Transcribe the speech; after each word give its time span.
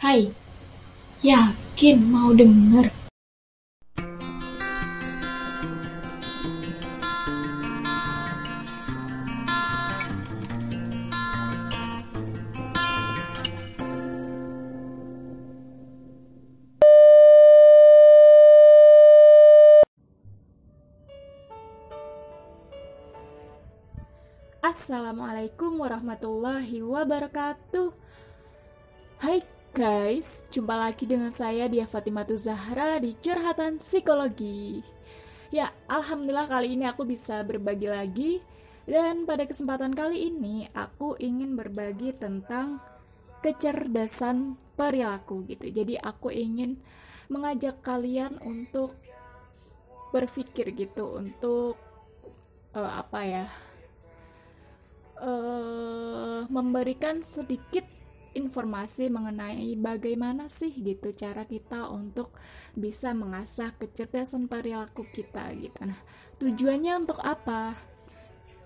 Hai, 0.00 0.32
yakin 1.20 2.08
mau 2.08 2.32
denger? 2.32 2.88
Assalamualaikum 24.64 25.76
warahmatullahi 25.76 26.80
wabarakatuh 26.80 27.92
Hai 29.20 29.59
guys, 29.80 30.44
jumpa 30.52 30.76
lagi 30.76 31.08
dengan 31.08 31.32
saya 31.32 31.64
Dia 31.64 31.88
Fatimatu 31.88 32.36
Zahra 32.36 33.00
di 33.00 33.16
Curhatan 33.16 33.80
Psikologi. 33.80 34.84
Ya, 35.48 35.72
Alhamdulillah 35.88 36.52
kali 36.52 36.76
ini 36.76 36.84
aku 36.84 37.08
bisa 37.08 37.40
berbagi 37.48 37.88
lagi. 37.88 38.44
Dan 38.84 39.24
pada 39.24 39.48
kesempatan 39.48 39.96
kali 39.96 40.28
ini 40.28 40.68
aku 40.76 41.16
ingin 41.16 41.56
berbagi 41.56 42.12
tentang 42.12 42.76
kecerdasan 43.40 44.60
perilaku 44.76 45.48
gitu. 45.48 45.72
Jadi 45.72 45.96
aku 45.96 46.28
ingin 46.28 46.76
mengajak 47.32 47.80
kalian 47.80 48.36
untuk 48.44 48.92
berpikir 50.12 50.76
gitu 50.76 51.16
Untuk 51.16 51.80
uh, 52.76 53.00
apa 53.00 53.20
ya 53.24 53.46
uh, 55.24 56.44
memberikan 56.52 57.24
sedikit 57.24 57.99
informasi 58.34 59.10
mengenai 59.10 59.74
bagaimana 59.74 60.46
sih 60.46 60.70
gitu 60.70 61.10
cara 61.14 61.42
kita 61.46 61.90
untuk 61.90 62.30
bisa 62.78 63.10
mengasah 63.10 63.74
kecerdasan 63.74 64.46
perilaku 64.46 65.06
kita 65.10 65.50
gitu. 65.58 65.80
Nah, 65.82 65.98
tujuannya 66.38 66.92
untuk 67.06 67.18
apa? 67.18 67.74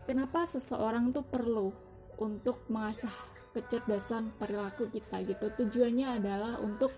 Kenapa 0.05 0.45
seseorang 0.45 1.17
tuh 1.17 1.25
perlu 1.25 1.73
untuk 2.21 2.69
mengasah 2.69 3.13
kecerdasan 3.57 4.37
perilaku 4.37 4.93
kita 4.93 5.25
gitu? 5.25 5.49
Tujuannya 5.65 6.21
adalah 6.21 6.61
untuk 6.61 6.93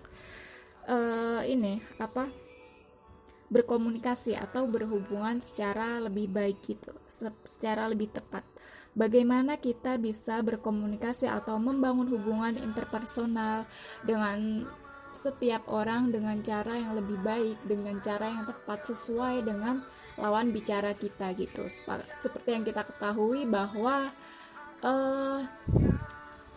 uh, 0.91 1.43
ini 1.47 1.79
apa? 2.03 2.47
berkomunikasi 3.47 4.35
atau 4.35 4.67
berhubungan 4.67 5.39
secara 5.39 6.03
lebih 6.03 6.27
baik 6.27 6.59
gitu, 6.67 6.91
secara 7.47 7.87
lebih 7.87 8.11
tepat 8.11 8.43
bagaimana 8.97 9.61
kita 9.61 10.01
bisa 10.01 10.41
berkomunikasi 10.41 11.29
atau 11.29 11.61
membangun 11.61 12.09
hubungan 12.09 12.57
interpersonal 12.57 13.69
dengan 14.01 14.65
setiap 15.13 15.65
orang 15.69 16.13
dengan 16.13 16.41
cara 16.45 16.77
yang 16.77 16.93
lebih 16.93 17.17
baik, 17.21 17.57
dengan 17.65 17.97
cara 18.01 18.29
yang 18.29 18.45
tepat 18.45 18.85
sesuai 18.93 19.45
dengan 19.45 19.81
lawan 20.17 20.53
bicara 20.53 20.93
kita 20.93 21.33
gitu. 21.37 21.65
Seperti 22.21 22.49
yang 22.53 22.65
kita 22.65 22.85
ketahui 22.85 23.49
bahwa 23.49 24.13
uh, 24.85 25.41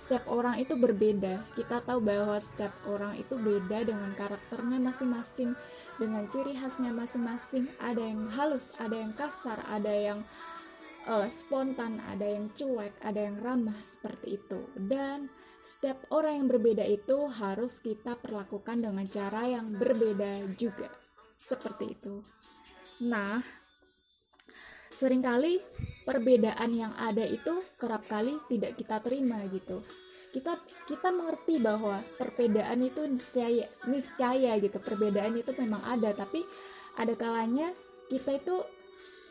setiap 0.00 0.28
orang 0.32 0.60
itu 0.60 0.76
berbeda. 0.76 1.44
Kita 1.56 1.84
tahu 1.84 2.00
bahwa 2.04 2.36
setiap 2.40 2.72
orang 2.88 3.16
itu 3.20 3.36
beda 3.36 3.84
dengan 3.84 4.12
karakternya 4.16 4.80
masing-masing, 4.80 5.52
dengan 5.96 6.24
ciri 6.28 6.56
khasnya 6.56 6.92
masing-masing. 6.92 7.68
Ada 7.80 8.00
yang 8.00 8.28
halus, 8.32 8.72
ada 8.80 8.96
yang 8.96 9.12
kasar, 9.16 9.60
ada 9.68 9.92
yang 9.92 10.24
spontan, 11.30 12.02
ada 12.04 12.26
yang 12.28 12.52
cuek, 12.52 13.00
ada 13.00 13.20
yang 13.24 13.40
ramah 13.40 13.78
seperti 13.80 14.36
itu. 14.36 14.68
Dan 14.76 15.32
setiap 15.60 16.08
orang 16.12 16.44
yang 16.44 16.48
berbeda 16.48 16.84
itu 16.84 17.28
harus 17.28 17.80
kita 17.80 18.16
perlakukan 18.20 18.80
dengan 18.80 19.06
cara 19.08 19.48
yang 19.48 19.76
berbeda 19.76 20.44
juga. 20.56 20.88
Seperti 21.40 21.84
itu. 21.96 22.20
Nah, 23.04 23.40
sering 24.92 25.24
kali 25.24 25.56
perbedaan 26.04 26.70
yang 26.76 26.92
ada 26.96 27.24
itu 27.24 27.64
kerap 27.80 28.04
kali 28.04 28.36
tidak 28.52 28.76
kita 28.76 29.00
terima 29.00 29.40
gitu. 29.48 29.80
Kita 30.30 30.60
kita 30.86 31.08
mengerti 31.10 31.58
bahwa 31.58 32.04
perbedaan 32.20 32.84
itu 32.84 33.02
niscaya 33.08 33.66
niscaya 33.88 34.52
gitu. 34.60 34.78
Perbedaan 34.78 35.32
itu 35.34 35.50
memang 35.56 35.80
ada, 35.80 36.12
tapi 36.12 36.44
ada 36.94 37.16
kalanya 37.16 37.72
kita 38.12 38.36
itu 38.36 38.56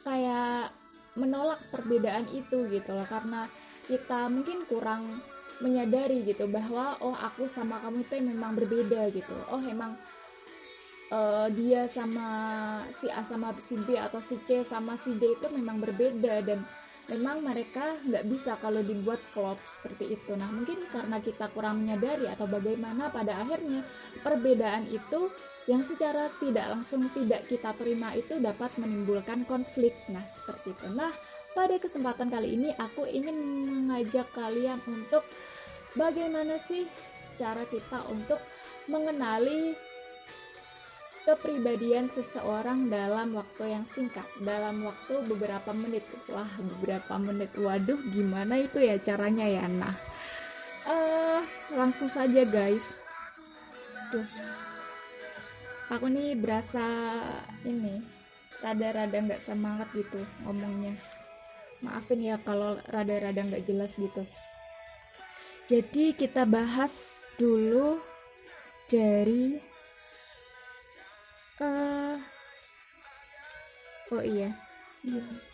kayak 0.01 0.78
menolak 1.19 1.59
perbedaan 1.69 2.31
itu 2.31 2.71
gitu 2.71 2.95
loh. 2.95 3.03
Karena 3.03 3.51
kita 3.85 4.31
mungkin 4.31 4.63
kurang 4.65 5.19
menyadari 5.59 6.23
gitu 6.23 6.47
bahwa 6.47 6.95
oh 7.03 7.11
aku 7.11 7.51
sama 7.51 7.83
kamu 7.83 8.07
itu 8.07 8.15
memang 8.23 8.55
berbeda 8.55 9.11
gitu. 9.11 9.35
Oh 9.51 9.59
emang 9.59 9.99
uh, 11.11 11.47
dia 11.51 11.85
sama 11.91 12.27
si 12.95 13.11
A 13.11 13.21
sama 13.27 13.51
si 13.59 13.75
B 13.75 13.99
atau 13.99 14.23
si 14.23 14.39
C 14.47 14.63
sama 14.63 14.95
si 14.95 15.17
D 15.19 15.35
itu 15.35 15.47
memang 15.51 15.83
berbeda 15.83 16.41
dan 16.45 16.63
memang 17.09 17.41
mereka 17.41 17.97
nggak 18.05 18.25
bisa 18.29 18.55
kalau 18.61 18.85
dibuat 18.85 19.17
klop 19.33 19.57
seperti 19.65 20.13
itu. 20.13 20.37
Nah 20.37 20.47
mungkin 20.53 20.85
karena 20.93 21.17
kita 21.17 21.49
kurang 21.51 21.83
menyadari 21.83 22.29
atau 22.29 22.45
bagaimana 22.45 23.09
pada 23.09 23.41
akhirnya 23.41 23.81
perbedaan 24.21 24.85
itu 24.87 25.33
yang 25.65 25.81
secara 25.81 26.29
tidak 26.37 26.69
langsung 26.69 27.09
tidak 27.13 27.49
kita 27.49 27.73
terima 27.77 28.13
itu 28.13 28.37
dapat 28.37 28.69
menimbulkan 28.77 29.43
konflik. 29.49 29.97
Nah 30.13 30.23
seperti 30.29 30.77
itu. 30.77 30.87
Nah 30.93 31.11
pada 31.57 31.75
kesempatan 31.81 32.29
kali 32.29 32.53
ini 32.53 32.69
aku 32.77 33.09
ingin 33.09 33.35
mengajak 33.65 34.29
kalian 34.37 34.77
untuk 34.85 35.25
bagaimana 35.97 36.61
sih 36.61 36.85
cara 37.41 37.65
kita 37.65 38.05
untuk 38.11 38.37
mengenali 38.85 39.73
kepribadian 41.27 42.07
seseorang 42.09 42.87
dalam 42.87 43.35
waktu 43.35 43.75
yang 43.75 43.85
singkat, 43.89 44.25
dalam 44.41 44.83
waktu 44.87 45.23
beberapa 45.27 45.71
menit. 45.75 46.05
Wah, 46.31 46.49
beberapa 46.57 47.19
menit. 47.19 47.51
Waduh, 47.55 47.99
gimana 48.11 48.59
itu 48.59 48.79
ya 48.79 48.95
caranya 48.99 49.45
ya? 49.45 49.65
Nah, 49.67 49.95
uh, 50.87 51.41
langsung 51.75 52.07
saja 52.07 52.43
guys. 52.47 52.83
Tuh. 54.09 54.25
Aku 55.89 56.05
nih 56.05 56.37
berasa 56.37 56.85
ini 57.65 58.01
rada-rada 58.61 59.17
nggak 59.17 59.41
semangat 59.41 59.89
gitu 59.97 60.21
ngomongnya. 60.45 60.93
Maafin 61.81 62.21
ya 62.21 62.35
kalau 62.43 62.77
rada-rada 62.91 63.41
nggak 63.41 63.65
jelas 63.65 63.95
gitu. 63.97 64.21
Jadi 65.69 66.17
kita 66.17 66.49
bahas 66.49 67.21
dulu 67.37 68.01
dari 68.89 69.68
uh, 71.61 72.15
oh 74.11 74.23
iya. 74.23 74.51
Gini 75.03 75.49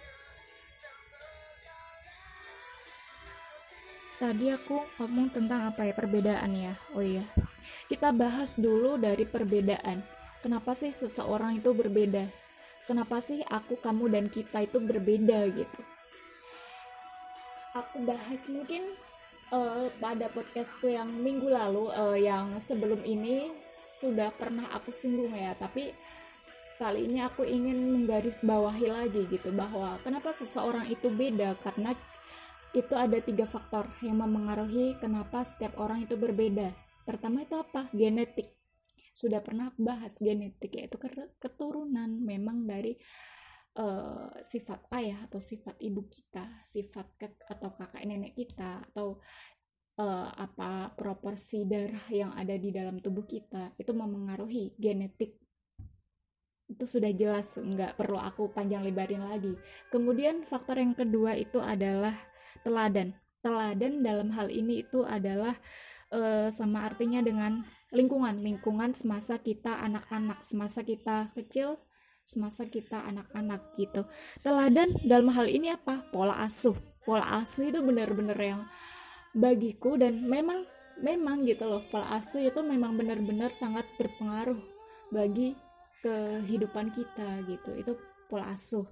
tadi 4.16 4.48
aku 4.50 4.80
ngomong 4.98 5.28
tentang 5.32 5.70
apa 5.70 5.86
ya 5.86 5.94
perbedaan 5.94 6.52
ya? 6.56 6.74
Oh 6.96 7.04
iya. 7.04 7.24
Kita 7.92 8.16
bahas 8.16 8.56
dulu 8.56 8.96
dari 8.96 9.28
perbedaan. 9.28 10.02
Kenapa 10.40 10.78
sih 10.78 10.94
seseorang 10.94 11.60
itu 11.60 11.74
berbeda? 11.76 12.30
Kenapa 12.86 13.18
sih 13.18 13.42
aku 13.50 13.82
kamu 13.82 14.14
dan 14.14 14.26
kita 14.30 14.64
itu 14.64 14.78
berbeda 14.78 15.50
gitu? 15.50 15.82
Aku 17.76 18.06
bahas 18.08 18.42
mungkin 18.48 18.94
uh, 19.52 19.90
pada 20.00 20.30
podcastku 20.32 20.88
yang 20.88 21.10
minggu 21.10 21.50
lalu 21.50 21.92
uh, 21.92 22.16
yang 22.16 22.56
sebelum 22.62 23.02
ini 23.04 23.52
sudah 24.06 24.30
pernah 24.38 24.70
aku 24.70 24.94
singgung 24.94 25.34
ya 25.34 25.58
tapi 25.58 25.90
kali 26.76 27.08
ini 27.08 27.24
aku 27.24 27.48
ingin 27.48 27.78
menggarisbawahi 27.96 28.88
lagi 28.92 29.24
gitu 29.32 29.50
bahwa 29.56 29.96
kenapa 30.04 30.36
seseorang 30.36 30.92
itu 30.92 31.08
beda? 31.08 31.56
Karena 31.64 31.96
itu 32.76 32.92
ada 32.92 33.16
tiga 33.24 33.48
faktor 33.48 33.88
yang 34.04 34.20
memengaruhi 34.20 35.00
kenapa 35.00 35.48
setiap 35.48 35.80
orang 35.80 36.04
itu 36.04 36.20
berbeda. 36.20 36.76
Pertama 37.08 37.48
itu 37.48 37.56
apa? 37.56 37.88
Genetik. 37.96 38.52
Sudah 39.16 39.40
pernah 39.40 39.72
bahas 39.80 40.20
genetik 40.20 40.76
yaitu 40.76 41.00
keturunan 41.40 42.12
memang 42.20 42.68
dari 42.68 43.00
uh, 43.80 44.36
sifat 44.44 44.92
ayah 45.00 45.24
atau 45.32 45.40
sifat 45.40 45.80
ibu 45.80 46.04
kita 46.12 46.44
sifat 46.68 47.16
atau 47.48 47.72
kakak 47.80 48.04
nenek 48.04 48.36
kita 48.36 48.84
atau 48.92 49.24
uh, 50.00 50.28
apa 50.36 50.92
proporsi 50.96 51.64
darah 51.64 52.06
yang 52.12 52.32
ada 52.36 52.56
di 52.56 52.70
dalam 52.72 53.00
tubuh 53.00 53.24
kita 53.24 53.76
itu 53.80 53.92
memengaruhi 53.92 54.76
genetik. 54.76 55.40
Itu 56.66 56.90
sudah 56.90 57.14
jelas 57.14 57.56
nggak 57.56 57.96
perlu 57.96 58.18
aku 58.18 58.52
panjang 58.52 58.84
lebarin 58.84 59.24
lagi. 59.24 59.54
Kemudian 59.94 60.44
faktor 60.44 60.82
yang 60.82 60.98
kedua 60.98 61.38
itu 61.38 61.62
adalah 61.62 62.16
teladan. 62.66 63.14
Teladan 63.46 64.02
dalam 64.02 64.34
hal 64.34 64.50
ini 64.50 64.82
itu 64.82 65.06
adalah 65.06 65.54
uh, 66.10 66.50
sama 66.50 66.90
artinya 66.90 67.22
dengan 67.22 67.62
lingkungan. 67.94 68.42
Lingkungan 68.42 68.98
semasa 68.98 69.38
kita 69.38 69.78
anak-anak 69.86 70.42
semasa 70.42 70.82
kita 70.82 71.30
kecil 71.38 71.78
semasa 72.26 72.66
kita 72.66 73.06
anak-anak 73.06 73.78
gitu. 73.78 74.02
Teladan 74.42 74.98
dalam 75.06 75.30
hal 75.30 75.46
ini 75.46 75.70
apa? 75.70 76.10
Pola 76.10 76.42
asuh. 76.42 76.74
Pola 77.06 77.46
asuh 77.46 77.70
itu 77.70 77.86
benar-benar 77.86 78.34
yang 78.42 78.66
bagiku 79.36 80.00
dan 80.00 80.24
memang 80.24 80.64
memang 81.04 81.44
gitu 81.44 81.68
loh 81.68 81.84
pola 81.92 82.08
asuh 82.16 82.40
itu 82.40 82.64
memang 82.64 82.96
benar-benar 82.96 83.52
sangat 83.52 83.84
berpengaruh 84.00 84.58
bagi 85.12 85.52
kehidupan 86.00 86.96
kita 86.96 87.44
gitu. 87.52 87.72
Itu 87.76 87.94
pola 88.32 88.56
asuh 88.56 88.88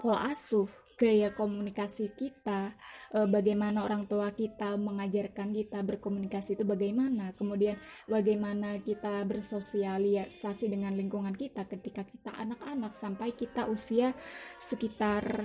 pola 0.00 0.32
asuh 0.32 0.66
gaya 0.96 1.28
komunikasi 1.36 2.16
kita 2.16 2.72
e, 3.12 3.28
bagaimana 3.28 3.84
orang 3.84 4.08
tua 4.08 4.32
kita 4.32 4.80
mengajarkan 4.80 5.52
kita 5.52 5.84
berkomunikasi 5.84 6.56
itu 6.56 6.64
bagaimana? 6.64 7.36
Kemudian 7.36 7.76
bagaimana 8.08 8.80
kita 8.80 9.20
bersosialisasi 9.28 10.72
dengan 10.72 10.96
lingkungan 10.96 11.36
kita 11.36 11.68
ketika 11.68 12.08
kita 12.08 12.32
anak-anak 12.32 12.96
sampai 12.96 13.36
kita 13.36 13.68
usia 13.68 14.16
sekitar 14.56 15.44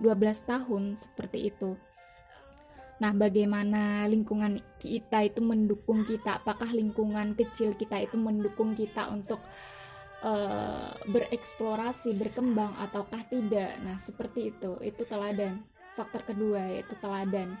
12 0.00 0.08
tahun 0.48 0.96
seperti 0.96 1.52
itu 1.52 1.76
Nah, 3.02 3.10
bagaimana 3.10 4.06
lingkungan 4.06 4.62
kita 4.78 5.26
itu 5.26 5.42
mendukung 5.42 6.06
kita? 6.06 6.38
Apakah 6.38 6.70
lingkungan 6.70 7.34
kecil 7.34 7.74
kita 7.74 7.98
itu 7.98 8.14
mendukung 8.14 8.78
kita 8.78 9.10
untuk 9.10 9.42
uh, 10.22 10.94
bereksplorasi, 11.10 12.14
berkembang, 12.14 12.78
ataukah 12.78 13.26
tidak? 13.26 13.74
Nah, 13.82 13.98
seperti 13.98 14.54
itu. 14.54 14.78
Itu 14.86 15.02
teladan. 15.02 15.66
Faktor 15.98 16.22
kedua 16.22 16.62
yaitu 16.70 16.94
teladan. 17.02 17.58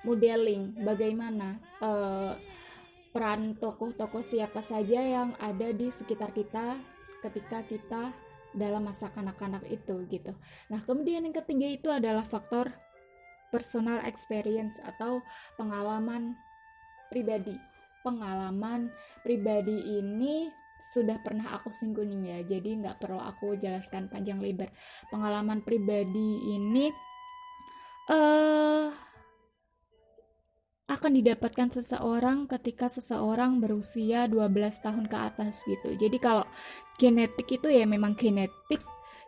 Modeling, 0.00 0.80
bagaimana 0.80 1.60
uh, 1.84 2.32
peran 3.12 3.60
tokoh-tokoh 3.60 4.24
siapa 4.24 4.64
saja 4.64 4.96
yang 4.96 5.36
ada 5.36 5.76
di 5.76 5.92
sekitar 5.92 6.32
kita 6.32 6.80
ketika 7.20 7.60
kita 7.68 8.16
dalam 8.56 8.88
masa 8.88 9.12
kanak-kanak 9.12 9.60
itu 9.68 10.08
gitu. 10.08 10.32
Nah, 10.72 10.80
kemudian 10.88 11.20
yang 11.20 11.36
ketiga 11.36 11.68
itu 11.68 11.88
adalah 11.92 12.24
faktor 12.24 12.72
personal 13.50 14.02
experience 14.06 14.78
atau 14.82 15.20
pengalaman 15.58 16.38
pribadi. 17.10 17.54
Pengalaman 18.00 18.88
pribadi 19.20 20.00
ini 20.00 20.48
sudah 20.80 21.20
pernah 21.20 21.52
aku 21.52 21.68
singgung 21.68 22.08
ya, 22.24 22.40
jadi 22.40 22.80
nggak 22.80 23.04
perlu 23.04 23.20
aku 23.20 23.60
jelaskan 23.60 24.08
panjang 24.08 24.40
lebar. 24.40 24.72
Pengalaman 25.12 25.60
pribadi 25.60 26.56
ini 26.56 26.88
uh, 28.08 28.88
akan 30.90 31.12
didapatkan 31.22 31.70
seseorang 31.70 32.50
ketika 32.50 32.90
seseorang 32.90 33.62
berusia 33.62 34.26
12 34.26 34.50
tahun 34.82 35.06
ke 35.06 35.16
atas 35.20 35.62
gitu. 35.62 35.94
Jadi 35.94 36.18
kalau 36.18 36.42
genetik 36.98 37.46
itu 37.46 37.70
ya 37.70 37.86
memang 37.86 38.18
genetik 38.18 38.82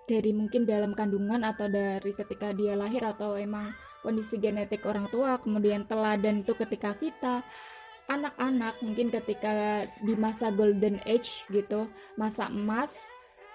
dari 0.07 0.35
mungkin 0.35 0.67
dalam 0.67 0.93
kandungan 0.93 1.47
atau 1.47 1.71
dari 1.71 2.13
ketika 2.13 2.51
dia 2.51 2.75
lahir 2.75 3.03
atau 3.07 3.39
emang 3.39 3.71
kondisi 4.03 4.37
genetik 4.37 4.83
orang 4.85 5.07
tua 5.09 5.39
kemudian 5.39 5.87
teladan 5.87 6.43
itu 6.43 6.53
ketika 6.59 6.99
kita 6.99 7.47
anak-anak 8.11 8.83
mungkin 8.83 9.15
ketika 9.15 9.87
di 10.03 10.19
masa 10.19 10.51
golden 10.51 10.99
age 11.07 11.47
gitu 11.49 11.87
masa 12.19 12.51
emas 12.51 12.99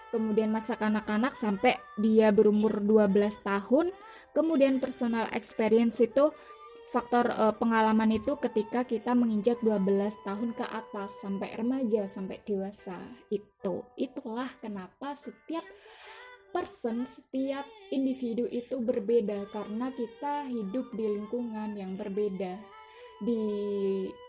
kemudian 0.10 0.48
masa 0.48 0.80
kanak-kanak 0.80 1.36
sampai 1.36 1.76
dia 2.00 2.32
berumur 2.32 2.80
12 2.80 3.44
tahun 3.44 3.92
kemudian 4.32 4.80
personal 4.80 5.28
experience 5.36 6.00
itu 6.00 6.32
faktor 6.88 7.28
uh, 7.36 7.52
pengalaman 7.52 8.16
itu 8.16 8.40
ketika 8.40 8.88
kita 8.88 9.12
menginjak 9.12 9.60
12 9.60 10.24
tahun 10.24 10.56
ke 10.56 10.64
atas 10.64 11.12
sampai 11.20 11.60
remaja 11.60 12.08
sampai 12.08 12.40
dewasa 12.48 12.96
itu. 13.28 13.84
Itulah 14.00 14.48
kenapa 14.64 15.12
setiap 15.12 15.68
person, 16.52 17.04
setiap 17.04 17.68
individu 17.94 18.48
itu 18.52 18.80
berbeda 18.80 19.48
karena 19.52 19.92
kita 19.94 20.48
hidup 20.48 20.92
di 20.96 21.06
lingkungan 21.06 21.76
yang 21.76 21.96
berbeda. 21.96 22.60
Di 23.18 23.42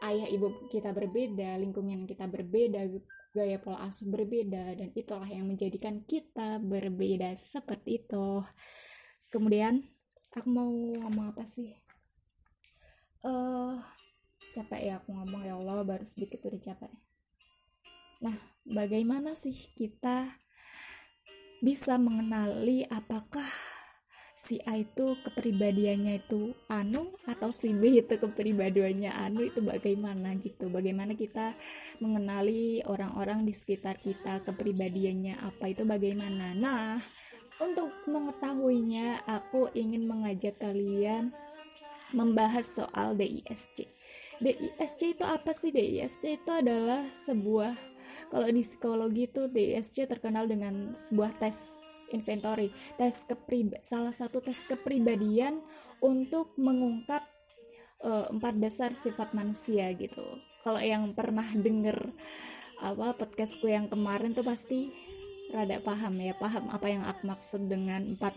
ayah 0.00 0.28
ibu 0.32 0.68
kita 0.72 0.92
berbeda, 0.96 1.60
lingkungan 1.60 2.08
kita 2.08 2.24
berbeda, 2.24 2.88
gaya 3.36 3.60
pola 3.60 3.84
asuh 3.86 4.08
berbeda 4.08 4.74
dan 4.74 4.88
itulah 4.96 5.28
yang 5.28 5.46
menjadikan 5.46 6.02
kita 6.08 6.58
berbeda 6.58 7.36
seperti 7.36 8.02
itu. 8.02 8.42
Kemudian 9.28 9.84
aku 10.32 10.48
mau 10.48 10.72
ngomong 10.72 11.36
apa 11.36 11.44
sih? 11.44 11.76
Eh 13.22 13.28
uh, 13.28 13.76
capek 14.56 14.80
ya 14.80 14.94
aku 14.98 15.12
ngomong 15.12 15.42
ya 15.44 15.54
Allah 15.54 15.84
baru 15.84 16.06
sedikit 16.08 16.42
udah 16.48 16.60
capek. 16.60 16.92
Nah, 18.24 18.34
bagaimana 18.66 19.38
sih 19.38 19.54
kita 19.78 20.34
bisa 21.58 21.98
mengenali 21.98 22.86
apakah 22.86 23.46
si 24.38 24.62
A 24.64 24.78
itu 24.78 25.18
kepribadiannya 25.26 26.22
itu 26.22 26.54
anu 26.70 27.10
atau 27.26 27.50
si 27.50 27.74
B 27.74 27.98
itu 27.98 28.14
kepribadiannya 28.16 29.10
anu 29.10 29.42
itu 29.42 29.60
bagaimana 29.60 30.38
gitu. 30.38 30.70
Bagaimana 30.70 31.18
kita 31.18 31.58
mengenali 31.98 32.80
orang-orang 32.86 33.42
di 33.42 33.52
sekitar 33.52 33.98
kita 33.98 34.46
kepribadiannya 34.46 35.42
apa 35.42 35.74
itu 35.74 35.82
bagaimana. 35.82 36.54
Nah 36.54 37.02
untuk 37.58 37.90
mengetahuinya 38.06 39.26
aku 39.26 39.74
ingin 39.74 40.06
mengajak 40.06 40.62
kalian 40.62 41.34
membahas 42.14 42.64
soal 42.64 43.18
DISC 43.18 43.84
DISC 44.38 45.00
itu 45.18 45.24
apa 45.26 45.50
sih? 45.50 45.74
DISC 45.74 46.22
itu 46.24 46.50
adalah 46.54 47.02
sebuah 47.10 47.97
kalau 48.26 48.50
di 48.50 48.66
psikologi 48.66 49.30
itu 49.30 49.46
DSC 49.46 50.10
terkenal 50.10 50.50
dengan 50.50 50.92
sebuah 50.92 51.38
tes 51.38 51.78
inventory, 52.10 52.72
tes 52.96 53.14
keprib 53.28 53.76
salah 53.84 54.12
satu 54.12 54.40
tes 54.40 54.58
kepribadian 54.64 55.60
untuk 56.02 56.56
mengungkap 56.56 57.22
uh, 58.02 58.26
empat 58.32 58.54
dasar 58.58 58.90
sifat 58.94 59.32
manusia 59.36 59.92
gitu. 59.94 60.24
Kalau 60.62 60.82
yang 60.82 61.14
pernah 61.14 61.46
denger 61.54 61.96
apa 62.78 63.18
podcastku 63.18 63.66
yang 63.66 63.90
kemarin 63.90 64.38
tuh 64.38 64.46
pasti 64.46 64.94
rada 65.50 65.80
paham 65.80 66.14
ya, 66.20 66.36
paham 66.36 66.68
apa 66.70 66.86
yang 66.92 67.02
aku 67.08 67.24
maksud 67.26 67.66
dengan 67.66 68.04
empat 68.04 68.36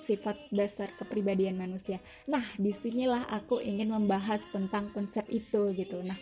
sifat 0.00 0.50
dasar 0.50 0.90
kepribadian 0.98 1.54
manusia. 1.54 2.02
Nah, 2.26 2.42
di 2.56 2.72
sinilah 2.72 3.28
aku 3.30 3.62
ingin 3.62 3.92
membahas 3.92 4.42
tentang 4.50 4.90
konsep 4.90 5.22
itu 5.30 5.70
gitu. 5.76 6.02
Nah, 6.02 6.16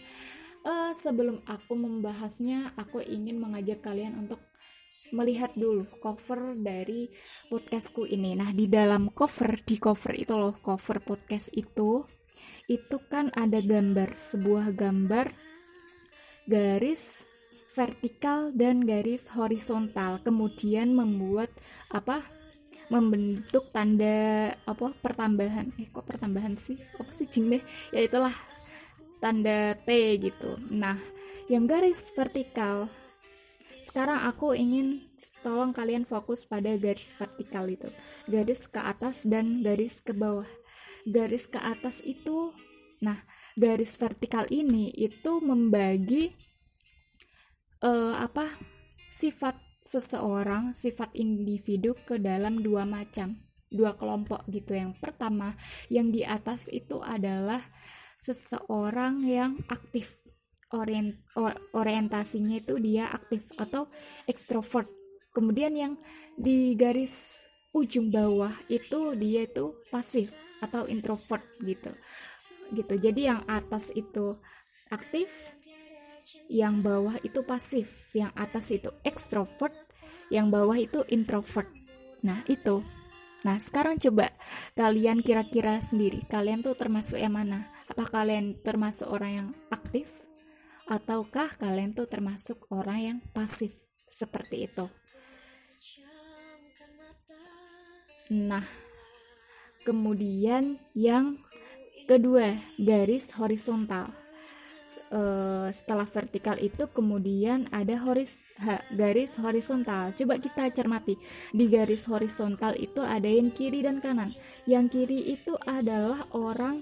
uh, 0.64 0.92
sebelum 0.96 1.44
aku 1.46 1.76
membahasnya, 1.76 2.74
aku 2.74 3.04
ingin 3.04 3.38
mengajak 3.38 3.84
kalian 3.84 4.16
untuk 4.18 4.40
melihat 5.10 5.50
dulu 5.58 5.86
cover 5.98 6.54
dari 6.58 7.10
podcastku 7.52 8.06
ini. 8.08 8.34
Nah, 8.38 8.50
di 8.50 8.66
dalam 8.66 9.10
cover, 9.12 9.60
di 9.62 9.76
cover 9.78 10.14
itu 10.16 10.34
loh, 10.34 10.56
cover 10.58 11.02
podcast 11.04 11.52
itu, 11.52 12.04
itu 12.66 12.96
kan 13.06 13.30
ada 13.34 13.60
gambar, 13.60 14.16
sebuah 14.16 14.74
gambar 14.74 15.26
garis 16.44 17.24
vertikal 17.74 18.54
dan 18.54 18.84
garis 18.84 19.28
horizontal. 19.34 20.22
Kemudian 20.22 20.94
membuat 20.94 21.50
apa? 21.90 22.22
membentuk 22.92 23.64
tanda 23.72 24.52
apa 24.68 24.92
pertambahan 25.00 25.72
eh 25.80 25.88
kok 25.88 26.04
pertambahan 26.04 26.52
sih 26.60 26.76
apa 27.00 27.10
sih 27.16 27.24
jing 27.24 27.48
deh 27.48 27.62
ya 27.96 28.04
itulah 28.04 28.36
tanda 29.24 29.72
T 29.88 29.88
gitu. 30.20 30.60
Nah, 30.68 31.00
yang 31.48 31.64
garis 31.64 32.12
vertikal 32.12 32.92
sekarang 33.84 34.24
aku 34.28 34.52
ingin 34.52 35.08
tolong 35.44 35.72
kalian 35.72 36.04
fokus 36.04 36.44
pada 36.44 36.76
garis 36.76 37.12
vertikal 37.16 37.64
itu. 37.68 37.88
Garis 38.28 38.68
ke 38.68 38.80
atas 38.80 39.24
dan 39.24 39.64
garis 39.64 40.04
ke 40.04 40.12
bawah. 40.12 40.48
Garis 41.08 41.48
ke 41.48 41.56
atas 41.56 42.04
itu 42.04 42.52
nah, 43.00 43.20
garis 43.56 43.96
vertikal 43.96 44.48
ini 44.52 44.92
itu 44.92 45.40
membagi 45.40 46.32
uh, 47.80 48.20
apa? 48.20 48.48
sifat 49.14 49.54
seseorang, 49.78 50.74
sifat 50.74 51.14
individu 51.14 51.94
ke 51.94 52.18
dalam 52.18 52.58
dua 52.64 52.82
macam, 52.82 53.38
dua 53.70 53.94
kelompok 53.94 54.42
gitu. 54.50 54.74
Yang 54.74 54.98
pertama, 54.98 55.54
yang 55.86 56.10
di 56.10 56.26
atas 56.26 56.66
itu 56.72 56.98
adalah 56.98 57.62
seseorang 58.24 59.20
yang 59.28 59.60
aktif. 59.68 60.16
Orient 60.72 61.20
or, 61.36 61.54
orientasinya 61.76 62.58
itu 62.58 62.80
dia 62.82 63.06
aktif 63.12 63.46
atau 63.54 63.86
ekstrovert 64.26 64.90
kemudian 65.34 65.74
yang 65.74 65.92
di 66.38 66.78
garis 66.78 67.42
ujung 67.74 68.14
bawah 68.14 68.54
itu 68.70 69.18
dia 69.18 69.50
itu 69.50 69.74
pasif 69.90 70.30
atau 70.62 70.86
introvert 70.86 71.42
gitu. 71.60 71.90
Gitu. 72.70 72.94
Jadi 72.96 73.28
yang 73.28 73.42
atas 73.50 73.90
itu 73.92 74.38
aktif 74.88 75.28
yang 76.46 76.80
bawah 76.80 77.18
itu 77.26 77.42
pasif 77.42 78.14
yang 78.14 78.30
atas 78.38 78.70
itu 78.70 78.88
ekstrovert 79.02 79.74
yang 80.30 80.48
bawah 80.48 80.78
itu 80.78 81.02
introvert. 81.10 81.68
Nah 82.22 82.40
itu 82.46 82.80
Nah, 83.44 83.60
sekarang 83.60 84.00
coba 84.00 84.32
kalian 84.72 85.20
kira-kira 85.20 85.76
sendiri, 85.84 86.24
kalian 86.24 86.64
tuh 86.64 86.72
termasuk 86.72 87.20
yang 87.20 87.36
mana? 87.36 87.68
Apa 87.92 88.08
kalian 88.08 88.56
termasuk 88.64 89.04
orang 89.04 89.32
yang 89.36 89.48
aktif? 89.68 90.08
Ataukah 90.88 91.52
kalian 91.60 91.92
tuh 91.92 92.08
termasuk 92.08 92.64
orang 92.72 92.98
yang 93.04 93.18
pasif 93.36 93.76
seperti 94.08 94.64
itu? 94.64 94.88
Nah, 98.32 98.64
kemudian 99.84 100.80
yang 100.96 101.36
kedua 102.08 102.56
garis 102.80 103.28
horizontal 103.36 104.23
uh, 105.12 105.68
setelah 105.74 106.08
vertikal 106.08 106.56
itu 106.56 106.88
kemudian 106.92 107.68
ada 107.74 107.98
horis 108.00 108.40
ha, 108.62 108.80
garis 108.94 109.36
horizontal. 109.36 110.14
Coba 110.16 110.40
kita 110.40 110.70
cermati. 110.72 111.18
Di 111.52 111.68
garis 111.68 112.06
horizontal 112.08 112.78
itu 112.78 113.02
ada 113.02 113.28
yang 113.28 113.52
kiri 113.52 113.84
dan 113.84 114.00
kanan. 114.00 114.32
Yang 114.64 114.84
kiri 114.96 115.20
itu 115.36 115.52
adalah 115.68 116.24
orang 116.32 116.80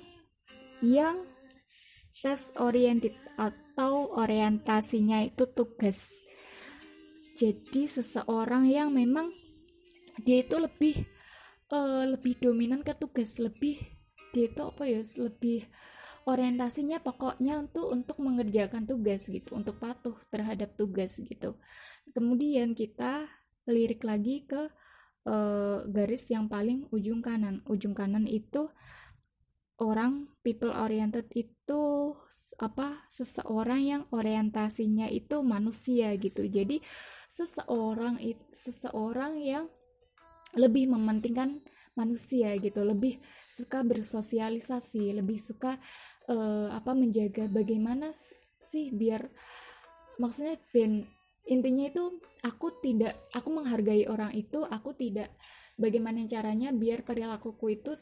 yang 0.83 1.23
test 2.13 2.53
oriented 2.61 3.17
atau 3.41 4.13
orientasinya 4.15 5.25
itu 5.25 5.49
tugas. 5.51 6.11
Jadi 7.39 7.89
seseorang 7.89 8.69
yang 8.69 8.93
memang 8.93 9.33
dia 10.21 10.45
itu 10.45 10.61
lebih 10.61 11.09
uh, 11.73 12.05
lebih 12.05 12.37
dominan 12.37 12.85
ke 12.85 12.93
tugas, 12.93 13.41
lebih 13.41 13.81
dia 14.37 14.49
itu 14.49 14.61
apa 14.61 14.85
ya, 14.85 15.01
lebih 15.17 15.65
orientasinya 16.27 17.03
pokoknya 17.03 17.59
untuk 17.59 17.91
untuk 17.91 18.17
mengerjakan 18.23 18.87
tugas 18.87 19.27
gitu 19.27 19.59
untuk 19.59 19.79
patuh 19.83 20.15
terhadap 20.31 20.75
tugas 20.79 21.19
gitu. 21.19 21.59
Kemudian 22.15 22.75
kita 22.79 23.27
lirik 23.67 24.03
lagi 24.03 24.47
ke 24.47 24.71
uh, 25.27 25.87
garis 25.87 26.27
yang 26.31 26.47
paling 26.47 26.87
ujung 26.91 27.23
kanan. 27.23 27.63
Ujung 27.67 27.95
kanan 27.95 28.27
itu 28.27 28.71
orang 29.83 30.31
people 30.47 30.71
oriented 30.71 31.27
itu 31.35 32.15
apa 32.61 33.09
seseorang 33.11 33.83
yang 33.83 34.03
orientasinya 34.15 35.11
itu 35.11 35.43
manusia 35.43 36.15
gitu. 36.19 36.47
Jadi 36.47 36.79
seseorang 37.27 38.23
seseorang 38.53 39.41
yang 39.43 39.67
lebih 40.53 40.93
mementingkan 40.93 41.65
manusia 41.93 42.57
gitu 42.57 42.81
lebih 42.85 43.21
suka 43.49 43.85
bersosialisasi 43.85 45.13
lebih 45.13 45.37
suka 45.37 45.77
uh, 46.29 46.69
apa 46.75 46.93
menjaga 46.95 47.49
bagaimana 47.49 48.15
sih 48.63 48.95
biar 48.95 49.27
maksudnya 50.21 50.61
ben 50.71 51.07
intinya 51.49 51.91
itu 51.91 52.23
aku 52.47 52.79
tidak 52.79 53.19
aku 53.35 53.51
menghargai 53.51 54.07
orang 54.07 54.31
itu 54.37 54.63
aku 54.63 54.95
tidak 54.95 55.35
bagaimana 55.75 56.23
caranya 56.31 56.71
biar 56.71 57.03
perilakuku 57.03 57.67
itu 57.75 57.93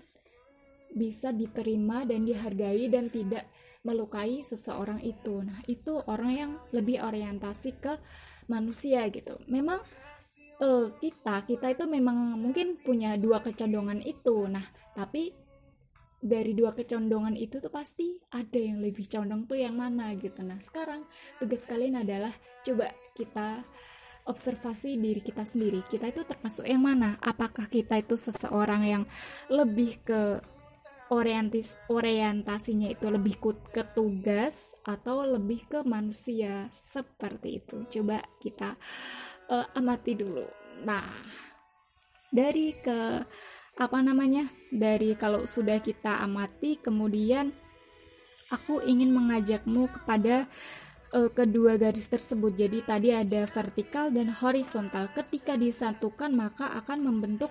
bisa 0.91 1.31
diterima 1.31 2.03
dan 2.03 2.27
dihargai 2.27 2.91
dan 2.91 3.09
tidak 3.09 3.47
melukai 3.87 4.45
seseorang 4.45 5.01
itu. 5.01 5.41
Nah 5.41 5.63
itu 5.65 6.03
orang 6.05 6.33
yang 6.35 6.53
lebih 6.75 7.01
orientasi 7.01 7.81
ke 7.81 7.97
manusia 8.51 9.07
gitu. 9.09 9.39
Memang 9.49 9.81
uh, 10.61 10.87
kita 11.01 11.47
kita 11.49 11.73
itu 11.73 11.85
memang 11.89 12.37
mungkin 12.37 12.77
punya 12.83 13.17
dua 13.17 13.41
kecondongan 13.41 14.05
itu. 14.05 14.51
Nah 14.51 14.67
tapi 14.93 15.33
dari 16.21 16.53
dua 16.53 16.77
kecondongan 16.77 17.33
itu 17.33 17.65
tuh 17.65 17.73
pasti 17.73 18.21
ada 18.37 18.61
yang 18.61 18.85
lebih 18.85 19.09
condong 19.09 19.49
tuh 19.49 19.57
yang 19.57 19.81
mana 19.81 20.13
gitu. 20.21 20.45
Nah 20.45 20.61
sekarang 20.61 21.09
tugas 21.41 21.65
kalian 21.65 22.05
adalah 22.05 22.33
coba 22.61 22.93
kita 23.17 23.65
observasi 24.29 25.01
diri 25.01 25.25
kita 25.25 25.49
sendiri. 25.49 25.81
Kita 25.89 26.13
itu 26.13 26.23
termasuk 26.29 26.69
yang 26.69 26.85
mana? 26.85 27.17
Apakah 27.25 27.67
kita 27.67 27.97
itu 27.97 28.21
seseorang 28.21 28.83
yang 28.85 29.05
lebih 29.49 30.05
ke 30.05 30.21
orientis 31.11 31.75
orientasinya 31.91 32.87
itu 32.87 33.11
lebih 33.11 33.41
ke 33.73 33.83
tugas 33.97 34.77
atau 34.85 35.25
lebih 35.25 35.65
ke 35.67 35.81
manusia? 35.89 36.69
Seperti 36.71 37.65
itu. 37.65 37.89
Coba 37.89 38.21
kita 38.39 38.77
uh, 39.49 39.67
amati 39.73 40.13
dulu. 40.21 40.45
Nah 40.85 41.09
dari 42.31 42.77
ke 42.79 43.25
apa 43.81 44.05
namanya? 44.05 44.45
Dari 44.69 45.17
kalau 45.17 45.49
sudah 45.49 45.81
kita 45.81 46.21
amati 46.21 46.77
kemudian 46.77 47.51
aku 48.53 48.85
ingin 48.85 49.09
mengajakmu 49.09 49.89
kepada 49.89 50.45
uh, 51.17 51.31
kedua 51.33 51.81
garis 51.81 52.13
tersebut. 52.13 52.55
Jadi 52.55 52.85
tadi 52.85 53.09
ada 53.17 53.49
vertikal 53.49 54.13
dan 54.13 54.29
horizontal. 54.31 55.09
Ketika 55.17 55.57
disatukan 55.57 56.31
maka 56.37 56.69
akan 56.77 57.09
membentuk 57.09 57.51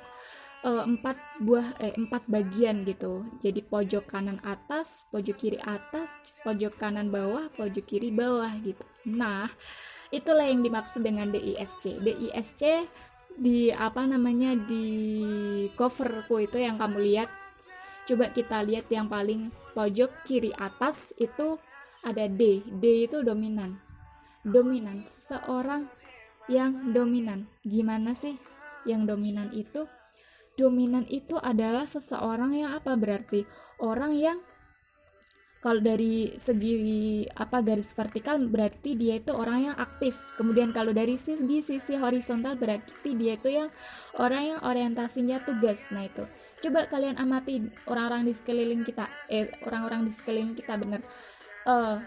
uh, 0.63 0.83
empat 0.85 1.17
buah 1.41 1.67
eh 1.79 1.95
empat 1.95 2.27
bagian 2.27 2.83
gitu. 2.85 3.25
Jadi 3.43 3.63
pojok 3.63 4.05
kanan 4.07 4.39
atas 4.43 5.07
pojok 5.11 5.35
kiri 5.35 5.59
atas 5.63 6.11
pojok 6.43 6.75
kanan 6.79 7.09
bawah 7.09 7.47
pojok 7.55 7.85
kiri 7.85 8.11
bawah 8.11 8.51
gitu. 8.63 8.83
Nah 9.07 9.47
itulah 10.09 10.45
yang 10.45 10.65
dimaksud 10.65 11.05
dengan 11.05 11.29
DISC 11.29 12.01
DISC 12.01 12.61
di 13.39 13.71
apa 13.71 14.03
namanya 14.03 14.51
di 14.53 14.85
coverku 15.79 16.43
itu 16.43 16.59
yang 16.59 16.75
kamu 16.75 16.99
lihat. 17.07 17.31
Coba 18.03 18.35
kita 18.35 18.59
lihat 18.67 18.91
yang 18.91 19.07
paling 19.07 19.49
pojok 19.71 20.27
kiri 20.27 20.51
atas 20.59 21.15
itu 21.15 21.55
ada 22.03 22.27
D. 22.27 22.59
D 22.67 23.07
itu 23.07 23.23
dominan. 23.23 23.79
Dominan. 24.43 25.07
Seseorang 25.07 25.87
yang 26.51 26.91
dominan. 26.91 27.47
Gimana 27.63 28.11
sih 28.11 28.35
yang 28.83 29.07
dominan 29.07 29.55
itu? 29.55 29.87
Dominan 30.59 31.07
itu 31.07 31.39
adalah 31.39 31.87
seseorang 31.87 32.51
yang 32.51 32.75
apa? 32.75 32.99
Berarti 32.99 33.47
orang 33.79 34.11
yang 34.19 34.37
kalau 35.59 35.83
dari 35.83 36.39
segi 36.39 36.73
apa 37.35 37.59
garis 37.59 37.91
vertikal 37.91 38.39
berarti 38.39 38.95
dia 38.95 39.19
itu 39.19 39.35
orang 39.35 39.71
yang 39.71 39.75
aktif. 39.75 40.15
Kemudian 40.39 40.71
kalau 40.71 40.95
dari 40.95 41.19
segi 41.19 41.59
sisi 41.59 41.99
horizontal 41.99 42.55
berarti 42.55 43.11
dia 43.15 43.35
itu 43.35 43.51
yang 43.51 43.67
orang 44.15 44.55
yang 44.55 44.59
orientasinya 44.63 45.43
tugas. 45.43 45.91
Nah 45.91 46.07
itu. 46.07 46.23
Coba 46.63 46.87
kalian 46.87 47.19
amati 47.19 47.59
orang-orang 47.91 48.27
di 48.27 48.33
sekeliling 48.35 48.87
kita. 48.87 49.11
Eh 49.27 49.51
orang-orang 49.67 50.07
di 50.07 50.11
sekeliling 50.15 50.55
kita 50.55 50.79
bener. 50.79 51.03
Uh, 51.67 51.99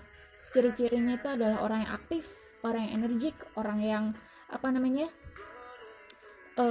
ciri-cirinya 0.53 1.21
itu 1.21 1.29
adalah 1.29 1.61
orang 1.61 1.85
yang 1.85 1.93
aktif 1.93 2.25
orang 2.63 2.89
yang 2.89 2.93
energik 3.03 3.37
orang 3.59 3.81
yang 3.83 4.05
apa 4.53 4.69
namanya 4.71 5.11
uh, 6.59 6.65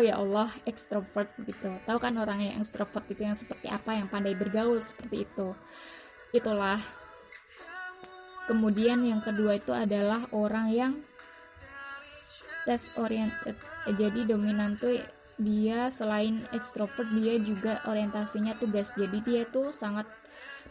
ya 0.00 0.16
Allah 0.18 0.50
ekstrovert 0.64 1.30
gitu. 1.44 1.70
Tahu 1.84 1.98
kan 1.98 2.14
orang 2.18 2.40
yang 2.42 2.60
ekstrovert 2.62 3.06
itu 3.10 3.22
yang 3.26 3.36
seperti 3.38 3.70
apa 3.70 3.94
yang 3.94 4.08
pandai 4.10 4.34
bergaul 4.34 4.80
seperti 4.82 5.28
itu. 5.28 5.54
Itulah. 6.34 6.78
Kemudian 8.46 9.02
yang 9.02 9.22
kedua 9.26 9.58
itu 9.58 9.74
adalah 9.74 10.30
orang 10.30 10.70
yang 10.70 11.02
test 12.62 12.94
oriented 12.94 13.58
jadi 13.94 14.26
dominan 14.26 14.74
tuh 14.82 14.98
dia 15.38 15.94
selain 15.94 16.42
ekstrovert 16.50 17.06
dia 17.14 17.38
juga 17.38 17.78
orientasinya 17.86 18.58
tugas. 18.58 18.90
Jadi 18.98 19.22
dia 19.22 19.42
tuh 19.46 19.70
sangat 19.70 20.10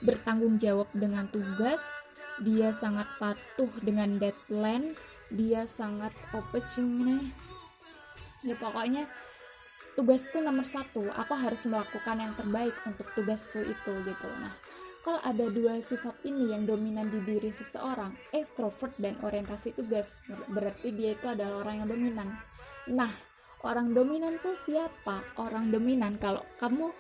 bertanggung 0.04 0.60
jawab 0.60 0.92
dengan 0.92 1.32
tugas. 1.32 1.80
Dia 2.44 2.76
sangat 2.76 3.08
patuh 3.16 3.72
dengan 3.80 4.20
deadline 4.20 5.00
dia 5.34 5.66
sangat 5.66 6.14
nih 6.78 7.34
ya 8.46 8.56
pokoknya 8.62 9.10
tugas 9.98 10.28
itu 10.30 10.38
nomor 10.44 10.68
satu 10.68 11.10
aku 11.10 11.34
harus 11.34 11.66
melakukan 11.66 12.20
yang 12.20 12.34
terbaik 12.38 12.76
untuk 12.86 13.08
tugasku 13.18 13.64
itu 13.64 13.94
gitu. 14.06 14.30
Nah 14.38 14.54
kalau 15.02 15.22
ada 15.22 15.46
dua 15.50 15.82
sifat 15.82 16.18
ini 16.26 16.54
yang 16.54 16.66
dominan 16.66 17.10
di 17.10 17.22
diri 17.22 17.54
seseorang 17.54 18.14
extrovert 18.34 18.94
dan 18.98 19.18
orientasi 19.22 19.78
tugas 19.78 20.22
berarti 20.50 20.94
dia 20.94 21.14
itu 21.18 21.26
adalah 21.26 21.66
orang 21.66 21.86
yang 21.86 21.90
dominan. 21.90 22.28
Nah 22.92 23.10
orang 23.66 23.96
dominan 23.98 24.38
tuh 24.44 24.54
siapa? 24.54 25.26
Orang 25.42 25.74
dominan 25.74 26.22
kalau 26.22 26.46
kamu 26.62 26.94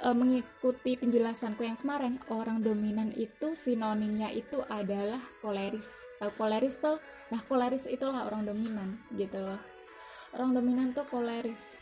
e, 0.00 0.08
mengikuti 0.12 0.98
penjelasanku 0.98 1.62
yang 1.64 1.78
kemarin 1.80 2.20
orang 2.32 2.60
dominan 2.60 3.12
itu 3.16 3.56
sinonimnya 3.56 4.32
itu 4.32 4.60
adalah 4.66 5.20
koleris 5.40 5.88
tahu 6.18 6.32
koleris 6.36 6.80
tuh? 6.80 6.98
Nah 7.32 7.40
koleris 7.44 7.90
itulah 7.90 8.28
orang 8.28 8.46
dominan 8.46 9.00
gitu 9.14 9.40
loh. 9.40 9.60
Orang 10.36 10.52
dominan 10.52 10.92
tuh 10.92 11.06
koleris 11.08 11.80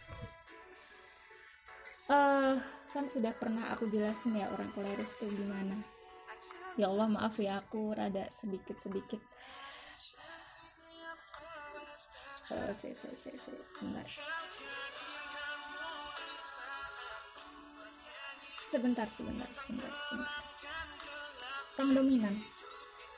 uh, 2.09 2.57
kan 2.93 3.05
sudah 3.11 3.35
pernah 3.35 3.73
aku 3.75 3.91
jelasin 3.91 4.39
ya 4.39 4.51
orang 4.53 4.71
koleris 4.73 5.15
tuh 5.19 5.31
gimana. 5.31 5.81
Ya 6.75 6.91
Allah 6.91 7.07
maaf 7.07 7.39
ya 7.39 7.63
aku 7.63 7.95
rada 7.95 8.27
sedikit 8.35 8.75
sedikit 8.75 9.23
uh, 12.51 12.73
si, 12.75 12.91
si, 12.99 13.09
si, 13.15 13.31
si. 13.39 13.55
bentar 13.79 14.07
sebentar 18.75 19.07
sebentar 19.07 19.47
sebentar 19.55 19.87
sebentar. 19.87 20.43
Orang 21.79 21.91
dominan. 21.95 22.35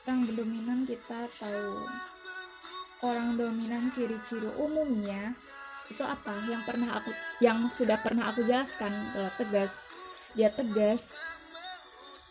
Orang 0.05 0.21
dominan 0.29 0.79
kita 0.85 1.25
tahu. 1.41 1.73
Orang 3.01 3.41
dominan 3.41 3.89
ciri-ciri 3.89 4.53
umumnya 4.61 5.33
itu 5.89 6.05
apa? 6.05 6.45
Yang 6.45 6.61
pernah 6.61 7.01
aku 7.01 7.09
yang 7.41 7.65
sudah 7.73 7.97
pernah 7.97 8.29
aku 8.29 8.45
jelaskan 8.45 8.93
kalau 9.17 9.33
tegas. 9.41 9.73
Dia 10.37 10.53
tegas 10.53 11.01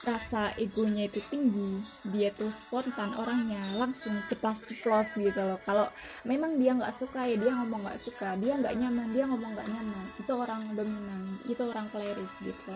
rasa 0.06 0.54
egonya 0.54 1.11
itu 1.11 1.18
tinggi 1.26 1.83
dia 2.14 2.30
tuh 2.30 2.54
spontan 2.54 3.11
orangnya 3.18 3.75
langsung 3.75 4.14
ceplas 4.30 4.62
ceplos 4.62 5.11
gitu 5.18 5.42
loh. 5.42 5.59
Kalau 5.66 5.90
memang 6.23 6.62
dia 6.62 6.78
nggak 6.78 6.95
suka 6.95 7.26
ya 7.26 7.35
dia 7.35 7.50
ngomong 7.59 7.90
nggak 7.90 7.99
suka. 7.99 8.38
Dia 8.38 8.54
nggak 8.54 8.75
nyaman 8.78 9.11
dia 9.11 9.26
ngomong 9.26 9.50
nggak 9.50 9.66
nyaman. 9.66 10.04
Itu 10.14 10.33
orang 10.38 10.62
dominan 10.78 11.42
itu 11.50 11.62
orang 11.66 11.90
kleris 11.90 12.38
gitu 12.38 12.75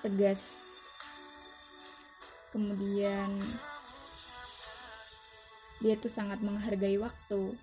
tegas. 0.00 0.58
Kemudian 2.54 3.38
dia 5.78 5.94
itu 5.94 6.08
sangat 6.10 6.42
menghargai 6.42 6.98
waktu. 6.98 7.54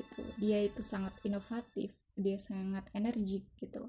Gitu. 0.00 0.22
Dia 0.40 0.64
itu 0.64 0.80
sangat 0.80 1.16
inovatif 1.24 1.92
dia 2.20 2.36
sangat 2.36 2.86
energik 2.92 3.48
gitu. 3.56 3.88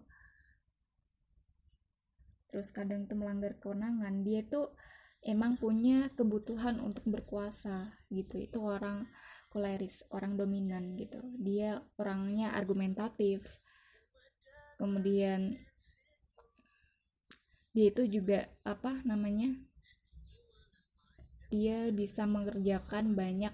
Terus 2.51 2.71
kadang 2.71 3.07
itu 3.07 3.15
melanggar 3.15 3.59
kewenangan 3.59 4.23
dia 4.23 4.43
itu 4.43 4.71
emang 5.23 5.55
punya 5.59 6.11
kebutuhan 6.15 6.79
untuk 6.83 7.03
berkuasa 7.07 7.95
gitu. 8.11 8.39
Itu 8.39 8.63
orang 8.63 9.07
koleris 9.51 10.07
orang 10.11 10.39
dominan 10.39 10.95
gitu. 10.95 11.19
Dia 11.39 11.79
orangnya 11.99 12.55
argumentatif. 12.55 13.43
Kemudian 14.79 15.59
dia 17.71 17.87
itu 17.87 18.03
juga 18.07 18.51
apa 18.67 18.99
namanya 19.07 19.55
dia 21.51 21.91
bisa 21.91 22.23
mengerjakan 22.23 23.15
banyak 23.15 23.51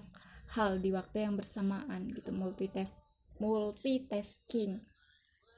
hal 0.53 0.77
di 0.77 0.93
waktu 0.93 1.25
yang 1.25 1.35
bersamaan 1.37 2.13
gitu 2.13 2.29
multitask 2.29 2.93
multitasking 3.41 4.81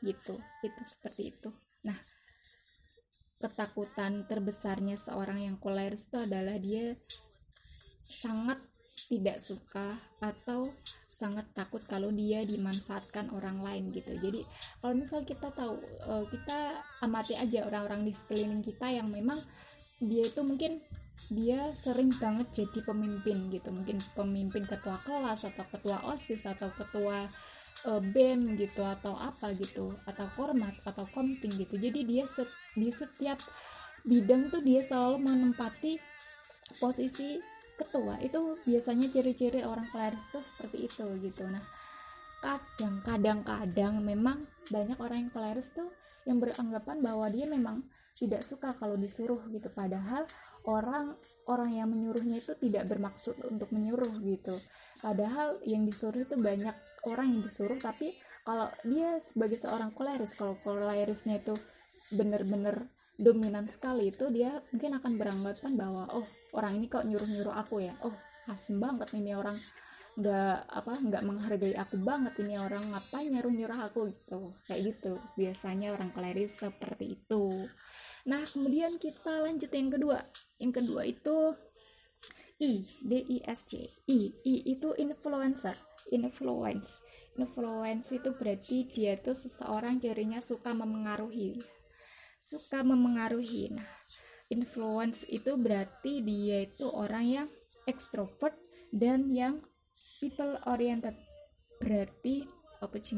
gitu. 0.04 0.36
Itu 0.64 0.82
seperti 0.84 1.36
itu. 1.36 1.50
Nah 1.84 2.00
ketakutan 3.40 4.28
terbesarnya 4.28 5.00
seorang 5.00 5.48
yang 5.48 5.56
koleris 5.56 6.12
itu 6.12 6.20
adalah 6.20 6.60
dia 6.60 7.00
sangat 8.12 8.60
tidak 9.08 9.40
suka 9.40 9.96
atau 10.20 10.74
sangat 11.08 11.48
takut 11.56 11.84
kalau 11.88 12.12
dia 12.12 12.44
dimanfaatkan 12.44 13.32
orang 13.32 13.64
lain 13.64 13.92
gitu. 13.96 14.16
Jadi 14.20 14.44
kalau 14.80 14.96
misal 14.96 15.24
kita 15.24 15.52
tahu 15.52 15.80
eh, 15.84 16.26
kita 16.32 16.84
amati 17.04 17.40
aja 17.40 17.68
orang-orang 17.68 18.08
di 18.08 18.14
sekeliling 18.16 18.64
kita 18.64 18.88
yang 18.92 19.08
memang 19.08 19.44
dia 20.00 20.28
itu 20.28 20.42
mungkin 20.44 20.80
dia 21.30 21.76
sering 21.76 22.10
banget 22.18 22.66
jadi 22.66 22.80
pemimpin 22.82 23.52
gitu. 23.54 23.70
Mungkin 23.70 24.00
pemimpin 24.16 24.64
ketua 24.66 24.98
kelas 25.04 25.46
atau 25.46 25.66
ketua 25.70 26.02
osis 26.16 26.48
atau 26.48 26.72
ketua 26.74 27.30
uh, 27.86 28.02
bem 28.02 28.58
gitu 28.58 28.82
atau 28.82 29.16
apa 29.16 29.54
gitu 29.56 29.94
atau 30.10 30.26
kormat 30.34 30.74
atau 30.84 31.06
komting 31.14 31.54
gitu. 31.60 31.78
Jadi 31.78 32.08
dia 32.08 32.26
set, 32.26 32.50
di 32.74 32.90
setiap 32.90 33.40
bidang 34.04 34.50
tuh 34.50 34.64
dia 34.64 34.82
selalu 34.82 35.22
menempati 35.22 36.00
posisi 36.80 37.38
ketua 37.80 38.20
itu 38.20 38.60
biasanya 38.68 39.08
ciri-ciri 39.08 39.64
orang 39.64 39.88
klaris 39.90 40.28
tuh 40.30 40.44
seperti 40.44 40.92
itu 40.92 41.06
gitu. 41.24 41.48
Nah 41.48 41.64
kadang 42.40 43.04
kadang 43.04 43.40
kadang 43.44 44.04
memang 44.04 44.48
banyak 44.72 45.00
orang 45.00 45.28
yang 45.28 45.32
klaris 45.32 45.72
tuh 45.72 45.88
yang 46.28 46.44
beranggapan 46.44 47.00
bahwa 47.00 47.28
dia 47.32 47.48
memang 47.48 47.84
tidak 48.20 48.44
suka 48.44 48.76
kalau 48.76 49.00
disuruh 49.00 49.40
gitu. 49.50 49.72
Padahal 49.72 50.28
orang 50.68 51.16
orang 51.48 51.72
yang 51.74 51.88
menyuruhnya 51.90 52.44
itu 52.44 52.54
tidak 52.60 52.86
bermaksud 52.92 53.40
untuk 53.48 53.72
menyuruh 53.72 54.20
gitu. 54.22 54.60
Padahal 55.00 55.58
yang 55.64 55.88
disuruh 55.88 56.28
itu 56.28 56.36
banyak 56.36 56.76
orang 57.08 57.34
yang 57.34 57.42
disuruh 57.42 57.80
tapi 57.80 58.14
kalau 58.44 58.68
dia 58.84 59.18
sebagai 59.24 59.60
seorang 59.62 59.96
koleris 59.96 60.36
kalau 60.36 60.60
kolerisnya 60.62 61.40
itu 61.40 61.56
benar-benar 62.10 62.90
dominan 63.20 63.68
sekali 63.68 64.10
itu 64.10 64.32
dia 64.32 64.64
mungkin 64.72 64.96
akan 64.96 65.14
beranggapan 65.20 65.72
bahwa 65.76 66.08
oh 66.16 66.28
orang 66.54 66.78
ini 66.78 66.86
kok 66.90 67.06
nyuruh-nyuruh 67.06 67.56
aku 67.56 67.86
ya 67.86 67.94
oh 68.06 68.16
asem 68.50 68.82
banget 68.82 69.14
ini 69.14 69.38
orang 69.38 69.58
nggak 70.20 70.68
apa 70.68 70.94
nggak 71.00 71.24
menghargai 71.24 71.74
aku 71.80 71.96
banget 72.02 72.34
ini 72.44 72.60
orang 72.60 72.92
ngapain 72.92 73.30
nyuruh 73.32 73.54
nyuruh 73.54 73.80
aku 73.88 74.10
gitu 74.12 74.52
kayak 74.68 74.94
gitu 74.94 75.16
biasanya 75.40 75.96
orang 75.96 76.12
koleris 76.12 76.60
seperti 76.60 77.16
itu 77.16 77.70
Nah, 78.28 78.44
kemudian 78.44 79.00
kita 79.00 79.42
lanjut 79.42 79.72
yang 79.72 79.90
kedua. 79.90 80.20
Yang 80.60 80.72
kedua 80.84 81.02
itu 81.08 81.38
I, 82.60 82.84
D 83.00 83.12
I 83.24 83.38
S 83.48 83.64
C. 83.72 83.88
I, 84.12 84.36
I 84.44 84.56
itu 84.76 84.92
influencer, 85.00 85.80
influence. 86.12 87.00
Influence 87.40 88.12
itu 88.12 88.36
berarti 88.36 88.84
dia 88.92 89.16
tuh 89.16 89.34
seseorang 89.34 90.04
cirinya 90.04 90.44
suka 90.44 90.76
memengaruhi. 90.76 91.64
Suka 92.36 92.84
memengaruhi. 92.84 93.72
Nah, 93.72 93.88
influence 94.50 95.26
itu 95.30 95.56
berarti 95.56 96.26
dia 96.26 96.66
itu 96.66 96.90
orang 96.90 97.26
yang 97.26 97.48
extrovert 97.86 98.58
dan 98.90 99.30
yang 99.30 99.62
people 100.22 100.58
oriented. 100.66 101.16
Berarti 101.80 102.46
apa 102.82 102.98
sih 103.00 103.18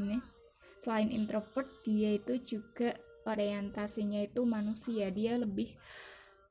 Selain 0.82 1.14
introvert, 1.14 1.70
dia 1.86 2.18
itu 2.18 2.42
juga 2.42 2.98
orientasinya 3.30 4.26
itu 4.26 4.42
manusia. 4.44 5.14
Dia 5.14 5.38
lebih 5.38 5.78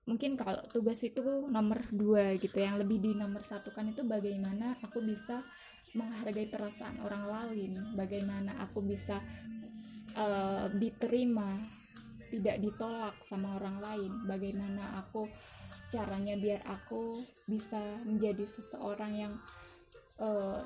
mungkin 0.07 0.35
kalau 0.35 0.65
tugas 0.67 1.03
itu 1.07 1.23
nomor 1.51 1.87
dua 1.93 2.35
gitu 2.41 2.59
yang 2.59 2.81
lebih 2.81 2.99
di 2.99 3.13
nomor 3.15 3.47
satu 3.47 3.71
kan 3.71 3.91
itu 3.91 4.03
bagaimana 4.03 4.75
aku 4.83 4.99
bisa 5.05 5.45
menghargai 5.95 6.51
perasaan 6.51 6.99
orang 7.03 7.31
lain 7.31 7.95
bagaimana 7.95 8.59
aku 8.65 8.83
bisa 8.83 9.23
uh, 10.19 10.67
diterima 10.73 11.80
tidak 12.31 12.63
ditolak 12.63 13.19
sama 13.27 13.59
orang 13.59 13.83
lain. 13.83 14.13
Bagaimana 14.25 15.03
aku 15.03 15.27
caranya 15.91 16.39
biar 16.39 16.63
aku 16.65 17.19
bisa 17.51 17.79
menjadi 18.07 18.47
seseorang 18.47 19.13
yang 19.19 19.35
uh, 20.23 20.63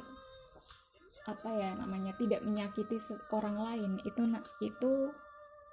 apa 1.25 1.51
ya 1.57 1.73
namanya 1.73 2.13
tidak 2.21 2.45
menyakiti 2.45 3.01
orang 3.33 3.57
lain. 3.57 3.91
Itu 4.05 4.29
itu 4.61 4.93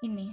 ini. 0.08 0.32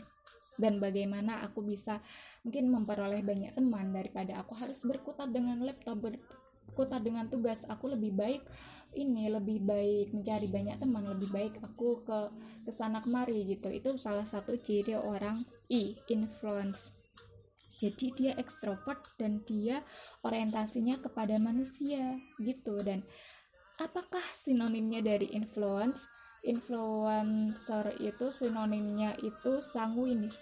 Dan 0.58 0.82
bagaimana 0.82 1.46
aku 1.46 1.62
bisa 1.62 2.02
mungkin 2.42 2.70
memperoleh 2.70 3.22
banyak 3.22 3.54
teman 3.54 3.94
daripada 3.94 4.42
aku 4.42 4.58
harus 4.58 4.82
berkutat 4.82 5.30
dengan 5.30 5.62
laptop 5.62 6.02
berkutat 6.02 7.02
dengan 7.02 7.26
tugas 7.26 7.66
aku 7.66 7.94
lebih 7.94 8.14
baik 8.14 8.42
ini 8.96 9.28
lebih 9.28 9.60
baik 9.60 10.16
mencari 10.16 10.48
banyak 10.48 10.80
teman 10.80 11.04
lebih 11.04 11.28
baik 11.28 11.54
aku 11.60 12.00
ke 12.06 12.20
ke 12.64 12.72
sana 12.72 13.04
kemari 13.04 13.44
gitu. 13.48 13.68
Itu 13.68 13.96
salah 14.00 14.24
satu 14.24 14.56
ciri 14.56 14.96
orang 14.96 15.44
i 15.68 15.96
influence. 16.08 16.96
Jadi 17.78 18.06
dia 18.18 18.32
ekstrovert 18.34 19.14
dan 19.20 19.46
dia 19.46 19.86
orientasinya 20.26 20.98
kepada 20.98 21.38
manusia 21.38 22.18
gitu. 22.42 22.82
Dan 22.82 23.06
apakah 23.78 24.24
sinonimnya 24.34 25.04
dari 25.04 25.30
influence? 25.30 26.02
Influencer 26.42 27.98
itu 28.02 28.34
sinonimnya 28.34 29.14
itu 29.22 29.62
sanguinis. 29.62 30.38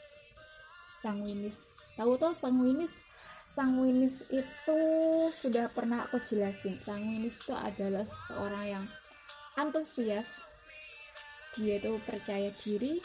Sanguinis. 1.05 1.57
Tahu 1.97 2.17
tuh 2.21 2.33
sanguinis 2.33 2.93
sanguinis 3.57 4.29
itu 4.37 4.81
sudah 5.33 5.73
pernah 5.73 6.05
aku 6.05 6.21
jelasin. 6.29 6.77
Sanguinis 6.77 7.41
itu 7.41 7.57
adalah 7.57 8.05
seorang 8.29 8.65
yang 8.69 8.85
antusias. 9.57 10.45
Dia 11.57 11.81
itu 11.81 11.97
percaya 12.05 12.53
diri 12.61 13.01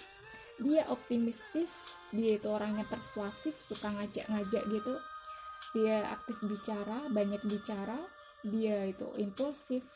dia 0.62 0.86
optimistis 0.94 1.98
dia 2.14 2.38
itu 2.38 2.46
orangnya 2.46 2.86
persuasif 2.86 3.58
suka 3.58 3.90
ngajak-ngajak 3.96 4.64
gitu. 4.68 4.94
Dia 5.72 6.12
aktif 6.12 6.38
bicara 6.44 7.08
banyak 7.08 7.42
bicara 7.48 7.98
dia 8.44 8.92
itu 8.92 9.08
impulsif 9.18 9.88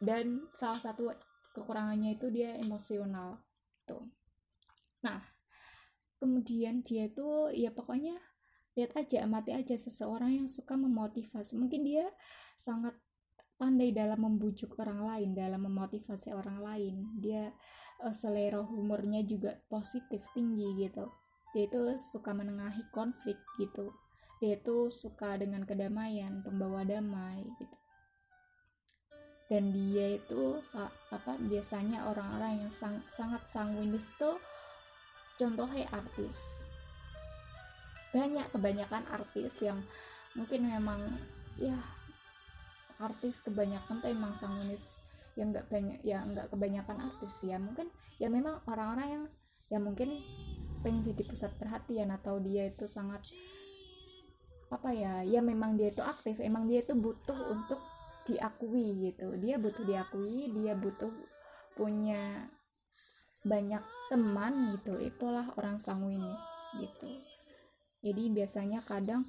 dan 0.00 0.48
salah 0.56 0.80
satu 0.80 1.12
kekurangannya 1.52 2.16
itu 2.16 2.32
dia 2.32 2.56
emosional 2.56 3.44
tuh. 3.84 4.08
Nah 5.04 5.20
kemudian 6.16 6.80
dia 6.82 7.06
itu 7.06 7.52
ya 7.52 7.70
pokoknya 7.70 8.16
lihat 8.80 8.96
aja 8.96 9.28
amati 9.28 9.52
aja 9.52 9.76
seseorang 9.76 10.40
yang 10.40 10.48
suka 10.48 10.72
memotivasi. 10.72 11.52
Mungkin 11.60 11.84
dia 11.84 12.08
sangat 12.56 12.96
pandai 13.60 13.92
dalam 13.92 14.24
membujuk 14.24 14.80
orang 14.80 15.04
lain 15.04 15.36
dalam 15.36 15.68
memotivasi 15.68 16.32
orang 16.32 16.64
lain. 16.64 17.20
Dia 17.20 17.52
uh, 18.00 18.16
selera 18.16 18.64
humornya 18.64 19.20
juga 19.20 19.60
positif 19.68 20.24
tinggi 20.32 20.80
gitu. 20.80 21.12
Dia 21.52 21.68
itu 21.68 22.00
suka 22.00 22.32
menengahi 22.32 22.88
konflik 22.88 23.36
gitu. 23.60 23.92
Dia 24.40 24.56
itu 24.56 24.88
suka 24.88 25.36
dengan 25.36 25.68
kedamaian 25.68 26.40
pembawa 26.40 26.80
damai 26.88 27.44
gitu. 27.60 27.76
Dan 29.52 29.76
dia 29.76 30.16
itu 30.16 30.56
apa 31.12 31.36
biasanya 31.36 32.08
orang-orang 32.08 32.64
yang 32.64 32.72
sang, 32.72 33.04
sangat 33.12 33.44
sanguinis 33.52 34.08
tuh 34.16 34.40
contohnya 35.36 35.84
artis 35.92 36.69
banyak 38.10 38.46
kebanyakan 38.50 39.06
artis 39.06 39.54
yang 39.62 39.78
mungkin 40.34 40.66
memang 40.66 41.00
ya 41.58 41.78
artis 43.00 43.40
kebanyakan 43.42 44.02
tuh 44.02 44.10
emang 44.12 44.34
sanguinis 44.36 45.00
yang 45.38 45.54
nggak 45.54 45.70
banyak 45.70 45.98
ya 46.02 46.20
nggak 46.26 46.50
kebanyakan 46.50 46.98
artis 47.10 47.34
ya. 47.46 47.56
Mungkin 47.56 47.88
ya 48.18 48.28
memang 48.28 48.60
orang-orang 48.66 49.08
yang 49.08 49.24
ya 49.70 49.78
mungkin 49.78 50.18
pengen 50.82 51.06
jadi 51.06 51.22
pusat 51.24 51.52
perhatian 51.56 52.10
atau 52.10 52.42
dia 52.42 52.66
itu 52.66 52.90
sangat 52.90 53.22
apa 54.70 54.94
ya 54.94 55.26
ya 55.26 55.42
memang 55.42 55.74
dia 55.74 55.90
itu 55.90 56.02
aktif 56.02 56.38
emang 56.38 56.66
dia 56.70 56.82
itu 56.82 56.98
butuh 56.98 57.36
untuk 57.50 57.80
diakui 58.26 59.10
gitu. 59.10 59.38
Dia 59.38 59.56
butuh 59.56 59.86
diakui 59.86 60.50
dia 60.50 60.74
butuh 60.74 61.10
punya 61.78 62.50
banyak 63.46 63.82
teman 64.10 64.76
gitu. 64.76 64.98
Itulah 64.98 65.54
orang 65.56 65.78
sanguinis 65.78 66.44
gitu 66.76 67.29
jadi 68.00 68.32
biasanya 68.32 68.80
kadang 68.88 69.20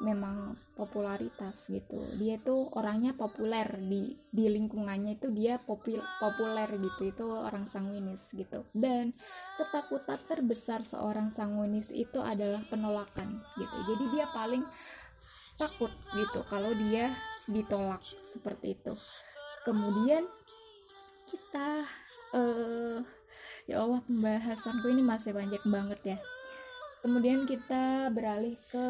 memang 0.00 0.56
popularitas 0.76 1.68
gitu. 1.68 2.00
Dia 2.16 2.40
tuh 2.40 2.72
orangnya 2.76 3.12
populer 3.12 3.68
di 3.84 4.16
di 4.32 4.48
lingkungannya 4.48 5.20
itu 5.20 5.28
dia 5.28 5.60
popul, 5.60 6.00
populer 6.20 6.68
gitu. 6.80 7.12
Itu 7.12 7.24
orang 7.28 7.68
sanguinis 7.68 8.32
gitu. 8.32 8.64
Dan 8.72 9.12
ketakutan 9.60 10.20
terbesar 10.24 10.80
seorang 10.84 11.32
sanguinis 11.36 11.92
itu 11.92 12.20
adalah 12.20 12.64
penolakan 12.72 13.44
gitu. 13.60 13.76
Jadi 13.92 14.04
dia 14.16 14.26
paling 14.32 14.64
takut 15.60 15.92
gitu 16.16 16.40
kalau 16.48 16.72
dia 16.72 17.12
ditolak 17.44 18.00
seperti 18.24 18.80
itu. 18.80 18.96
Kemudian 19.68 20.24
kita 21.28 21.84
uh, 22.32 23.04
ya 23.68 23.84
Allah 23.84 24.00
pembahasanku 24.08 24.88
ini 24.88 25.04
masih 25.04 25.36
banyak 25.36 25.60
banget 25.68 26.00
ya 26.16 26.18
kemudian 27.00 27.48
kita 27.48 28.12
beralih 28.12 28.56
ke 28.68 28.86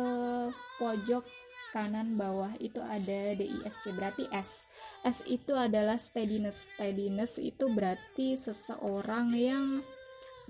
pojok 0.79 1.25
kanan 1.71 2.19
bawah 2.19 2.51
itu 2.59 2.83
ada 2.83 3.35
DISC 3.39 3.95
berarti 3.95 4.27
S. 4.35 4.67
S 5.07 5.23
itu 5.27 5.55
adalah 5.55 5.97
steadiness. 6.03 6.67
Steadiness 6.75 7.39
itu 7.39 7.71
berarti 7.71 8.35
seseorang 8.35 9.31
yang 9.39 9.67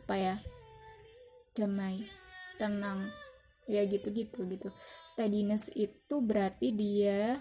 apa 0.04 0.16
ya 0.16 0.36
damai 1.52 2.08
tenang 2.56 3.12
ya 3.68 3.84
gitu-gitu 3.84 4.48
gitu. 4.48 4.72
Steadiness 5.04 5.68
itu 5.76 6.18
berarti 6.24 6.72
dia 6.72 7.38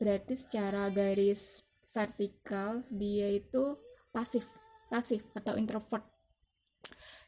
berarti 0.00 0.34
secara 0.40 0.88
garis 0.88 1.60
vertikal 1.92 2.80
dia 2.88 3.28
itu 3.36 3.76
pasif 4.10 4.48
pasif 4.88 5.22
atau 5.36 5.54
introvert. 5.60 6.02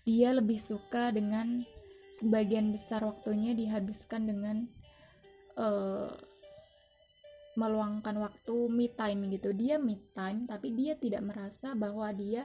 Dia 0.03 0.35
lebih 0.35 0.59
suka 0.59 1.15
dengan 1.15 1.63
sebagian 2.13 2.69
besar 2.71 3.01
waktunya 3.09 3.57
dihabiskan 3.57 4.29
dengan 4.29 4.57
uh, 5.57 6.13
meluangkan 7.57 8.17
waktu 8.21 8.57
me 8.69 8.93
time 8.93 9.29
gitu. 9.33 9.53
Dia 9.57 9.81
me 9.81 10.01
time 10.13 10.45
tapi 10.49 10.73
dia 10.77 10.97
tidak 10.97 11.25
merasa 11.25 11.73
bahwa 11.73 12.09
dia 12.13 12.45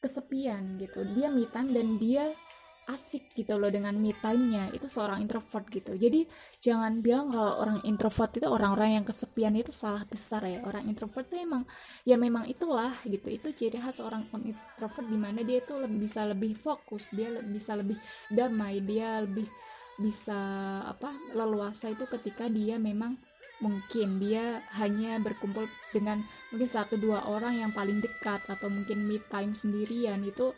kesepian 0.00 0.76
gitu. 0.80 1.04
Dia 1.16 1.28
me 1.32 1.48
time 1.48 1.72
dan 1.72 1.88
dia 1.96 2.32
asik 2.90 3.30
gitu 3.38 3.54
loh 3.58 3.70
dengan 3.70 3.94
me 3.94 4.10
time-nya. 4.10 4.74
Itu 4.74 4.90
seorang 4.90 5.22
introvert 5.22 5.70
gitu. 5.70 5.94
Jadi 5.94 6.26
jangan 6.58 6.98
bilang 6.98 7.30
kalau 7.30 7.62
orang 7.62 7.78
introvert 7.86 8.32
itu 8.34 8.46
orang-orang 8.48 9.02
yang 9.02 9.04
kesepian 9.06 9.54
itu 9.54 9.70
salah 9.70 10.02
besar 10.02 10.42
ya. 10.46 10.62
Orang 10.66 10.90
introvert 10.90 11.30
itu 11.30 11.46
emang 11.46 11.62
ya 12.02 12.18
memang 12.18 12.48
itulah 12.50 12.92
gitu. 13.06 13.30
Itu 13.30 13.54
ciri 13.54 13.78
khas 13.78 14.02
orang 14.02 14.26
introvert 14.42 15.06
di 15.06 15.18
mana 15.18 15.40
dia 15.46 15.62
itu 15.62 15.74
lebih 15.78 15.98
bisa 16.10 16.26
lebih 16.26 16.52
fokus 16.58 17.14
dia 17.14 17.30
bisa 17.42 17.78
lebih 17.78 17.98
damai 18.32 18.82
dia 18.82 19.22
lebih 19.22 19.46
bisa 20.00 20.34
apa 20.88 21.12
leluasa 21.36 21.92
itu 21.92 22.08
ketika 22.08 22.48
dia 22.48 22.80
memang 22.80 23.14
mungkin 23.62 24.18
dia 24.18 24.58
hanya 24.74 25.22
berkumpul 25.22 25.70
dengan 25.94 26.18
mungkin 26.50 26.66
satu 26.66 26.98
dua 26.98 27.30
orang 27.30 27.62
yang 27.62 27.70
paling 27.70 28.02
dekat 28.02 28.42
atau 28.50 28.66
mungkin 28.66 29.06
me 29.06 29.22
time 29.30 29.54
sendirian. 29.54 30.18
Itu 30.26 30.50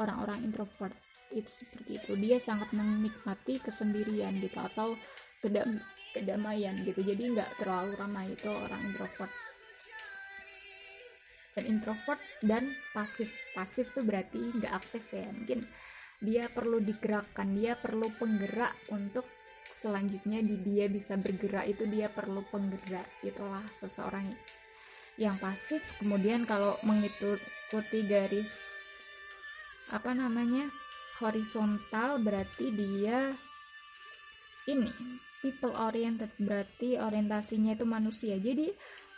orang-orang 0.00 0.48
introvert 0.48 1.07
itu 1.32 1.50
seperti 1.64 2.00
itu. 2.00 2.12
Dia 2.16 2.38
sangat 2.40 2.72
menikmati 2.72 3.60
kesendirian 3.60 4.36
gitu 4.40 4.58
atau 4.58 4.96
kedam 5.42 5.78
kedamaian 6.12 6.74
gitu. 6.82 7.00
Jadi 7.04 7.36
nggak 7.36 7.60
terlalu 7.60 7.92
ramai 7.94 8.32
itu 8.32 8.48
orang 8.48 8.82
introvert. 8.88 9.32
Dan 11.54 11.64
introvert 11.66 12.20
dan 12.40 12.70
pasif. 12.94 13.28
Pasif 13.52 13.90
tuh 13.92 14.06
berarti 14.06 14.38
nggak 14.38 14.72
aktif 14.72 15.04
ya. 15.12 15.28
Mungkin 15.28 15.60
dia 16.22 16.44
perlu 16.50 16.78
digerakkan. 16.80 17.54
Dia 17.54 17.74
perlu 17.78 18.10
penggerak 18.16 18.88
untuk 18.94 19.26
selanjutnya 19.68 20.40
di 20.40 20.56
dia 20.62 20.86
bisa 20.88 21.18
bergerak. 21.18 21.66
Itu 21.68 21.84
dia 21.86 22.08
perlu 22.08 22.42
penggerak 22.48 23.06
itulah 23.22 23.62
seseorang 23.76 24.32
yang 25.18 25.36
pasif. 25.36 25.82
Kemudian 25.98 26.46
kalau 26.46 26.78
mengikuti 26.86 28.06
garis 28.06 28.54
apa 29.88 30.12
namanya 30.12 30.68
horizontal 31.18 32.22
berarti 32.22 32.70
dia 32.70 33.34
ini 34.68 34.90
people 35.40 35.72
oriented 35.74 36.30
berarti 36.36 36.98
orientasinya 36.98 37.74
itu 37.74 37.86
manusia. 37.88 38.36
Jadi 38.36 38.68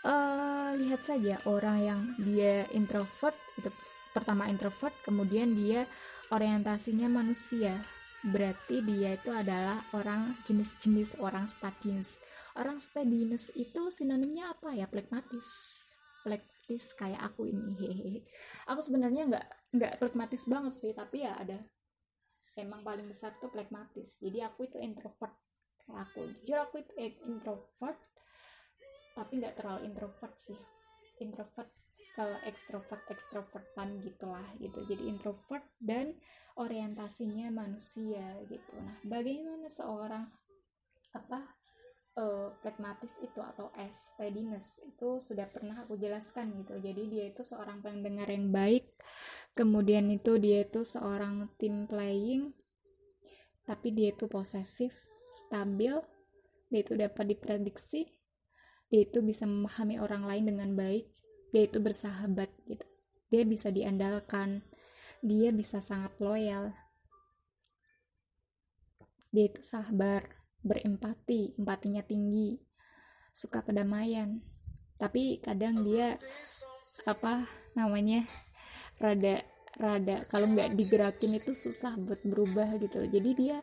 uh, 0.06 0.76
lihat 0.78 1.02
saja 1.02 1.40
orang 1.48 1.78
yang 1.82 2.00
dia 2.22 2.68
introvert 2.76 3.34
itu 3.58 3.72
pertama 4.14 4.46
introvert 4.46 4.94
kemudian 5.02 5.52
dia 5.56 5.84
orientasinya 6.30 7.10
manusia. 7.10 7.80
Berarti 8.20 8.84
dia 8.84 9.16
itu 9.16 9.32
adalah 9.32 9.80
orang 9.96 10.36
jenis-jenis 10.44 11.16
orang 11.24 11.48
steadiness 11.48 12.20
orang 12.60 12.82
steadiness 12.84 13.48
itu 13.56 13.88
sinonimnya 13.88 14.52
apa 14.52 14.76
ya? 14.76 14.84
Plekmatis. 14.84 15.80
Plekmatis 16.20 16.92
kayak 17.00 17.32
aku 17.32 17.48
ini 17.48 17.72
hehehe. 17.80 18.20
Aku 18.68 18.84
sebenarnya 18.84 19.24
nggak 19.24 19.46
nggak 19.72 19.92
plekmatis 20.02 20.44
banget 20.50 20.74
sih 20.74 20.92
tapi 20.92 21.22
ya 21.22 21.32
ada 21.38 21.62
emang 22.60 22.84
paling 22.84 23.08
besar 23.08 23.34
tuh 23.40 23.48
pragmatis. 23.48 24.20
Jadi 24.20 24.38
aku 24.44 24.68
itu 24.68 24.76
introvert. 24.76 25.34
Kayak 25.80 25.98
aku 26.06 26.20
jujur 26.44 26.58
aku 26.60 26.76
itu 26.84 26.92
introvert 27.26 27.98
tapi 29.10 29.42
nggak 29.42 29.56
terlalu 29.58 29.90
introvert 29.90 30.34
sih. 30.38 30.56
Introvert 31.20 31.68
kalau 32.14 32.38
ekstrovert 32.46 33.02
ekstrovertan 33.10 33.98
gitulah 34.04 34.46
gitu. 34.62 34.84
Jadi 34.86 35.10
introvert 35.10 35.66
dan 35.82 36.14
orientasinya 36.56 37.50
manusia 37.50 38.38
gitu. 38.46 38.72
Nah 38.78 39.00
bagaimana 39.02 39.66
seorang 39.66 40.24
apa 41.10 41.42
uh, 42.16 42.54
pragmatis 42.62 43.18
itu 43.18 43.42
atau 43.42 43.74
S 43.74 44.14
steadiness 44.14 44.78
itu 44.86 45.18
sudah 45.18 45.50
pernah 45.50 45.82
aku 45.82 45.98
jelaskan 45.98 46.54
gitu. 46.62 46.78
Jadi 46.78 47.02
dia 47.10 47.24
itu 47.30 47.42
seorang 47.42 47.82
pendengar 47.82 48.30
yang 48.30 48.50
baik 48.50 48.86
kemudian 49.54 50.08
itu 50.10 50.38
dia 50.38 50.64
itu 50.64 50.86
seorang 50.86 51.50
team 51.58 51.86
playing 51.90 52.54
tapi 53.66 53.94
dia 53.94 54.14
itu 54.14 54.26
posesif 54.26 54.94
stabil 55.30 55.94
dia 56.70 56.80
itu 56.82 56.94
dapat 56.98 57.24
diprediksi 57.34 58.10
dia 58.90 59.00
itu 59.06 59.22
bisa 59.22 59.46
memahami 59.46 60.02
orang 60.02 60.26
lain 60.26 60.44
dengan 60.54 60.70
baik 60.74 61.06
dia 61.50 61.66
itu 61.66 61.82
bersahabat 61.82 62.50
gitu. 62.66 62.86
Dia 63.30 63.42
bisa 63.46 63.70
diandalkan 63.70 64.62
dia 65.20 65.52
bisa 65.52 65.84
sangat 65.84 66.16
loyal. 66.16 66.72
Dia 69.30 69.46
itu 69.46 69.62
sabar 69.62 70.26
berempati 70.64 71.54
empatinya 71.60 72.02
tinggi 72.02 72.58
suka 73.36 73.62
kedamaian. 73.62 74.42
Tapi 74.96 75.38
kadang 75.44 75.84
dia 75.84 76.16
apa 77.08 77.48
namanya 77.76 78.26
rada 79.00 79.40
rada 79.80 80.28
kalau 80.28 80.52
nggak 80.52 80.76
digerakin 80.76 81.40
itu 81.40 81.56
susah 81.56 81.96
buat 81.96 82.20
berubah 82.22 82.76
gitu. 82.76 83.00
Jadi 83.08 83.30
dia 83.32 83.58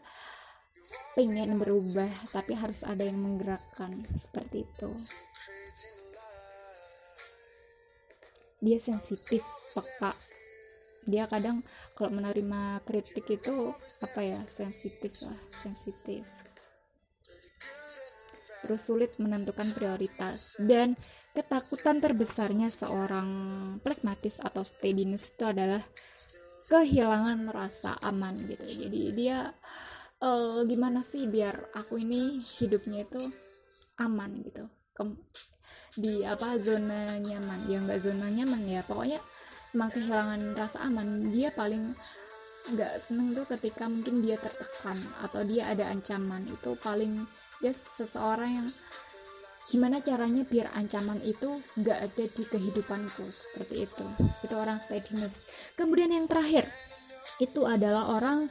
pengen 1.14 1.62
berubah 1.62 2.10
tapi 2.34 2.58
harus 2.58 2.82
ada 2.82 3.06
yang 3.06 3.22
menggerakkan 3.22 4.04
seperti 4.18 4.66
itu. 4.66 4.92
Dia 8.58 8.82
sensitif 8.82 9.46
peka. 9.78 10.18
Dia 11.08 11.30
kadang 11.30 11.62
kalau 11.94 12.12
menerima 12.12 12.84
kritik 12.84 13.30
itu 13.30 13.72
apa 13.78 14.22
ya 14.26 14.40
sensitif 14.50 15.22
lah 15.24 15.40
sensitif. 15.54 16.26
Terus 18.66 18.82
sulit 18.82 19.16
menentukan 19.22 19.72
prioritas. 19.72 20.58
Dan 20.58 20.98
Ketakutan 21.38 22.02
terbesarnya 22.02 22.74
seorang 22.74 23.30
plekmatis 23.86 24.42
atau 24.42 24.66
steadiness 24.66 25.38
itu 25.38 25.46
adalah 25.46 25.86
kehilangan 26.66 27.54
rasa 27.54 27.94
aman 28.02 28.42
gitu. 28.50 28.66
Jadi 28.66 29.14
dia 29.14 29.54
uh, 30.26 30.66
gimana 30.66 31.06
sih 31.06 31.30
biar 31.30 31.78
aku 31.78 32.02
ini 32.02 32.42
hidupnya 32.42 33.06
itu 33.06 33.22
aman 34.02 34.42
gitu. 34.50 34.66
Kem 34.98 35.14
di 35.94 36.26
apa 36.26 36.58
zona 36.58 37.22
nyaman 37.22 37.70
ya 37.70 37.82
nggak 37.82 38.02
zona 38.02 38.30
nyaman 38.30 38.66
ya 38.66 38.82
pokoknya 38.86 39.22
emang 39.74 39.90
kehilangan 39.94 40.42
rasa 40.58 40.90
aman 40.90 41.30
dia 41.34 41.50
paling 41.54 41.94
nggak 42.74 42.98
seneng 42.98 43.30
tuh 43.34 43.46
ketika 43.46 43.86
mungkin 43.86 44.26
dia 44.26 44.38
tertekan 44.42 45.00
atau 45.22 45.42
dia 45.46 45.70
ada 45.70 45.90
ancaman 45.90 46.50
itu 46.50 46.74
paling 46.82 47.30
dia 47.62 47.74
seseorang 47.74 48.62
yang 48.62 48.70
gimana 49.68 50.00
caranya 50.00 50.48
biar 50.48 50.72
ancaman 50.72 51.20
itu 51.24 51.60
nggak 51.76 52.00
ada 52.12 52.26
di 52.32 52.44
kehidupanku? 52.48 53.24
Seperti 53.28 53.84
itu. 53.84 54.06
Itu 54.44 54.56
orang 54.56 54.80
steadiness. 54.80 55.48
Kemudian 55.76 56.12
yang 56.12 56.26
terakhir 56.26 56.68
itu 57.44 57.68
adalah 57.68 58.16
orang 58.16 58.48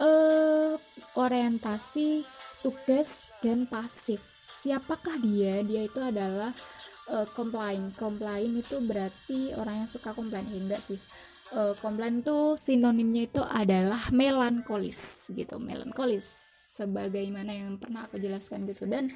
uh, 0.00 0.74
orientasi 1.14 2.24
tugas 2.64 3.28
dan 3.44 3.68
pasif. 3.68 4.20
Siapakah 4.64 5.20
dia? 5.20 5.60
Dia 5.60 5.84
itu 5.84 6.00
adalah 6.00 6.56
uh, 7.12 7.26
complain 7.36 7.92
complain 7.92 8.56
itu 8.64 8.80
berarti 8.80 9.52
orang 9.52 9.84
yang 9.84 9.90
suka 9.90 10.16
komplain. 10.16 10.48
Ya 10.48 10.60
enggak 10.60 10.82
sih. 10.84 11.00
Uh, 11.52 11.76
komplain 11.84 12.24
tuh 12.24 12.56
sinonimnya 12.56 13.28
itu 13.28 13.42
adalah 13.44 14.00
melankolis 14.08 15.28
gitu. 15.28 15.60
Melankolis 15.60 16.53
sebagaimana 16.74 17.54
yang 17.54 17.78
pernah 17.78 18.10
aku 18.10 18.18
jelaskan 18.18 18.66
gitu. 18.66 18.90
Dan 18.90 19.06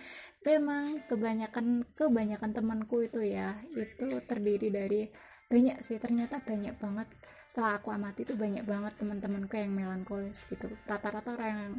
memang 0.47 1.03
kebanyakan 1.11 1.83
kebanyakan 1.99 2.51
temanku 2.55 3.03
itu 3.03 3.19
ya 3.27 3.59
itu 3.75 4.23
terdiri 4.23 4.71
dari 4.71 5.11
banyak 5.51 5.83
sih 5.83 5.99
ternyata 5.99 6.39
banyak 6.39 6.79
banget. 6.79 7.11
Setelah 7.51 7.83
aku 7.83 7.91
amati 7.91 8.23
itu 8.23 8.39
banyak 8.39 8.63
banget 8.63 8.95
teman-temanku 9.03 9.55
yang 9.59 9.75
melankolis 9.75 10.47
gitu. 10.47 10.71
Rata-rata 10.87 11.35
orang 11.35 11.51
yang 11.51 11.75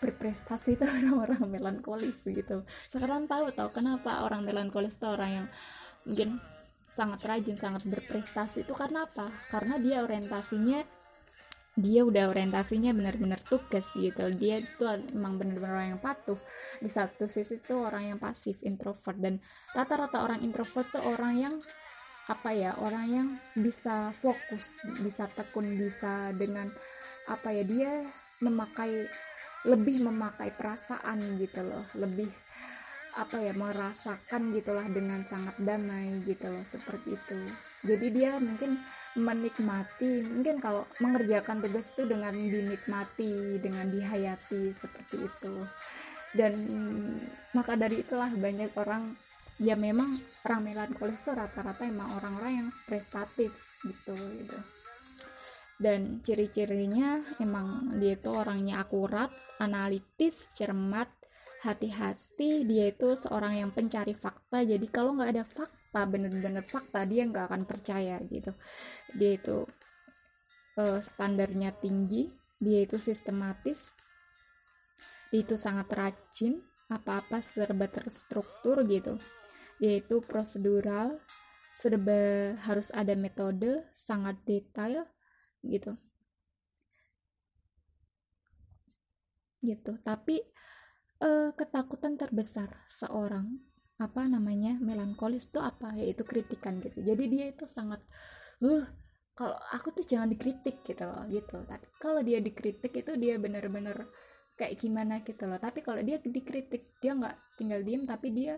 berprestasi 0.00 0.80
itu 0.80 0.84
orang-orang 0.96 1.44
melankolis 1.52 2.24
gitu. 2.24 2.64
Sekarang 2.88 3.28
tahu 3.28 3.52
tahu 3.52 3.68
kenapa 3.68 4.24
orang 4.24 4.48
melankolis 4.48 4.96
itu 4.96 5.06
orang 5.06 5.30
yang 5.44 5.46
mungkin 6.08 6.40
sangat 6.88 7.26
rajin 7.26 7.58
sangat 7.58 7.84
berprestasi 7.84 8.64
itu 8.64 8.72
karena 8.72 9.04
apa? 9.04 9.28
Karena 9.50 9.76
dia 9.76 10.00
orientasinya 10.00 11.03
dia 11.74 12.06
udah 12.06 12.30
orientasinya 12.30 12.94
benar-benar 12.94 13.42
tugas 13.42 13.82
gitu. 13.98 14.30
Dia 14.38 14.62
itu 14.62 14.86
emang 15.10 15.42
benar-benar 15.42 15.74
orang 15.74 15.88
yang 15.98 16.02
patuh. 16.02 16.38
Di 16.78 16.86
satu 16.86 17.26
sisi 17.26 17.58
itu 17.58 17.74
orang 17.74 18.14
yang 18.14 18.18
pasif 18.22 18.62
introvert. 18.62 19.18
Dan 19.18 19.42
rata-rata 19.74 20.22
orang 20.22 20.40
introvert 20.46 20.86
tuh 20.94 21.02
orang 21.02 21.34
yang 21.34 21.54
apa 22.24 22.56
ya 22.56 22.72
orang 22.80 23.06
yang 23.10 23.28
bisa 23.52 24.08
fokus 24.16 24.80
bisa 25.04 25.28
tekun 25.28 25.76
bisa 25.76 26.32
dengan 26.32 26.72
apa 27.28 27.52
ya 27.52 27.68
dia 27.68 27.92
memakai 28.40 29.04
lebih 29.68 30.08
memakai 30.08 30.54
perasaan 30.54 31.42
gitu 31.42 31.66
loh. 31.66 31.84
Lebih 31.98 32.30
apa 33.14 33.38
ya 33.38 33.54
merasakan 33.54 34.50
gitulah 34.54 34.86
dengan 34.90 35.22
sangat 35.26 35.58
damai 35.58 36.22
gitu 36.22 36.54
loh 36.54 36.62
seperti 36.70 37.18
itu. 37.18 37.38
Jadi 37.82 38.06
dia 38.14 38.38
mungkin 38.38 38.78
menikmati. 39.14 40.26
Mungkin 40.26 40.58
kalau 40.58 40.86
mengerjakan 40.98 41.62
tugas 41.62 41.94
itu 41.94 42.06
dengan 42.06 42.34
dinikmati 42.34 43.62
dengan 43.62 43.86
dihayati 43.90 44.74
seperti 44.74 45.16
itu. 45.22 45.54
Dan 46.34 46.54
maka 47.54 47.78
dari 47.78 48.02
itulah 48.02 48.30
banyak 48.30 48.74
orang 48.74 49.14
ya 49.62 49.78
memang 49.78 50.18
orang 50.42 50.60
melankolis 50.66 51.22
itu 51.22 51.30
rata-rata 51.30 51.86
emang 51.86 52.10
orang-orang 52.18 52.52
yang 52.58 52.68
prestatif 52.90 53.54
gitu 53.86 54.14
gitu. 54.14 54.58
Dan 55.78 56.22
ciri-cirinya 56.22 57.22
emang 57.38 57.98
dia 57.98 58.18
itu 58.18 58.30
orangnya 58.30 58.82
akurat 58.82 59.30
analitis 59.58 60.50
cermat 60.54 61.10
hati-hati 61.64 62.68
dia 62.68 62.92
itu 62.92 63.16
seorang 63.16 63.56
yang 63.64 63.70
pencari 63.72 64.12
fakta. 64.12 64.60
Jadi 64.62 64.86
kalau 64.92 65.16
nggak 65.16 65.30
ada 65.32 65.44
fakta 65.48 66.00
bener-bener 66.04 66.60
fakta 66.60 67.08
dia 67.08 67.24
nggak 67.24 67.48
akan 67.48 67.62
percaya 67.64 68.20
gitu. 68.28 68.52
Dia 69.16 69.40
itu 69.40 69.64
uh, 70.76 71.00
standarnya 71.00 71.72
tinggi 71.72 72.28
dia 72.60 72.86
itu 72.86 72.96
sistematis 73.00 73.92
dia 75.32 75.42
itu 75.42 75.58
sangat 75.58 75.90
rajin 75.90 76.62
apa-apa 76.92 77.42
serba 77.42 77.90
terstruktur 77.90 78.84
gitu. 78.86 79.18
Dia 79.80 79.98
itu 79.98 80.22
prosedural 80.22 81.18
serba 81.74 82.54
harus 82.62 82.94
ada 82.94 83.18
metode 83.18 83.90
sangat 83.90 84.38
detail 84.46 85.02
gitu. 85.66 85.98
Gitu. 89.64 89.92
Tapi 90.06 90.38
uh, 91.24 91.50
ketakutan 91.56 92.20
terbesar 92.20 92.68
seorang 92.92 93.56
apa 93.96 94.26
namanya 94.28 94.76
melankolis 94.76 95.48
itu 95.48 95.58
apa? 95.58 95.96
Yaitu 95.96 96.22
kritikan 96.28 96.78
gitu. 96.84 97.00
Jadi 97.00 97.24
dia 97.32 97.44
itu 97.50 97.64
sangat 97.64 98.04
uh 98.60 98.84
kalau 99.34 99.58
aku 99.74 99.90
tuh 99.90 100.06
jangan 100.06 100.30
dikritik 100.30 100.86
gitu 100.86 101.04
loh 101.08 101.26
gitu. 101.26 101.64
Tapi 101.66 101.86
kalau 101.98 102.20
dia 102.22 102.38
dikritik 102.38 102.92
itu 102.94 103.12
dia 103.18 103.34
bener-bener 103.40 104.06
kayak 104.54 104.78
gimana 104.78 105.24
gitu 105.26 105.50
loh. 105.50 105.58
Tapi 105.58 105.82
kalau 105.82 105.98
dia 106.04 106.22
dikritik 106.22 106.98
dia 107.02 107.18
nggak 107.18 107.58
tinggal 107.58 107.80
diem 107.82 108.06
tapi 108.06 108.30
dia 108.30 108.54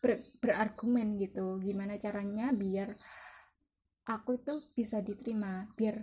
ber, 0.00 0.20
berargumen 0.40 1.16
gitu. 1.20 1.60
Gimana 1.60 1.96
caranya 1.96 2.52
biar 2.52 2.92
aku 4.08 4.42
itu 4.42 4.54
bisa 4.76 5.00
diterima 5.00 5.70
biar 5.76 5.96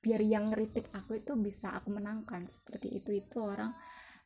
biar 0.00 0.20
yang 0.22 0.52
kritik 0.52 0.92
aku 0.92 1.20
itu 1.20 1.32
bisa 1.40 1.72
aku 1.76 1.92
menangkan. 1.92 2.44
Seperti 2.44 3.00
itu 3.00 3.16
itu 3.16 3.40
orang 3.40 3.72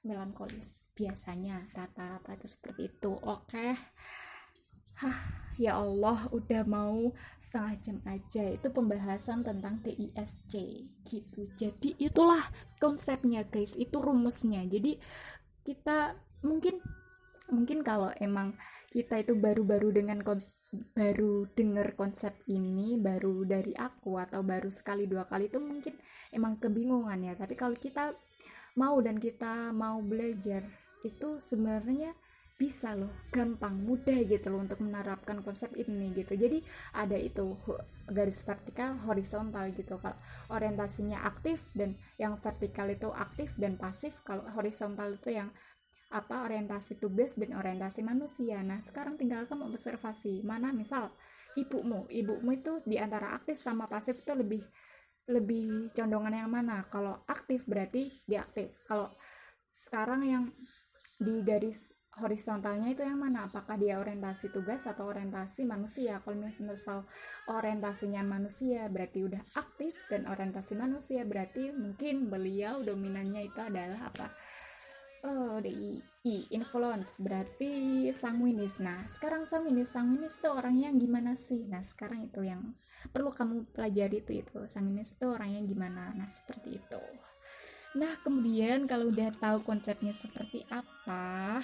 melankolis 0.00 0.88
biasanya 0.96 1.68
rata-rata 1.76 2.36
itu 2.36 2.48
seperti 2.48 2.82
itu. 2.88 3.12
Oke. 3.20 3.48
Okay. 3.52 3.72
Hah, 5.00 5.16
ya 5.56 5.80
Allah 5.80 6.28
udah 6.28 6.62
mau 6.68 7.12
setengah 7.40 7.74
jam 7.80 7.98
aja. 8.04 8.44
Itu 8.52 8.68
pembahasan 8.68 9.40
tentang 9.40 9.80
DISC 9.80 10.52
gitu. 11.08 11.40
Jadi 11.56 11.96
itulah 11.96 12.44
konsepnya 12.76 13.48
guys. 13.48 13.72
Itu 13.80 14.00
rumusnya. 14.04 14.60
Jadi 14.68 15.00
kita 15.64 16.16
mungkin 16.44 16.84
mungkin 17.48 17.80
kalau 17.80 18.12
emang 18.20 18.56
kita 18.92 19.24
itu 19.24 19.32
baru-baru 19.36 19.88
dengan 19.90 20.20
baru 20.94 21.50
denger 21.50 21.98
konsep 21.98 22.36
ini 22.46 22.94
baru 22.94 23.42
dari 23.42 23.74
aku 23.74 24.22
atau 24.22 24.44
baru 24.46 24.70
sekali 24.70 25.10
dua 25.10 25.26
kali 25.26 25.50
itu 25.50 25.58
mungkin 25.58 25.96
emang 26.28 26.60
kebingungan 26.60 27.24
ya. 27.24 27.34
Tapi 27.40 27.56
kalau 27.56 27.76
kita 27.76 28.12
mau 28.76 28.98
dan 29.02 29.18
kita 29.18 29.74
mau 29.74 29.98
belajar 30.04 30.62
itu 31.02 31.40
sebenarnya 31.40 32.12
bisa 32.60 32.92
loh 32.92 33.08
gampang 33.32 33.72
mudah 33.72 34.20
gitu 34.28 34.52
loh 34.52 34.60
untuk 34.60 34.84
menerapkan 34.84 35.40
konsep 35.40 35.72
ini 35.80 36.12
gitu. 36.12 36.36
Jadi 36.36 36.60
ada 36.92 37.16
itu 37.16 37.56
garis 38.04 38.44
vertikal 38.44 39.00
horizontal 39.08 39.72
gitu. 39.72 39.96
Kalau 39.96 40.12
orientasinya 40.52 41.24
aktif 41.24 41.64
dan 41.72 41.96
yang 42.20 42.36
vertikal 42.36 42.84
itu 42.92 43.08
aktif 43.16 43.56
dan 43.56 43.80
pasif 43.80 44.20
kalau 44.28 44.44
horizontal 44.52 45.16
itu 45.16 45.32
yang 45.32 45.48
apa 46.12 46.44
orientasi 46.44 47.00
tugas 47.00 47.40
dan 47.40 47.56
orientasi 47.56 48.04
manusia. 48.04 48.60
Nah 48.60 48.84
sekarang 48.84 49.16
tinggal 49.16 49.48
kamu 49.48 49.72
observasi 49.72 50.44
mana 50.44 50.68
misal 50.68 51.16
ibumu 51.56 52.06
ibumu 52.12 52.50
itu 52.54 52.84
di 52.84 53.00
antara 53.00 53.34
aktif 53.34 53.56
sama 53.56 53.88
pasif 53.88 54.20
itu 54.20 54.32
lebih 54.36 54.62
lebih 55.28 55.92
condongan 55.92 56.46
yang 56.46 56.50
mana? 56.52 56.86
Kalau 56.88 57.24
aktif 57.28 57.66
berarti 57.68 58.24
dia 58.24 58.46
aktif 58.46 58.80
kalau 58.88 59.12
sekarang 59.74 60.22
yang 60.24 60.44
di 61.20 61.44
garis 61.44 61.92
horizontalnya 62.18 62.90
itu 62.90 63.06
yang 63.06 63.22
mana? 63.22 63.46
Apakah 63.46 63.78
dia 63.78 63.96
orientasi 64.00 64.50
tugas 64.50 64.84
atau 64.84 65.08
orientasi 65.08 65.62
manusia? 65.64 66.18
Kalau 66.20 66.36
misal 66.40 67.06
orientasinya 67.46 68.20
manusia 68.26 68.90
berarti 68.90 69.24
udah 69.24 69.42
aktif 69.56 69.94
dan 70.10 70.26
orientasi 70.26 70.74
manusia 70.74 71.22
berarti 71.22 71.70
mungkin 71.70 72.28
beliau 72.28 72.82
dominannya 72.82 73.46
itu 73.46 73.60
adalah 73.62 74.10
apa? 74.10 74.26
Oh 75.24 75.60
DI 75.62 76.09
influence. 76.24 77.16
Berarti 77.16 77.72
sanguinis. 78.12 78.80
Nah 78.84 79.08
sekarang 79.08 79.48
sanguinis. 79.48 79.92
Sanguinis 79.92 80.36
itu 80.36 80.48
orangnya 80.52 80.92
gimana 80.92 81.32
sih? 81.36 81.64
Nah 81.64 81.80
sekarang 81.80 82.28
itu 82.28 82.44
yang 82.44 82.76
perlu 83.08 83.32
kamu 83.32 83.72
pelajari 83.72 84.20
itu 84.20 84.44
itu. 84.44 84.60
Sanguinis 84.68 85.16
itu 85.16 85.24
orangnya 85.24 85.64
gimana? 85.64 86.12
Nah 86.12 86.28
seperti 86.28 86.76
itu. 86.76 87.00
Nah 87.96 88.12
kemudian 88.22 88.86
kalau 88.86 89.10
udah 89.10 89.34
tahu 89.40 89.64
konsepnya 89.66 90.14
seperti 90.14 90.62
apa 90.70 91.58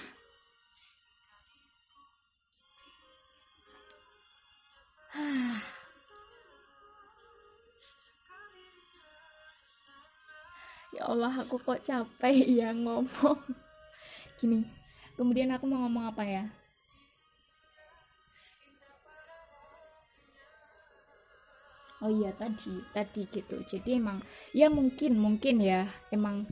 ya 10.97 11.07
Allah 11.07 11.47
aku 11.47 11.55
kok 11.63 11.79
capek 11.87 12.59
ya 12.59 12.75
ngomong 12.75 13.39
gini 14.37 14.63
kemudian 15.17 15.49
aku 15.49 15.65
mau 15.65 15.81
ngomong 15.83 16.13
apa 16.13 16.23
ya? 16.23 16.45
Oh 21.97 22.13
iya 22.13 22.29
tadi 22.37 22.77
tadi 22.93 23.25
gitu. 23.25 23.57
Jadi 23.65 23.97
emang 23.97 24.21
ya 24.53 24.69
mungkin 24.69 25.17
mungkin 25.17 25.57
ya 25.57 25.89
emang 26.13 26.45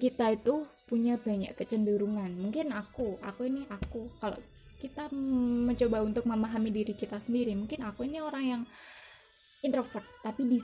kita 0.00 0.32
itu 0.32 0.64
punya 0.88 1.20
banyak 1.20 1.52
kecenderungan. 1.52 2.32
Mungkin 2.40 2.72
aku 2.72 3.20
aku 3.20 3.52
ini 3.52 3.68
aku 3.68 4.08
kalau 4.16 4.40
kita 4.82 5.06
mencoba 5.14 6.02
untuk 6.02 6.26
memahami 6.26 6.74
diri 6.74 6.98
kita 6.98 7.22
sendiri 7.22 7.54
mungkin 7.54 7.86
aku 7.86 8.02
ini 8.02 8.18
orang 8.18 8.44
yang 8.44 8.62
introvert. 9.62 10.04
Tapi 10.20 10.44
di, 10.46 10.58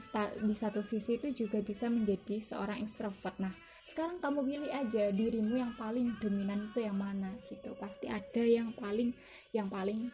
di 0.44 0.54
satu 0.54 0.82
sisi 0.82 1.16
itu 1.16 1.46
juga 1.46 1.62
bisa 1.62 1.86
menjadi 1.86 2.42
seorang 2.42 2.82
extrovert. 2.82 3.38
Nah 3.38 3.54
sekarang 3.86 4.20
kamu 4.20 4.40
pilih 4.44 4.72
aja 4.74 5.04
dirimu 5.08 5.54
yang 5.56 5.72
paling 5.78 6.18
dominan 6.20 6.68
itu 6.68 6.84
yang 6.84 6.98
mana 6.98 7.32
gitu. 7.48 7.72
Pasti 7.78 8.10
ada 8.10 8.42
yang 8.44 8.74
paling 8.76 9.14
yang 9.56 9.70
paling 9.72 10.12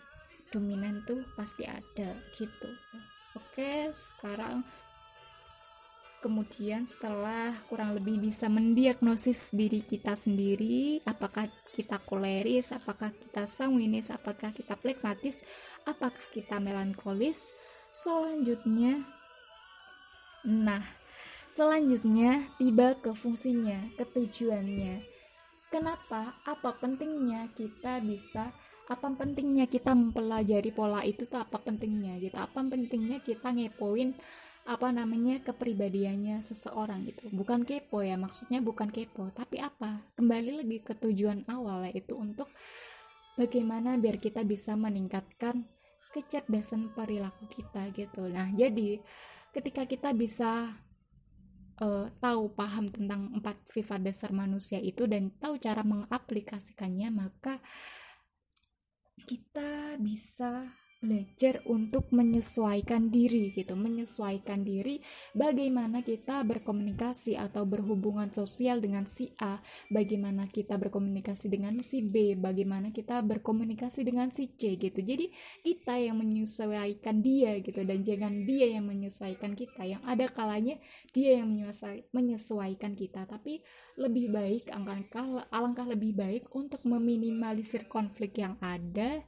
dominan 0.53 1.03
tuh 1.03 1.25
pasti 1.35 1.67
ada 1.67 2.15
gitu. 2.39 2.71
Oke, 3.35 3.91
sekarang 3.91 4.63
kemudian 6.23 6.87
setelah 6.87 7.53
kurang 7.69 7.99
lebih 7.99 8.17
bisa 8.17 8.47
mendiagnosis 8.49 9.51
diri 9.51 9.83
kita 9.83 10.15
sendiri, 10.17 11.03
apakah 11.05 11.51
kita 11.75 11.99
koleris, 12.01 12.71
apakah 12.71 13.11
kita 13.11 13.45
sanguinis, 13.45 14.09
apakah 14.09 14.55
kita 14.55 14.79
plekmatis, 14.79 15.43
apakah 15.85 16.25
kita 16.31 16.63
melankolis, 16.63 17.51
selanjutnya. 17.95 19.07
Nah 20.43 20.83
selanjutnya 21.47 22.43
tiba 22.59 22.99
ke 22.99 23.15
fungsinya 23.15 23.95
ke 23.95 24.05
tujuannya. 24.11 25.07
Kenapa? 25.71 26.35
Apa 26.43 26.75
pentingnya 26.83 27.55
kita 27.55 28.03
bisa 28.03 28.51
apa 28.85 29.09
pentingnya 29.17 29.65
kita 29.65 29.97
mempelajari 29.97 30.69
pola 30.75 31.01
itu 31.07 31.25
tuh 31.31 31.39
apa 31.39 31.63
pentingnya 31.63 32.19
gitu? 32.19 32.35
Apa 32.35 32.67
pentingnya 32.67 33.23
kita 33.23 33.55
ngepoin 33.55 34.19
apa 34.65 34.91
namanya 34.91 35.39
kepribadiannya 35.47 36.43
seseorang 36.43 37.07
gitu? 37.07 37.31
Bukan 37.31 37.63
kepo 37.63 38.03
ya 38.03 38.19
maksudnya 38.19 38.59
bukan 38.59 38.91
kepo 38.91 39.31
tapi 39.31 39.63
apa? 39.63 40.03
Kembali 40.19 40.67
lagi 40.67 40.79
ke 40.83 40.99
tujuan 40.99 41.47
awal 41.47 41.87
yaitu 41.89 42.19
untuk 42.19 42.51
bagaimana 43.39 43.95
biar 43.99 44.19
kita 44.19 44.43
bisa 44.43 44.75
meningkatkan 44.75 45.74
kecerdasan 46.15 46.95
perilaku 46.95 47.51
kita 47.51 47.91
gitu. 47.91 48.31
Nah 48.31 48.55
jadi 48.55 49.03
ketika 49.51 49.83
kita 49.83 50.15
bisa 50.15 50.71
uh, 51.83 52.07
tahu 52.23 52.55
paham 52.55 52.91
tentang 52.95 53.35
empat 53.35 53.67
sifat 53.67 53.99
dasar 54.03 54.31
manusia 54.31 54.79
itu 54.79 55.11
dan 55.11 55.35
tahu 55.43 55.59
cara 55.59 55.83
mengaplikasikannya 55.83 57.11
maka 57.11 57.59
kita 59.25 59.99
bisa 59.99 60.71
belajar 61.05 61.61
untuk 61.69 62.09
menyesuaikan 62.09 63.13
diri 63.13 63.53
gitu 63.53 63.77
menyesuaikan 63.77 64.65
diri 64.65 65.05
bagaimana 65.37 66.01
kita 66.01 66.41
berkomunikasi 66.49 67.37
atau 67.37 67.69
berhubungan 67.69 68.33
sosial 68.33 68.81
dengan 68.81 69.05
si 69.05 69.37
A 69.37 69.61
bagaimana 69.93 70.49
kita 70.49 70.81
berkomunikasi 70.81 71.53
dengan 71.53 71.77
si 71.85 72.01
B 72.01 72.33
bagaimana 72.39 72.95
kita 72.95 73.21
berkomunikasi 73.21 74.07
dengan 74.07 74.31
si 74.31 74.55
C 74.55 74.79
gitu. 74.79 75.01
Jadi 75.03 75.29
kita 75.61 75.99
yang 75.99 76.23
menyesuaikan 76.23 77.21
dia 77.21 77.59
gitu 77.61 77.83
dan 77.83 78.01
jangan 78.07 78.47
dia 78.47 78.79
yang 78.79 78.87
menyesuaikan 78.87 79.59
kita 79.59 79.83
yang 79.85 80.03
ada 80.07 80.31
kalanya 80.31 80.79
dia 81.11 81.43
yang 81.43 81.51
menyesuaikan 82.15 82.95
kita. 82.97 83.27
Tapi 83.27 83.61
lebih 84.01 84.31
baik 84.31 84.71
alangkah 84.73 85.47
alangkah 85.53 85.87
lebih 85.87 86.17
baik 86.17 86.51
untuk 86.55 86.83
meminimalisir 86.87 87.87
konflik 87.91 88.39
yang 88.39 88.57
ada 88.63 89.23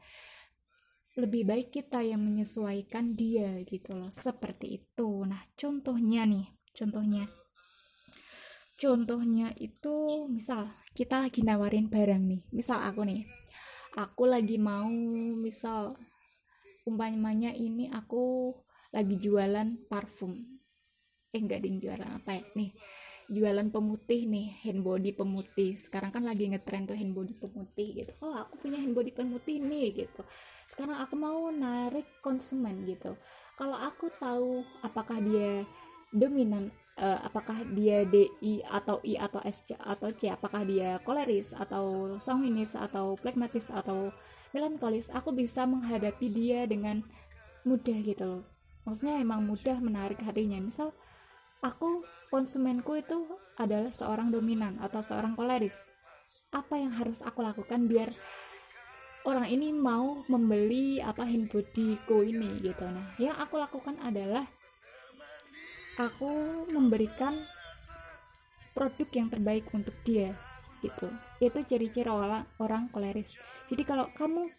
lebih 1.16 1.48
baik 1.48 1.72
kita 1.72 2.04
yang 2.04 2.20
menyesuaikan 2.20 3.16
dia 3.16 3.64
gitu 3.64 3.96
loh 3.96 4.12
seperti 4.12 4.76
itu. 4.76 5.24
Nah 5.24 5.40
contohnya 5.56 6.28
nih 6.28 6.46
contohnya. 6.76 7.24
Contohnya 8.76 9.56
itu 9.56 10.28
misal 10.28 10.68
kita 10.92 11.24
lagi 11.24 11.40
nawarin 11.40 11.88
barang 11.88 12.22
nih 12.28 12.42
misal 12.52 12.84
aku 12.84 13.08
nih 13.08 13.24
aku 13.96 14.28
lagi 14.28 14.60
mau 14.60 14.92
misal 15.40 15.96
umpamanya 16.84 17.56
ini 17.56 17.88
aku 17.88 18.52
lagi 18.92 19.16
jualan 19.16 19.88
parfum. 19.88 20.36
Eh 21.32 21.40
enggak 21.40 21.64
ding 21.64 21.80
jualan 21.80 22.20
apa 22.20 22.36
ya? 22.36 22.44
Nih 22.54 22.70
jualan 23.26 23.68
pemutih 23.74 24.26
nih 24.26 24.54
hand 24.62 24.86
body 24.86 25.10
pemutih. 25.14 25.74
Sekarang 25.74 26.14
kan 26.14 26.22
lagi 26.22 26.46
ngetren 26.46 26.86
tuh 26.86 26.94
hand 26.94 27.14
body 27.14 27.34
pemutih 27.34 27.88
gitu. 28.02 28.12
Oh 28.22 28.34
aku 28.34 28.66
punya 28.66 28.78
hand 28.78 28.94
body 28.94 29.10
pemutih 29.10 29.58
nih 29.58 30.06
gitu. 30.06 30.22
Sekarang 30.66 30.98
aku 31.02 31.14
mau 31.18 31.50
narik 31.50 32.06
konsumen 32.22 32.86
gitu. 32.86 33.18
Kalau 33.58 33.74
aku 33.74 34.12
tahu 34.20 34.62
apakah 34.84 35.18
dia 35.18 35.66
dominan 36.14 36.70
uh, 37.00 37.18
apakah 37.26 37.66
dia 37.74 38.06
DI 38.06 38.62
atau 38.62 39.02
I 39.02 39.18
atau 39.18 39.40
S 39.42 39.66
atau 39.74 40.08
C 40.14 40.30
apakah 40.30 40.62
dia 40.62 41.02
koleris 41.02 41.52
atau 41.52 42.16
sanguinis 42.22 42.78
atau 42.78 43.18
plekmatis 43.18 43.74
atau 43.74 44.14
melankolis 44.54 45.12
aku 45.12 45.34
bisa 45.34 45.66
menghadapi 45.68 46.26
dia 46.32 46.64
dengan 46.64 47.02
mudah 47.66 47.98
gitu 48.06 48.24
loh. 48.24 48.42
Maksudnya 48.86 49.18
emang 49.18 49.42
mudah 49.42 49.82
menarik 49.82 50.22
hatinya. 50.22 50.62
Misal 50.62 50.94
aku 51.66 52.06
konsumenku 52.30 52.94
itu 52.94 53.26
adalah 53.58 53.90
seorang 53.90 54.30
dominan 54.30 54.78
atau 54.78 55.02
seorang 55.02 55.34
koleris 55.34 55.90
apa 56.54 56.78
yang 56.78 56.94
harus 56.94 57.26
aku 57.26 57.42
lakukan 57.42 57.90
biar 57.90 58.14
orang 59.26 59.50
ini 59.50 59.74
mau 59.74 60.22
membeli 60.30 61.02
apa 61.02 61.26
handbodyku 61.26 62.22
ini 62.22 62.62
gitu. 62.62 62.86
Nah 62.86 63.18
yang 63.18 63.34
aku 63.34 63.58
lakukan 63.58 63.98
adalah 63.98 64.46
aku 65.98 66.64
memberikan 66.70 67.42
produk 68.70 69.08
yang 69.10 69.26
terbaik 69.26 69.66
untuk 69.74 69.96
dia 70.06 70.30
gitu. 70.86 71.10
Itu 71.42 71.66
ciri-ciri 71.66 72.06
orang 72.06 72.46
orang 72.62 72.86
koleris 72.94 73.34
jadi 73.66 73.82
kalau 73.82 74.06
kamu 74.14 74.54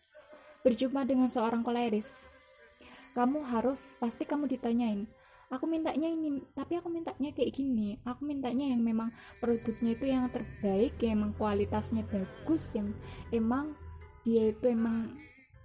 berjumpa 0.68 1.08
dengan 1.08 1.32
seorang 1.32 1.64
koleris 1.64 2.28
kamu 3.16 3.40
harus 3.48 3.96
pasti 3.98 4.28
kamu 4.28 4.52
ditanyain 4.52 5.08
aku 5.48 5.64
mintanya 5.64 6.12
ini 6.12 6.44
tapi 6.52 6.76
aku 6.76 6.92
mintanya 6.92 7.32
kayak 7.32 7.52
gini. 7.56 7.96
Aku 8.04 8.28
mintanya 8.28 8.68
yang 8.68 8.84
memang 8.84 9.16
produknya 9.40 9.96
itu 9.96 10.06
yang 10.08 10.28
terbaik 10.28 11.00
yang 11.00 11.24
emang 11.24 11.32
kualitasnya 11.40 12.04
bagus 12.04 12.76
yang 12.76 12.92
emang 13.32 13.76
dia 14.28 14.52
itu 14.52 14.68
emang 14.68 15.16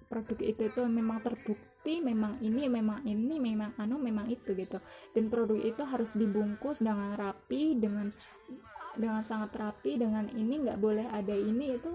produk 0.07 0.39
itu 0.39 0.71
itu 0.71 0.81
memang 0.87 1.19
terbukti 1.25 1.99
memang 1.99 2.39
ini 2.45 2.71
memang 2.71 3.03
ini 3.03 3.43
memang 3.43 3.75
anu 3.81 3.99
memang 3.99 4.31
itu 4.31 4.55
gitu. 4.55 4.79
Dan 5.11 5.27
produk 5.27 5.59
itu 5.59 5.83
harus 5.83 6.15
dibungkus 6.15 6.79
dengan 6.79 7.19
rapi 7.19 7.75
dengan 7.75 8.15
dengan 8.93 9.25
sangat 9.25 9.57
rapi 9.57 9.99
dengan 9.99 10.29
ini 10.31 10.63
nggak 10.63 10.79
boleh 10.79 11.09
ada 11.11 11.33
ini 11.33 11.81
itu 11.81 11.93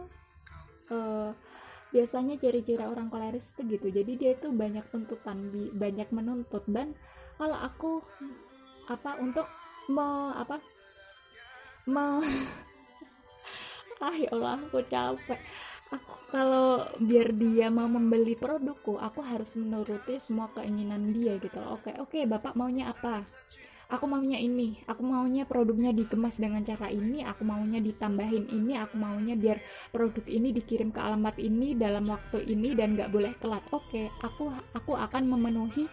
uh, 0.92 1.32
biasanya 1.88 2.36
ciri-ciri 2.36 2.84
orang 2.84 3.08
koleris 3.08 3.56
itu 3.56 3.80
gitu. 3.80 3.88
Jadi 3.96 4.12
dia 4.20 4.32
itu 4.36 4.52
banyak 4.52 4.92
tuntutan 4.92 5.48
banyak 5.72 6.10
menuntut 6.12 6.68
dan 6.68 6.98
kalau 7.38 7.58
aku 7.62 7.92
apa 8.90 9.22
untuk 9.22 9.48
me 9.88 10.34
apa 10.34 10.58
me 11.88 12.20
ah 14.06 14.16
ya 14.16 14.30
Allah 14.34 14.62
aku 14.62 14.82
capek. 14.86 15.40
Aku 15.88 16.16
kalau 16.28 16.84
biar 17.00 17.32
dia 17.32 17.72
mau 17.72 17.88
membeli 17.88 18.36
produkku 18.36 19.00
aku 19.00 19.24
harus 19.24 19.56
menuruti 19.56 20.20
semua 20.20 20.52
keinginan 20.52 21.16
dia 21.16 21.40
gitu 21.40 21.64
loh. 21.64 21.80
Oke 21.80 21.96
oke 21.96 22.28
bapak 22.28 22.60
maunya 22.60 22.92
apa? 22.92 23.24
Aku 23.88 24.04
maunya 24.04 24.36
ini. 24.36 24.84
Aku 24.84 25.00
maunya 25.08 25.48
produknya 25.48 25.96
dikemas 25.96 26.44
dengan 26.44 26.60
cara 26.68 26.92
ini 26.92 27.24
aku 27.24 27.48
maunya 27.48 27.80
ditambahin 27.80 28.52
ini 28.52 28.76
aku 28.76 29.00
maunya 29.00 29.40
biar 29.40 29.64
produk 29.96 30.28
ini 30.28 30.52
dikirim 30.52 30.92
ke 30.92 31.00
alamat 31.00 31.40
ini 31.40 31.72
dalam 31.72 32.04
waktu 32.12 32.44
ini 32.44 32.76
dan 32.76 33.00
nggak 33.00 33.08
boleh 33.08 33.32
telat. 33.40 33.64
Oke 33.72 34.12
aku 34.20 34.52
aku 34.76 34.92
akan 34.92 35.24
memenuhi 35.32 35.88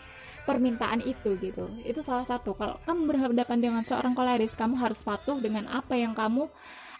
permintaan 0.44 1.00
itu 1.04 1.36
gitu. 1.40 1.68
Itu 1.82 2.00
salah 2.04 2.24
satu. 2.24 2.52
Kalau 2.56 2.80
kamu 2.84 3.10
berhadapan 3.10 3.58
dengan 3.60 3.82
seorang 3.82 4.12
koleris 4.12 4.56
kamu 4.56 4.76
harus 4.78 5.00
patuh 5.04 5.40
dengan 5.40 5.68
apa 5.68 5.96
yang 5.96 6.12
kamu 6.12 6.48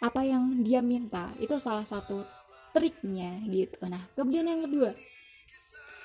apa 0.00 0.20
yang 0.24 0.64
dia 0.64 0.80
minta. 0.80 1.32
Itu 1.40 1.60
salah 1.60 1.84
satu 1.84 2.24
triknya 2.72 3.44
gitu. 3.48 3.84
Nah 3.86 4.08
kemudian 4.16 4.48
yang 4.48 4.64
kedua. 4.64 4.90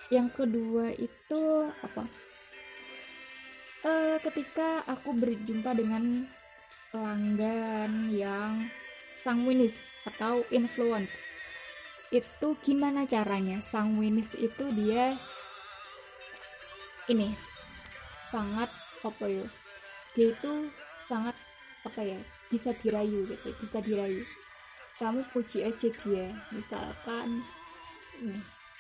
Yang 0.10 0.28
kedua 0.36 0.86
itu 0.96 1.42
apa? 1.82 2.04
Uh, 3.80 4.20
ketika 4.20 4.84
aku 4.84 5.16
berjumpa 5.16 5.72
dengan 5.72 6.28
pelanggan 6.92 8.12
yang 8.12 8.68
sanguinis 9.16 9.80
atau 10.04 10.44
influence 10.52 11.24
itu 12.10 12.58
gimana 12.66 13.06
caranya? 13.06 13.62
Sanguinis 13.62 14.34
itu 14.36 14.66
dia 14.74 15.16
ini. 17.10 17.34
Sangat 18.30 18.70
apa 19.02 19.26
ya? 19.26 19.46
Dia 20.14 20.32
itu 20.32 20.70
sangat 21.10 21.34
apa 21.84 22.02
ya? 22.06 22.20
Bisa 22.54 22.74
dirayu 22.78 23.26
gitu 23.26 23.50
bisa 23.58 23.82
dirayu. 23.82 24.22
Kamu 25.02 25.26
puji 25.34 25.66
aja 25.66 25.90
dia. 25.90 26.30
Misalkan 26.54 27.42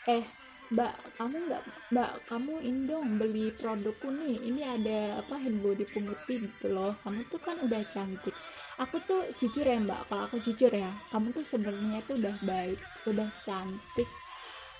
eh 0.05 0.25
mbak 0.69 0.93
kamu 1.17 1.49
nggak 1.49 1.63
mbak 1.89 2.11
kamu 2.29 2.53
indong 2.61 3.17
beli 3.17 3.49
produkku 3.57 4.13
nih. 4.13 4.37
Ini 4.37 4.61
ada 4.77 4.99
apa 5.25 5.41
hand 5.41 5.65
body 5.65 5.89
pemutih 5.89 6.45
gitu 6.45 6.67
loh. 6.69 6.93
Kamu 7.01 7.25
tuh 7.33 7.41
kan 7.41 7.57
udah 7.65 7.81
cantik. 7.89 8.35
Aku 8.77 9.01
tuh 9.09 9.25
jujur 9.41 9.65
ya 9.65 9.81
mbak. 9.81 10.05
Kalau 10.05 10.29
aku 10.29 10.37
jujur 10.37 10.69
ya 10.69 10.93
kamu 11.09 11.33
tuh 11.33 11.45
sebenarnya 11.47 12.05
tuh 12.05 12.21
udah 12.21 12.35
baik 12.45 12.79
udah 13.09 13.29
cantik. 13.41 14.09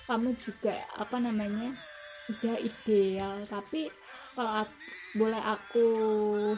Kamu 0.06 0.34
juga 0.38 0.74
apa 0.94 1.18
namanya 1.22 1.89
udah 2.30 2.56
ideal 2.62 3.42
tapi 3.50 3.90
kalau 4.38 4.62
aku, 4.62 4.74
boleh 5.18 5.42
aku 5.42 5.86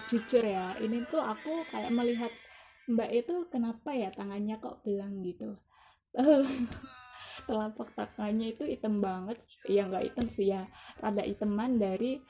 jujur 0.06 0.44
ya 0.44 0.76
ini 0.78 1.02
tuh 1.08 1.24
aku 1.24 1.64
kayak 1.72 1.88
melihat 1.88 2.32
mbak 2.90 3.10
itu 3.14 3.48
kenapa 3.48 3.94
ya 3.94 4.10
tangannya 4.12 4.58
kok 4.58 4.82
belang 4.84 5.22
gitu. 5.24 5.56
Telapak 7.48 7.96
tangannya 7.96 8.52
itu 8.52 8.68
hitam 8.68 9.00
banget 9.00 9.40
ya 9.64 9.88
nggak 9.88 10.12
hitam 10.12 10.26
sih 10.28 10.52
ya 10.52 10.68
rada 11.00 11.24
hiteman 11.24 11.80
dari 11.80 12.20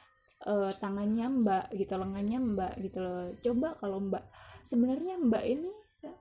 uh, 0.46 0.70
tangannya 0.78 1.26
mbak 1.42 1.66
gitu 1.74 1.98
lengannya 1.98 2.38
mbak 2.38 2.72
gitu 2.78 2.98
loh. 3.02 3.26
Coba 3.42 3.68
kalau 3.82 3.98
mbak 3.98 4.24
sebenarnya 4.62 5.18
mbak 5.18 5.42
ini 5.42 5.72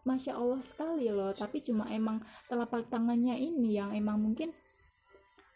masya 0.06 0.38
allah 0.38 0.62
sekali 0.62 1.10
loh 1.10 1.34
tapi 1.34 1.62
cuma 1.66 1.90
emang 1.90 2.22
telapak 2.46 2.90
tangannya 2.90 3.34
ini 3.38 3.78
yang 3.78 3.90
emang 3.94 4.22
mungkin 4.22 4.54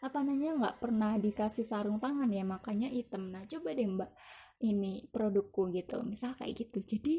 apa 0.04 0.20
namanya 0.20 0.52
nggak 0.60 0.76
pernah 0.80 1.16
dikasih 1.16 1.64
sarung 1.64 1.96
tangan 1.96 2.28
ya 2.28 2.44
makanya 2.44 2.92
hitam 2.92 3.32
nah 3.32 3.42
coba 3.48 3.72
deh 3.72 3.88
mbak 3.88 4.10
ini 4.64 5.04
produkku 5.12 5.68
gitu. 5.72 6.00
Misal 6.04 6.32
kayak 6.38 6.56
gitu. 6.56 6.80
Jadi 6.80 7.16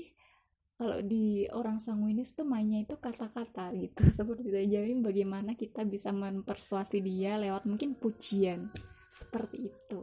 kalau 0.77 1.01
di 1.01 1.49
orang 1.49 1.81
sanguinis 1.81 2.37
tuh 2.37 2.45
mainnya 2.45 2.85
itu 2.85 2.97
kata-kata 2.97 3.73
gitu. 3.77 4.01
Seperti 4.17 4.49
itu 4.49 4.59
jadi 4.77 4.93
bagaimana 4.97 5.53
kita 5.53 5.85
bisa 5.85 6.13
mempersuasi 6.13 7.01
dia 7.01 7.37
lewat 7.37 7.69
mungkin 7.69 7.97
pujian. 7.97 8.73
Seperti 9.09 9.69
itu. 9.69 9.99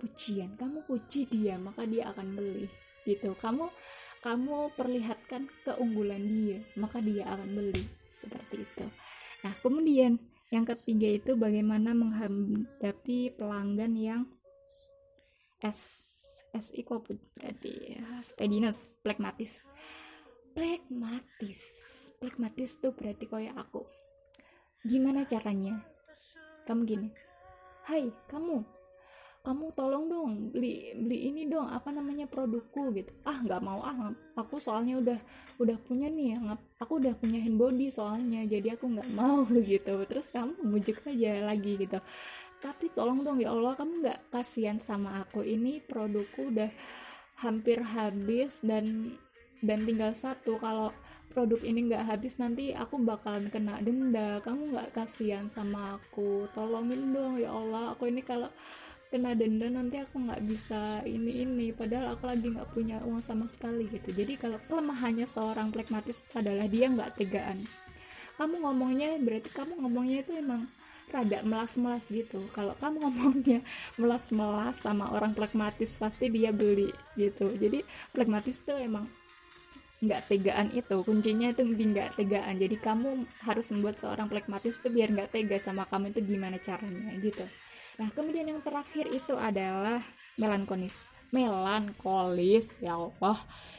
Pujian. 0.00 0.58
Kamu 0.58 0.84
puji 0.84 1.28
dia 1.30 1.56
maka 1.56 1.88
dia 1.88 2.12
akan 2.12 2.36
beli 2.36 2.66
gitu. 3.08 3.32
Kamu 3.36 3.68
kamu 4.22 4.78
perlihatkan 4.78 5.50
keunggulan 5.66 6.22
dia 6.22 6.58
maka 6.76 7.00
dia 7.00 7.28
akan 7.28 7.48
beli. 7.52 7.84
Seperti 8.12 8.64
itu. 8.64 8.86
Nah 9.44 9.54
kemudian 9.64 10.31
yang 10.52 10.68
ketiga 10.68 11.08
itu 11.08 11.32
bagaimana 11.32 11.96
menghadapi 11.96 13.32
pelanggan 13.40 13.96
yang 13.96 14.22
S 15.64 15.80
SI 16.52 16.84
koput 16.84 17.16
berarti 17.32 17.96
steadiness 18.20 19.00
plekmatis. 19.00 19.72
Plekmatis. 20.52 21.60
Plekmatis 22.20 22.76
tuh 22.76 22.92
berarti 22.92 23.24
kayak 23.24 23.56
aku. 23.56 23.88
Gimana 24.84 25.24
caranya? 25.24 25.80
Kamu 26.68 26.84
gini. 26.84 27.08
Hai 27.88 28.12
kamu 28.28 28.81
kamu 29.42 29.74
tolong 29.74 30.06
dong 30.06 30.30
beli 30.54 30.94
beli 30.94 31.18
ini 31.34 31.50
dong 31.50 31.66
apa 31.66 31.90
namanya 31.90 32.30
produkku 32.30 32.94
gitu. 32.94 33.10
Ah 33.26 33.42
nggak 33.42 33.58
mau 33.58 33.82
ah 33.82 34.14
aku 34.38 34.62
soalnya 34.62 35.02
udah 35.02 35.18
udah 35.58 35.76
punya 35.82 36.06
nih 36.06 36.38
aku 36.78 37.02
udah 37.02 37.10
punya 37.18 37.42
hand 37.42 37.58
body 37.58 37.90
soalnya 37.90 38.46
jadi 38.46 38.78
aku 38.78 38.86
nggak 38.86 39.10
mau 39.18 39.42
gitu. 39.50 39.98
Terus 40.06 40.30
kamu 40.30 40.54
bujuk 40.62 41.02
aja 41.10 41.42
lagi 41.42 41.74
gitu. 41.74 41.98
Tapi 42.62 42.94
tolong 42.94 43.26
dong 43.26 43.42
ya 43.42 43.50
Allah 43.50 43.74
kamu 43.74 44.06
nggak 44.06 44.30
kasihan 44.30 44.78
sama 44.78 45.26
aku 45.26 45.42
ini 45.42 45.82
produkku 45.82 46.54
udah 46.54 46.70
hampir 47.42 47.82
habis 47.82 48.62
dan 48.62 49.18
dan 49.58 49.82
tinggal 49.82 50.14
satu. 50.14 50.54
Kalau 50.62 50.94
produk 51.34 51.58
ini 51.66 51.90
nggak 51.90 52.14
habis 52.14 52.38
nanti 52.38 52.70
aku 52.70 53.02
bakalan 53.02 53.50
kena 53.50 53.82
denda. 53.82 54.38
Kamu 54.38 54.70
nggak 54.70 54.94
kasihan 54.94 55.50
sama 55.50 55.98
aku 55.98 56.46
tolongin 56.54 57.10
dong 57.10 57.42
ya 57.42 57.50
Allah. 57.50 57.98
Aku 57.98 58.06
ini 58.06 58.22
kalau 58.22 58.46
kena 59.12 59.36
denda 59.36 59.68
nanti 59.68 60.00
aku 60.00 60.24
nggak 60.24 60.40
bisa 60.48 61.04
ini 61.04 61.44
ini. 61.44 61.68
Padahal 61.76 62.16
aku 62.16 62.24
lagi 62.24 62.48
nggak 62.48 62.72
punya 62.72 62.96
uang 63.04 63.20
sama 63.20 63.44
sekali 63.44 63.84
gitu. 63.92 64.08
Jadi 64.08 64.40
kalau 64.40 64.56
kelemahannya 64.64 65.28
seorang 65.28 65.68
plekmatis 65.68 66.24
adalah 66.32 66.64
dia 66.64 66.88
nggak 66.88 67.20
tegaan. 67.20 67.68
Kamu 68.40 68.64
ngomongnya 68.64 69.20
berarti 69.20 69.52
kamu 69.52 69.84
ngomongnya 69.84 70.24
itu 70.24 70.32
emang 70.32 70.64
rada 71.12 71.44
melas-melas 71.44 72.08
gitu. 72.08 72.48
Kalau 72.56 72.72
kamu 72.80 72.96
ngomongnya 73.04 73.60
melas-melas 74.00 74.80
sama 74.80 75.12
orang 75.12 75.36
pragmatis 75.36 76.00
pasti 76.00 76.32
dia 76.32 76.48
beli 76.48 76.88
gitu. 77.20 77.52
Jadi 77.52 77.84
pragmatis 78.16 78.64
tuh 78.64 78.80
emang 78.80 79.04
nggak 80.00 80.32
tegaan 80.32 80.72
itu. 80.72 80.96
Kuncinya 81.04 81.52
itu 81.52 81.68
di 81.68 81.84
nggak 81.84 82.16
tegaan. 82.16 82.56
Jadi 82.56 82.80
kamu 82.80 83.28
harus 83.44 83.68
membuat 83.76 84.00
seorang 84.00 84.32
pragmatis 84.32 84.80
tuh 84.80 84.88
biar 84.88 85.12
nggak 85.12 85.36
tega 85.36 85.60
sama 85.60 85.84
kamu 85.84 86.16
itu 86.16 86.24
gimana 86.24 86.56
caranya 86.56 87.12
gitu 87.20 87.44
nah 88.00 88.08
kemudian 88.12 88.48
yang 88.48 88.60
terakhir 88.64 89.08
itu 89.12 89.34
adalah 89.36 90.00
melankolis. 90.36 91.08
Melankolis 91.32 92.80
ya 92.80 92.96
Allah. 92.96 93.38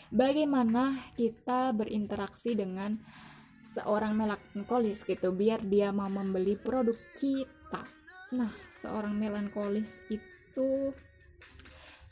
Bagaimana 0.10 0.98
kita 1.18 1.74
berinteraksi 1.74 2.58
dengan 2.58 2.98
seorang 3.66 4.14
melankolis 4.14 5.02
gitu 5.06 5.34
biar 5.34 5.66
dia 5.66 5.90
mau 5.90 6.10
membeli 6.10 6.54
produk 6.58 6.98
kita. 7.18 7.82
Nah 8.38 8.54
seorang 8.70 9.18
melankolis 9.18 10.02
itu 10.14 10.94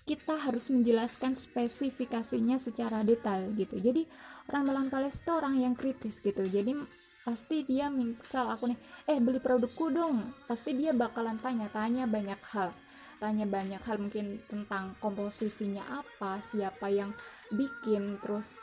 kita 0.01 0.33
harus 0.33 0.67
menjelaskan 0.73 1.37
spesifikasinya 1.37 2.57
secara 2.57 3.05
detail 3.05 3.53
gitu. 3.53 3.77
Jadi 3.77 4.09
orang 4.49 4.73
melankolis 4.73 5.21
itu 5.21 5.31
orang 5.31 5.61
yang 5.61 5.77
kritis 5.77 6.19
gitu. 6.25 6.41
Jadi 6.49 6.73
pasti 7.21 7.63
dia 7.65 7.87
misal 7.87 8.49
aku 8.49 8.73
nih. 8.73 8.79
Eh 9.09 9.17
beli 9.21 9.37
produkku 9.37 9.93
dong. 9.93 10.33
Pasti 10.49 10.73
dia 10.73 10.91
bakalan 10.93 11.37
tanya-tanya 11.37 12.09
banyak 12.09 12.41
hal. 12.53 12.73
Tanya 13.21 13.45
banyak 13.45 13.81
hal 13.85 13.97
mungkin 14.01 14.41
tentang 14.49 14.97
komposisinya 14.97 16.01
apa 16.01 16.41
siapa 16.41 16.89
yang 16.89 17.13
bikin 17.53 18.17
terus 18.17 18.57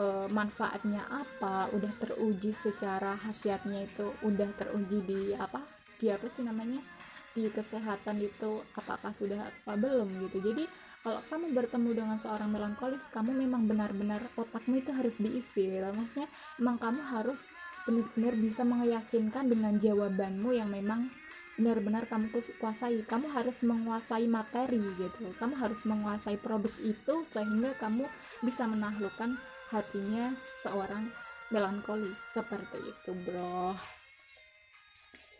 uh, 0.00 0.24
manfaatnya 0.32 1.04
apa 1.12 1.68
udah 1.76 1.92
teruji 2.00 2.56
secara 2.56 3.20
khasiatnya 3.20 3.84
itu 3.84 4.08
udah 4.24 4.48
teruji 4.56 5.04
di 5.04 5.20
apa 5.36 5.60
di 6.00 6.08
apa 6.08 6.24
sih 6.32 6.40
namanya 6.46 6.80
di 7.36 7.52
kesehatan 7.52 8.18
itu 8.24 8.64
apakah 8.74 9.12
sudah 9.12 9.44
apa 9.44 9.76
belum 9.76 10.08
gitu. 10.26 10.40
Jadi 10.40 10.64
kalau 11.04 11.20
kamu 11.30 11.54
bertemu 11.54 11.90
dengan 11.94 12.18
seorang 12.18 12.50
melankolis 12.50 13.06
kamu 13.12 13.30
memang 13.30 13.68
benar-benar 13.68 14.24
otakmu 14.34 14.82
itu 14.82 14.90
harus 14.90 15.20
diisi. 15.20 15.70
Gitu. 15.70 15.84
maksudnya 15.84 16.26
memang 16.58 16.80
kamu 16.80 17.00
harus 17.04 17.52
benar-benar 17.88 18.36
bisa 18.36 18.62
meyakinkan 18.68 19.48
dengan 19.48 19.80
jawabanmu 19.80 20.52
yang 20.52 20.68
memang 20.68 21.08
benar-benar 21.56 22.04
kamu 22.04 22.28
kuasai. 22.60 23.00
Kamu 23.08 23.32
harus 23.32 23.64
menguasai 23.64 24.28
materi 24.28 24.78
gitu. 25.00 25.32
Kamu 25.40 25.56
harus 25.56 25.88
menguasai 25.88 26.36
produk 26.36 26.70
itu 26.84 27.24
sehingga 27.24 27.72
kamu 27.80 28.04
bisa 28.44 28.68
menaklukkan 28.68 29.40
hatinya 29.72 30.36
seorang 30.52 31.08
melankolis 31.48 32.20
seperti 32.20 32.76
itu 32.76 33.10
bro. 33.24 33.72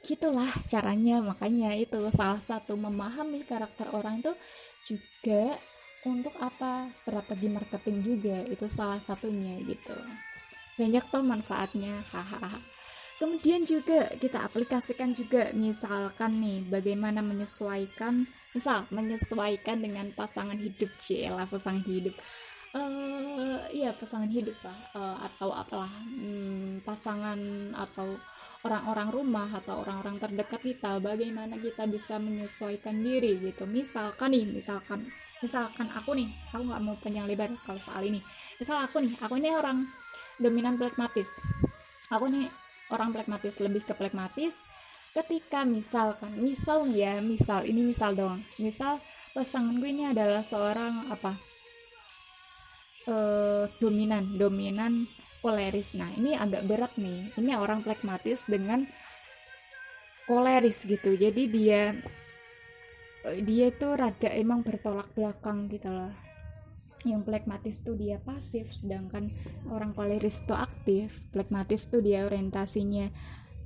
Gitulah 0.01 0.49
caranya. 0.73 1.21
Makanya 1.21 1.77
itu 1.77 2.01
salah 2.09 2.41
satu 2.41 2.81
memahami 2.81 3.45
karakter 3.45 3.93
orang 3.93 4.25
itu 4.25 4.33
juga 4.89 5.61
untuk 6.09 6.33
apa? 6.41 6.89
Strategi 6.97 7.53
marketing 7.53 7.97
juga 8.01 8.37
itu 8.49 8.65
salah 8.73 8.99
satunya 8.99 9.61
gitu 9.69 9.95
banyak 10.79 11.05
tuh 11.11 11.21
manfaatnya 11.27 12.07
hahaha. 12.15 12.63
Kemudian 13.19 13.67
juga 13.67 14.15
kita 14.15 14.47
aplikasikan 14.47 15.11
juga 15.11 15.51
misalkan 15.51 16.39
nih 16.39 16.63
bagaimana 16.71 17.19
menyesuaikan 17.19 18.31
misal 18.55 18.87
menyesuaikan 18.95 19.83
dengan 19.83 20.15
pasangan 20.15 20.55
hidup 20.55 20.87
cila 21.03 21.43
pasangan 21.51 21.83
hidup. 21.83 22.15
Uh, 22.69 23.65
iya 23.73 23.97
pasangan 23.97 24.29
hidup 24.29 24.55
lah 24.61 24.77
uh, 24.93 25.17
atau 25.25 25.51
apalah 25.51 25.89
hmm, 26.05 26.85
pasangan 26.85 27.41
atau 27.73 28.13
orang-orang 28.61 29.09
rumah 29.09 29.49
atau 29.49 29.81
orang-orang 29.83 30.21
terdekat 30.21 30.61
kita 30.61 31.01
bagaimana 31.01 31.57
kita 31.57 31.89
bisa 31.91 32.21
menyesuaikan 32.21 33.03
diri 33.03 33.41
gitu. 33.41 33.65
Misalkan 33.65 34.37
nih 34.37 34.47
misalkan 34.47 35.09
misalkan 35.41 35.89
aku 35.91 36.13
nih 36.13 36.29
aku 36.53 36.63
nggak 36.71 36.83
mau 36.85 36.95
panjang 37.01 37.27
lebar 37.27 37.51
kalau 37.65 37.81
soal 37.81 38.05
ini. 38.05 38.21
Misal 38.61 38.85
aku 38.85 39.01
nih 39.01 39.17
aku 39.17 39.35
ini 39.41 39.49
orang 39.49 39.89
dominan 40.39 40.79
plekmatis. 40.79 41.39
Aku 42.09 42.31
nih 42.31 42.49
orang 42.95 43.13
plekmatis 43.13 43.61
lebih 43.61 43.85
ke 43.85 43.93
plekmatis 43.93 44.65
ketika 45.13 45.67
misalkan 45.67 46.39
misal 46.39 46.87
ya 46.89 47.19
misal 47.19 47.67
ini 47.67 47.91
misal 47.91 48.15
dong 48.15 48.45
misal 48.61 49.03
pasangan 49.35 49.77
gue 49.83 49.91
ini 49.91 50.09
adalah 50.09 50.41
seorang 50.47 51.11
apa? 51.11 51.37
Uh, 53.09 53.65
dominan 53.81 54.37
dominan 54.37 55.09
koleris 55.41 55.97
nah 55.97 56.09
ini 56.15 56.39
agak 56.39 56.65
berat 56.65 56.95
nih. 56.97 57.35
Ini 57.37 57.59
orang 57.59 57.83
plekmatis 57.83 58.47
dengan 58.47 58.87
koleris 60.25 60.87
gitu. 60.87 61.17
Jadi 61.19 61.43
dia 61.51 61.93
eh, 63.27 63.39
dia 63.43 63.75
tuh 63.75 63.97
rada 63.97 64.31
emang 64.33 64.63
bertolak 64.63 65.11
belakang 65.17 65.67
gitu 65.73 65.89
loh 65.89 66.28
yang 67.07 67.23
plekmatis 67.23 67.87
tuh 67.87 67.95
dia 67.95 68.19
pasif 68.19 68.75
sedangkan 68.75 69.31
orang 69.71 69.95
koleris 69.95 70.43
tuh 70.49 70.59
aktif. 70.59 71.23
Plekmatis 71.31 71.87
tuh 71.87 72.03
dia 72.03 72.27
orientasinya 72.27 73.11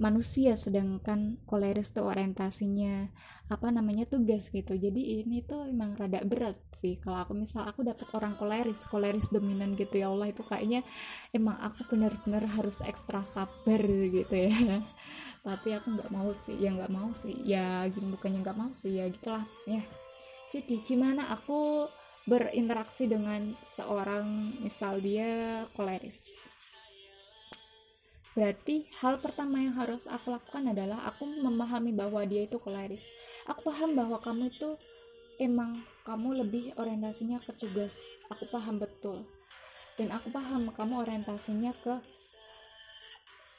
manusia 0.00 0.58
sedangkan 0.58 1.38
koleris 1.46 1.94
tuh 1.94 2.08
orientasinya 2.08 3.06
apa 3.46 3.68
namanya 3.70 4.08
tugas 4.08 4.50
gitu. 4.50 4.74
Jadi 4.74 5.22
ini 5.22 5.46
tuh 5.46 5.68
emang 5.70 5.94
rada 5.94 6.18
berat 6.26 6.58
sih. 6.74 6.98
Kalau 6.98 7.22
aku 7.22 7.38
misal 7.38 7.68
aku 7.68 7.86
dapat 7.86 8.10
orang 8.16 8.34
koleris 8.34 8.82
koleris 8.88 9.30
dominan 9.30 9.78
gitu 9.78 10.02
ya 10.02 10.10
Allah 10.10 10.34
itu 10.34 10.42
kayaknya 10.42 10.82
emang 11.30 11.60
aku 11.62 11.86
benar-benar 11.86 12.48
harus 12.50 12.80
ekstra 12.82 13.22
sabar 13.22 13.82
gitu 13.86 14.32
ya. 14.32 14.82
Tapi 15.46 15.68
aku 15.76 15.86
nggak 15.94 16.10
mau 16.10 16.34
sih 16.34 16.56
ya 16.58 16.74
nggak 16.74 16.92
mau 16.92 17.08
sih. 17.22 17.36
Ya 17.46 17.86
gini 17.86 18.10
bukannya 18.12 18.42
nggak 18.42 18.58
mau 18.58 18.72
sih 18.74 18.98
ya 18.98 19.06
gitulah 19.06 19.46
ya. 19.70 19.86
Jadi 20.52 20.84
gimana 20.84 21.32
aku 21.32 21.88
berinteraksi 22.28 23.10
dengan 23.10 23.58
seorang 23.66 24.58
misal 24.62 25.02
dia 25.02 25.66
koleris 25.74 26.50
Berarti 28.32 28.88
hal 29.04 29.20
pertama 29.20 29.60
yang 29.60 29.76
harus 29.76 30.08
aku 30.08 30.32
lakukan 30.32 30.72
adalah 30.72 31.04
aku 31.04 31.28
memahami 31.28 31.92
bahwa 31.92 32.24
dia 32.24 32.48
itu 32.48 32.56
koleris. 32.56 33.04
Aku 33.44 33.68
paham 33.68 33.92
bahwa 33.92 34.16
kamu 34.24 34.48
itu 34.48 34.80
emang 35.36 35.84
kamu 36.08 36.40
lebih 36.40 36.72
orientasinya 36.80 37.44
ke 37.44 37.52
tugas. 37.60 38.00
Aku 38.32 38.48
paham 38.48 38.80
betul. 38.80 39.28
Dan 40.00 40.08
aku 40.16 40.32
paham 40.32 40.72
kamu 40.72 41.04
orientasinya 41.04 41.76
ke 41.84 42.00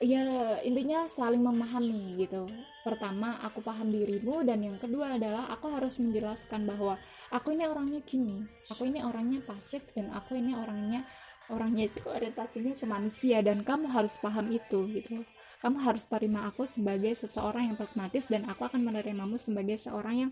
ya 0.03 0.59
intinya 0.67 1.07
saling 1.07 1.39
memahami 1.39 2.19
gitu. 2.19 2.43
Pertama 2.83 3.39
aku 3.39 3.63
paham 3.63 3.87
dirimu 3.87 4.43
dan 4.43 4.59
yang 4.59 4.75
kedua 4.75 5.15
adalah 5.15 5.47
aku 5.47 5.71
harus 5.71 5.95
menjelaskan 6.03 6.67
bahwa 6.67 6.99
aku 7.31 7.55
ini 7.55 7.63
orangnya 7.63 8.03
gini 8.03 8.43
aku 8.67 8.83
ini 8.83 8.99
orangnya 8.99 9.39
pasif 9.47 9.87
dan 9.95 10.11
aku 10.11 10.35
ini 10.35 10.51
orangnya 10.51 11.07
orangnya 11.47 11.87
itu 11.87 12.03
orientasinya 12.03 12.75
ke 12.75 12.83
manusia 12.83 13.39
dan 13.39 13.63
kamu 13.63 13.87
harus 13.87 14.19
paham 14.19 14.51
itu 14.51 14.83
gitu. 14.91 15.23
Kamu 15.63 15.79
harus 15.79 16.03
terima 16.11 16.51
aku 16.51 16.67
sebagai 16.67 17.15
seseorang 17.15 17.71
yang 17.71 17.77
pragmatis 17.79 18.27
dan 18.27 18.43
aku 18.51 18.67
akan 18.67 18.83
menerimamu 18.83 19.39
sebagai 19.39 19.79
seorang 19.79 20.27
yang 20.27 20.31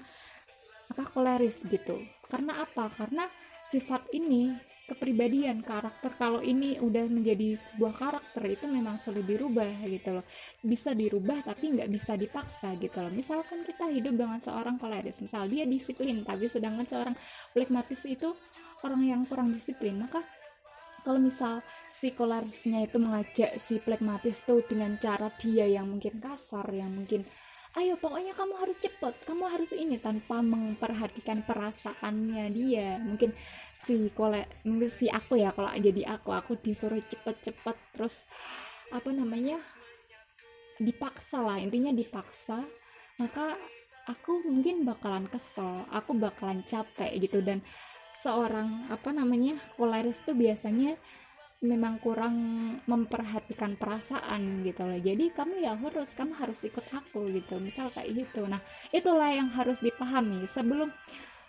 apa 0.92 1.08
koleris 1.08 1.64
gitu. 1.72 2.04
Karena 2.28 2.68
apa? 2.68 2.92
Karena 2.92 3.32
sifat 3.64 4.12
ini 4.12 4.52
kepribadian 4.92 5.64
karakter. 5.64 6.12
Kalau 6.20 6.44
ini 6.44 6.76
udah 6.84 7.08
menjadi 7.08 7.56
sebuah 7.56 7.96
karakter 7.96 8.44
itu 8.52 8.68
memang 8.68 9.00
sulit 9.00 9.24
dirubah 9.24 9.88
gitu 9.88 10.20
loh. 10.20 10.26
Bisa 10.60 10.92
dirubah 10.92 11.48
tapi 11.48 11.80
nggak 11.80 11.88
bisa 11.88 12.20
dipaksa 12.20 12.76
gitu 12.76 13.00
loh. 13.00 13.12
Misalkan 13.16 13.64
kita 13.64 13.88
hidup 13.88 14.20
dengan 14.20 14.44
seorang 14.44 14.76
koleris 14.76 15.24
misal 15.24 15.48
dia 15.48 15.64
disiplin 15.64 16.26
tapi 16.28 16.52
sedangkan 16.52 16.86
seorang 16.90 17.16
pragmatis 17.56 18.02
itu 18.10 18.30
orang 18.82 19.02
yang 19.06 19.22
kurang 19.30 19.54
disiplin 19.54 20.02
maka 20.02 20.26
kalau 21.02 21.18
misal 21.18 21.66
si 21.90 22.14
kolerisnya 22.14 22.86
itu 22.86 23.02
mengajak 23.02 23.58
si 23.58 23.82
pragmatis 23.82 24.46
tuh 24.46 24.62
dengan 24.66 24.98
cara 25.02 25.34
dia 25.34 25.66
yang 25.66 25.90
mungkin 25.90 26.22
kasar 26.22 26.70
yang 26.70 26.94
mungkin 26.94 27.26
ayo 27.80 27.96
pokoknya 27.96 28.36
kamu 28.36 28.54
harus 28.60 28.78
cepet. 28.84 29.14
Kamu 29.24 29.48
harus 29.48 29.72
ini 29.72 29.96
tanpa 29.96 30.44
memperhatikan 30.44 31.48
perasaannya 31.48 32.52
dia. 32.52 33.00
Mungkin 33.00 33.32
si 33.72 34.12
kole 34.12 34.44
mungkin 34.68 34.92
si 34.92 35.08
aku 35.08 35.40
ya 35.40 35.56
kalau 35.56 35.72
jadi 35.72 36.20
aku 36.20 36.36
aku 36.36 36.60
disuruh 36.60 37.00
cepet-cepet 37.00 37.78
terus 37.96 38.28
apa 38.92 39.08
namanya 39.16 39.56
dipaksa 40.82 41.40
lah 41.40 41.58
intinya 41.64 41.96
dipaksa. 41.96 42.60
Maka 43.24 43.56
aku 44.10 44.44
mungkin 44.44 44.84
bakalan 44.84 45.32
kesel 45.32 45.88
aku 45.96 46.12
bakalan 46.20 46.68
capek 46.68 47.16
gitu. 47.24 47.40
Dan 47.40 47.64
seorang 48.12 48.92
apa 48.92 49.16
namanya 49.16 49.56
koleris 49.80 50.20
tuh 50.28 50.36
biasanya 50.36 51.00
memang 51.62 52.02
kurang 52.02 52.36
memperhatikan 52.90 53.78
perasaan 53.78 54.66
gitu 54.66 54.82
loh. 54.82 54.98
Jadi 54.98 55.30
kamu 55.30 55.62
ya 55.62 55.78
harus 55.78 56.18
kamu 56.18 56.34
harus 56.42 56.58
ikut 56.66 56.86
aku 56.90 57.30
gitu 57.38 57.62
misal 57.62 57.94
kayak 57.94 58.26
gitu. 58.26 58.50
Nah 58.50 58.58
itulah 58.90 59.30
yang 59.30 59.54
harus 59.54 59.78
dipahami. 59.78 60.50
Sebelum 60.50 60.90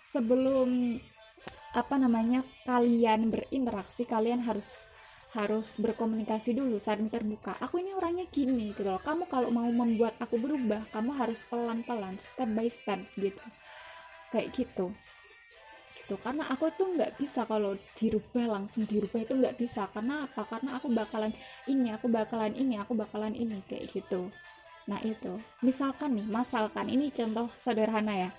sebelum 0.05 1.01
apa 1.73 1.95
namanya 1.97 2.45
kalian 2.69 3.33
berinteraksi 3.33 4.05
kalian 4.05 4.45
harus 4.45 4.85
harus 5.33 5.81
berkomunikasi 5.81 6.53
dulu 6.53 6.77
saling 6.77 7.09
terbuka. 7.09 7.57
Aku 7.57 7.81
ini 7.81 7.97
orangnya 7.97 8.29
gini 8.29 8.69
gitu 8.69 8.85
loh. 8.85 9.01
Kamu 9.01 9.25
kalau 9.25 9.49
mau 9.49 9.65
membuat 9.65 10.13
aku 10.21 10.37
berubah 10.37 10.85
kamu 10.93 11.09
harus 11.17 11.41
pelan-pelan 11.49 12.21
step 12.21 12.49
by 12.53 12.69
step 12.69 13.01
gitu. 13.17 13.41
Kayak 14.29 14.53
gitu 14.53 14.93
gitu. 16.03 16.19
Karena 16.19 16.45
aku 16.51 16.69
tuh 16.75 16.93
nggak 16.93 17.15
bisa 17.17 17.47
kalau 17.47 17.79
dirubah 17.95 18.59
langsung 18.59 18.83
dirubah 18.83 19.23
itu 19.23 19.33
nggak 19.33 19.55
bisa. 19.55 19.87
Karena 19.89 20.27
apa? 20.27 20.43
Karena 20.45 20.77
aku 20.77 20.91
bakalan 20.91 21.31
ini 21.65 21.89
aku 21.95 22.11
bakalan 22.11 22.53
ini 22.53 22.75
aku 22.77 22.93
bakalan 22.93 23.33
ini 23.33 23.63
kayak 23.65 23.89
gitu. 23.91 24.29
Nah 24.87 24.99
itu. 25.01 25.39
Misalkan 25.63 26.19
nih 26.19 26.27
masalkan 26.27 26.91
ini 26.91 27.09
contoh 27.09 27.47
sederhana 27.55 28.27
ya. 28.27 28.29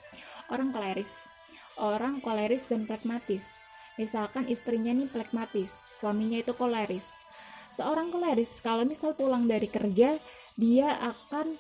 Orang 0.53 0.77
koleris 0.77 1.35
orang 1.79 2.23
koleris 2.23 2.71
dan 2.71 2.87
pragmatis 2.87 3.59
misalkan 3.99 4.47
istrinya 4.51 4.91
nih 4.91 5.11
pragmatis 5.11 5.71
suaminya 5.99 6.39
itu 6.43 6.55
koleris. 6.55 7.27
Seorang 7.75 8.15
koleris 8.15 8.63
kalau 8.63 8.87
misal 8.87 9.19
pulang 9.19 9.47
dari 9.51 9.67
kerja 9.67 10.19
dia 10.55 10.89
akan 11.03 11.59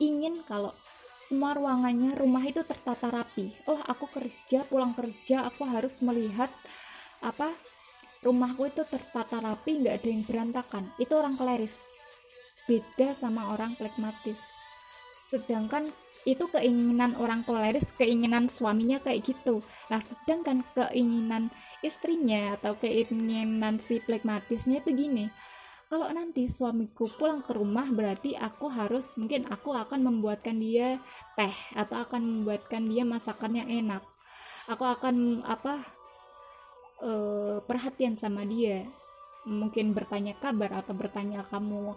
ingin 0.00 0.44
kalau 0.44 0.76
semua 1.24 1.54
ruangannya 1.54 2.16
rumah 2.16 2.44
itu 2.46 2.62
tertata 2.64 3.10
rapi. 3.10 3.52
Oh 3.66 3.80
aku 3.82 4.08
kerja 4.08 4.64
pulang 4.66 4.94
kerja 4.94 5.46
aku 5.46 5.66
harus 5.66 6.00
melihat 6.00 6.48
apa 7.18 7.52
rumahku 8.22 8.70
itu 8.70 8.82
tertata 8.86 9.42
rapi 9.42 9.82
nggak 9.82 9.94
ada 10.02 10.08
yang 10.08 10.22
berantakan. 10.24 10.84
Itu 10.96 11.18
orang 11.18 11.36
kleris. 11.36 11.86
Beda 12.68 13.16
sama 13.16 13.52
orang 13.52 13.74
pragmatis 13.74 14.40
sedangkan 15.18 15.90
itu 16.26 16.44
keinginan 16.50 17.16
orang 17.16 17.42
koleris 17.42 17.94
keinginan 17.96 18.46
suaminya 18.50 19.00
kayak 19.00 19.32
gitu. 19.32 19.64
Nah 19.88 20.02
sedangkan 20.02 20.62
keinginan 20.76 21.50
istrinya 21.82 22.58
atau 22.58 22.76
keinginan 22.78 23.78
si 23.80 24.02
pragmatisnya 24.02 24.82
itu 24.82 24.90
gini 24.94 25.26
kalau 25.88 26.04
nanti 26.12 26.44
suamiku 26.52 27.08
pulang 27.16 27.40
ke 27.40 27.56
rumah 27.56 27.88
berarti 27.88 28.36
aku 28.36 28.68
harus 28.68 29.16
mungkin 29.16 29.48
aku 29.48 29.72
akan 29.72 30.04
membuatkan 30.04 30.60
dia 30.60 31.00
teh 31.32 31.56
atau 31.72 32.04
akan 32.04 32.44
membuatkan 32.44 32.84
dia 32.92 33.08
masakan 33.08 33.64
yang 33.64 33.68
enak. 33.72 34.04
Aku 34.68 34.84
akan 34.84 35.40
apa 35.48 35.80
uh, 37.00 37.64
perhatian 37.64 38.20
sama 38.20 38.44
dia. 38.44 38.84
Mungkin 39.48 39.96
bertanya 39.96 40.36
kabar 40.36 40.76
atau 40.76 40.92
bertanya 40.92 41.40
kamu 41.48 41.96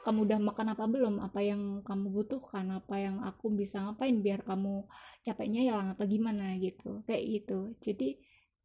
kamu 0.00 0.18
udah 0.32 0.40
makan 0.40 0.66
apa 0.72 0.84
belum? 0.88 1.14
Apa 1.20 1.44
yang 1.44 1.84
kamu 1.84 2.08
butuhkan? 2.08 2.72
Apa 2.72 3.04
yang 3.04 3.20
aku 3.20 3.52
bisa 3.52 3.84
ngapain 3.84 4.16
biar 4.24 4.48
kamu 4.48 4.88
capeknya 5.28 5.60
hilang 5.60 5.92
atau 5.92 6.08
gimana 6.08 6.56
gitu? 6.56 7.04
Kayak 7.04 7.24
gitu. 7.28 7.58
Jadi 7.84 8.16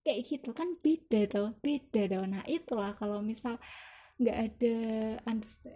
kayak 0.02 0.22
gitu 0.26 0.50
kan 0.56 0.80
beda 0.82 1.30
tuh 1.30 1.50
beda 1.62 2.10
tuh 2.10 2.26
nah 2.26 2.42
itulah 2.50 2.90
kalau 2.98 3.22
misal 3.22 3.62
nggak 4.22 4.38
ada 4.38 4.78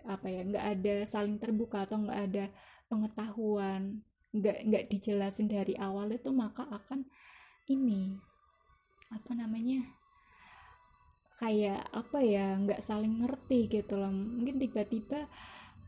apa 0.06 0.28
ya 0.30 0.42
nggak 0.46 0.66
ada 0.78 0.96
saling 1.10 1.42
terbuka 1.42 1.90
atau 1.90 1.98
nggak 2.06 2.22
ada 2.30 2.46
pengetahuan 2.86 4.06
nggak 4.30 4.58
nggak 4.70 4.84
dijelasin 4.94 5.50
dari 5.50 5.74
awal 5.82 6.14
itu 6.14 6.30
maka 6.30 6.70
akan 6.70 7.10
ini 7.66 8.14
apa 9.10 9.32
namanya 9.34 9.82
kayak 11.36 11.84
apa 11.92 12.20
ya 12.24 12.56
nggak 12.56 12.82
saling 12.84 13.24
ngerti 13.24 13.68
gitu 13.68 14.00
loh. 14.00 14.12
Mungkin 14.12 14.56
tiba-tiba 14.60 15.28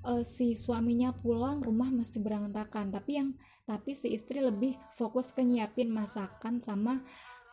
uh, 0.04 0.24
si 0.24 0.54
suaminya 0.60 1.16
pulang 1.16 1.64
rumah 1.64 1.90
masih 1.92 2.20
berantakan. 2.22 2.92
Tapi 2.92 3.12
yang 3.16 3.30
tapi 3.68 3.96
si 3.96 4.16
istri 4.16 4.40
lebih 4.44 4.76
fokus 4.96 5.32
ke 5.36 5.44
nyiapin 5.44 5.92
masakan 5.92 6.60
sama 6.64 7.04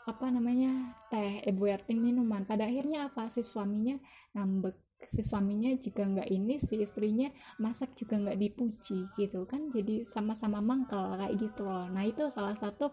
apa 0.05 0.27
namanya 0.29 0.95
teh 1.09 1.43
eh, 1.43 1.55
minuman. 1.95 2.45
Pada 2.45 2.67
akhirnya 2.67 3.11
apa? 3.11 3.31
Si 3.31 3.47
suaminya 3.47 3.97
ngambek 4.35 4.77
si 5.09 5.21
suaminya 5.21 5.73
juga 5.79 6.05
nggak 6.05 6.29
ini 6.31 6.57
si 6.61 6.81
istrinya 6.81 7.29
masak 7.61 7.97
juga 7.99 8.21
nggak 8.21 8.39
dipuji 8.39 9.09
gitu 9.19 9.45
kan. 9.49 9.71
Jadi 9.71 10.05
sama-sama 10.07 10.59
mangkal 10.65 11.17
kayak 11.19 11.35
gitu 11.39 11.67
loh. 11.67 11.89
Nah 11.91 12.05
itu 12.05 12.29
salah 12.29 12.57
satu 12.57 12.93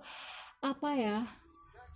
apa 0.62 0.90
ya 0.94 1.18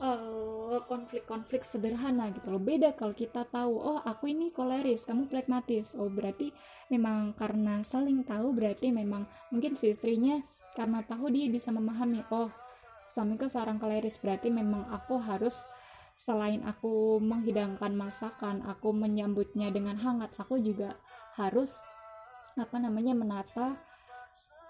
eh, 0.01 0.79
konflik-konflik 0.89 1.63
sederhana 1.63 2.31
gitu 2.33 2.51
loh. 2.51 2.61
Beda 2.61 2.93
kalau 2.93 3.15
kita 3.15 3.47
tahu 3.47 3.73
oh 3.77 3.99
aku 4.03 4.31
ini 4.31 4.51
koleris 4.51 5.07
kamu 5.07 5.27
pragmatis. 5.31 5.95
Oh 5.95 6.11
berarti 6.11 6.51
memang 6.91 7.33
karena 7.35 7.81
saling 7.85 8.23
tahu 8.27 8.51
berarti 8.55 8.91
memang 8.91 9.27
mungkin 9.51 9.73
si 9.79 9.91
istrinya 9.91 10.41
karena 10.75 10.99
tahu 11.07 11.31
dia 11.31 11.47
bisa 11.47 11.71
memahami 11.71 12.27
oh 12.35 12.51
suamiku 13.07 13.47
seorang 13.47 13.79
koleris 13.79 14.19
berarti 14.19 14.51
memang 14.51 14.91
aku 14.91 15.21
harus 15.21 15.55
selain 16.15 16.63
aku 16.63 17.19
menghidangkan 17.19 17.91
masakan, 17.91 18.63
aku 18.63 18.95
menyambutnya 18.95 19.69
dengan 19.69 19.99
hangat, 19.99 20.31
aku 20.39 20.57
juga 20.63 20.95
harus 21.35 21.75
apa 22.55 22.79
namanya 22.79 23.11
menata 23.11 23.75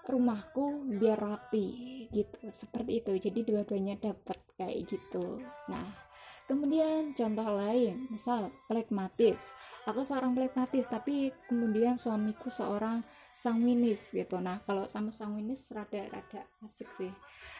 rumahku 0.06 0.86
biar 0.98 1.18
rapi 1.18 2.06
gitu. 2.10 2.50
Seperti 2.50 3.02
itu. 3.02 3.12
Jadi 3.18 3.40
dua-duanya 3.46 3.98
dapat 3.98 4.38
kayak 4.58 4.86
gitu. 4.90 5.42
Nah 5.70 6.06
kemudian 6.46 7.10
contoh 7.18 7.58
lain 7.58 8.06
misal 8.06 8.54
pragmatis 8.70 9.50
aku 9.82 10.06
seorang 10.06 10.30
pragmatis 10.30 10.86
tapi 10.86 11.34
kemudian 11.50 11.98
suamiku 11.98 12.46
seorang 12.54 13.02
sanguinis 13.34 14.14
gitu. 14.14 14.38
Nah 14.38 14.62
kalau 14.62 14.86
sama 14.86 15.10
sanguinis 15.10 15.66
rada-rada 15.74 16.46
asik 16.62 16.88
sih. 16.94 17.10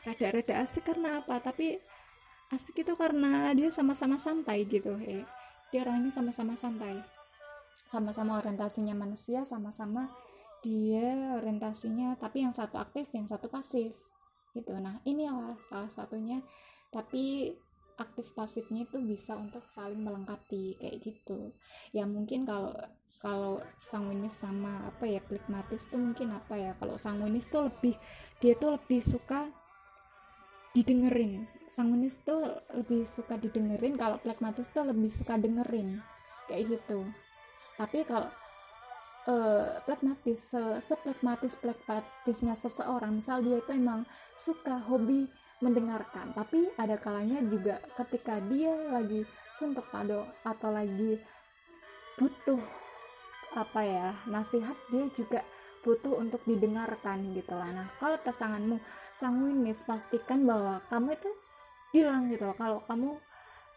Rada-rada 0.07 0.63
asik 0.63 0.87
karena 0.87 1.19
apa? 1.21 1.43
Tapi 1.43 1.83
asik 2.55 2.87
itu 2.87 2.93
karena 2.95 3.51
dia 3.53 3.69
sama-sama 3.75 4.17
santai 4.17 4.63
gitu 4.67 4.95
ya 5.03 5.27
dia 5.71 5.83
orangnya 5.83 6.13
sama-sama 6.15 6.55
santai. 6.55 7.03
Sama-sama 7.91 8.39
orientasinya 8.43 8.95
manusia 8.95 9.47
sama-sama 9.47 10.11
dia 10.65 11.37
orientasinya 11.39 12.19
tapi 12.19 12.43
yang 12.43 12.55
satu 12.57 12.81
aktif 12.81 13.07
yang 13.15 13.27
satu 13.29 13.47
pasif 13.51 13.95
gitu. 14.55 14.75
Nah 14.79 15.03
inilah 15.07 15.59
salah 15.67 15.91
satunya. 15.91 16.43
Tapi 16.91 17.53
aktif 17.97 18.33
pasifnya 18.37 18.87
itu 18.87 18.99
bisa 19.03 19.35
untuk 19.35 19.63
saling 19.75 20.03
melengkapi 20.03 20.79
kayak 20.79 20.97
gitu. 21.03 21.53
Ya 21.91 22.07
mungkin 22.07 22.47
kalau 22.47 22.75
kalau 23.17 23.59
sanguinis 23.83 24.39
sama 24.39 24.87
apa 24.87 25.09
ya 25.09 25.19
pragmatis 25.25 25.85
tuh 25.91 25.99
mungkin 25.99 26.31
apa 26.35 26.55
ya? 26.55 26.73
Kalau 26.79 26.95
sanguinis 26.95 27.51
tuh 27.51 27.69
lebih 27.69 27.99
dia 28.39 28.55
tuh 28.55 28.79
lebih 28.79 29.03
suka 29.03 29.51
didengerin. 30.77 31.49
Sanguinis 31.73 32.21
tuh 32.21 32.45
lebih 32.77 33.09
suka 33.09 33.41
didengerin 33.41 33.97
kalau 33.97 34.21
pragmatis 34.21 34.69
tuh 34.69 34.85
lebih 34.85 35.09
suka 35.09 35.41
dengerin. 35.41 36.05
Kayak 36.45 36.77
gitu. 36.77 37.09
Tapi 37.81 38.05
kalau 38.05 38.29
uh, 39.29 39.81
plekmatis 39.89 40.53
se 40.53 40.63
seplekmatis 40.85 41.57
plekmatisnya 41.57 42.53
seseorang 42.53 43.17
misal 43.17 43.41
dia 43.41 43.57
itu 43.57 43.73
emang 43.73 44.05
suka 44.37 44.77
hobi 44.85 45.25
mendengarkan. 45.65 46.37
Tapi 46.37 46.69
ada 46.77 47.01
kalanya 47.01 47.41
juga 47.41 47.81
ketika 47.97 48.37
dia 48.45 48.77
lagi 48.93 49.25
suntuk 49.49 49.89
atau 49.89 50.29
atau 50.45 50.71
lagi 50.71 51.17
butuh 52.21 52.61
apa 53.57 53.81
ya 53.81 54.09
nasihat 54.29 54.77
dia 54.93 55.09
juga 55.17 55.41
butuh 55.87 56.19
untuk 56.19 56.43
didengarkan 56.43 57.31
gitu 57.31 57.55
lah. 57.55 57.71
Nah 57.71 57.87
kalau 58.03 58.19
pasanganmu 58.19 58.83
sanguinis 59.15 59.87
pastikan 59.87 60.43
bahwa 60.43 60.83
kamu 60.91 61.15
itu 61.15 61.31
bilang 61.95 62.27
gitu 62.35 62.51
loh 62.51 62.57
kalau 62.59 62.79
kamu 62.91 63.15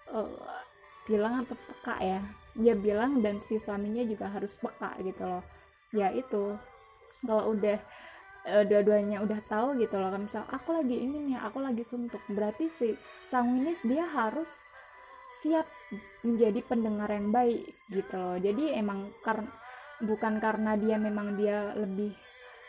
uh, 0.10 0.57
bilang 1.05 1.45
atau 1.45 1.53
peka 1.53 1.95
ya 2.01 2.20
dia 2.57 2.74
bilang 2.74 3.22
dan 3.22 3.38
si 3.39 3.62
suaminya 3.62 4.01
juga 4.10 4.34
harus 4.34 4.57
peka 4.57 4.97
gitu 5.05 5.22
loh. 5.22 5.45
Ya 5.93 6.10
itu 6.10 6.57
kalau 7.22 7.53
udah 7.53 7.78
uh, 8.49 8.66
dua-duanya 8.66 9.22
udah 9.22 9.39
tahu 9.45 9.78
gitu 9.78 10.01
loh 10.01 10.10
kan 10.10 10.26
misal 10.26 10.43
aku 10.49 10.82
lagi 10.82 10.97
ini 10.97 11.30
nih 11.30 11.38
aku 11.38 11.62
lagi 11.62 11.86
suntuk 11.86 12.26
berarti 12.26 12.74
si 12.74 12.97
sanguinis 13.30 13.86
dia 13.86 14.10
harus 14.10 14.49
siap 15.30 15.70
menjadi 16.26 16.66
pendengar 16.66 17.14
yang 17.14 17.30
baik 17.30 17.70
gitu 17.93 18.18
loh. 18.18 18.38
Jadi 18.41 18.74
emang 18.74 19.14
karena 19.22 19.45
bukan 20.04 20.39
karena 20.39 20.80
dia 20.80 20.95
memang 20.95 21.36
dia 21.36 21.76
lebih 21.76 22.16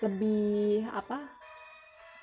lebih 0.00 0.86
apa 0.90 1.40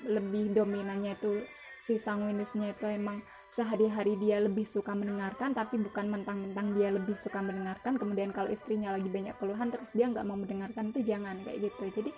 lebih 0.04 0.54
dominannya 0.54 1.18
itu 1.18 1.42
si 1.78 1.96
sanguinisnya 1.96 2.74
itu 2.74 2.86
emang 2.90 3.22
sehari-hari 3.48 4.20
dia 4.20 4.42
lebih 4.44 4.68
suka 4.68 4.92
mendengarkan 4.92 5.56
tapi 5.56 5.80
bukan 5.80 6.12
mentang-mentang 6.12 6.76
dia 6.76 6.92
lebih 6.92 7.16
suka 7.16 7.40
mendengarkan. 7.40 7.96
Kemudian 7.96 8.30
kalau 8.34 8.52
istrinya 8.52 8.92
lagi 8.92 9.08
banyak 9.08 9.34
keluhan 9.40 9.72
terus 9.72 9.96
dia 9.96 10.10
nggak 10.10 10.26
mau 10.26 10.36
mendengarkan 10.36 10.92
itu 10.92 11.00
jangan 11.06 11.40
kayak 11.42 11.72
gitu. 11.72 11.84
Jadi 12.02 12.10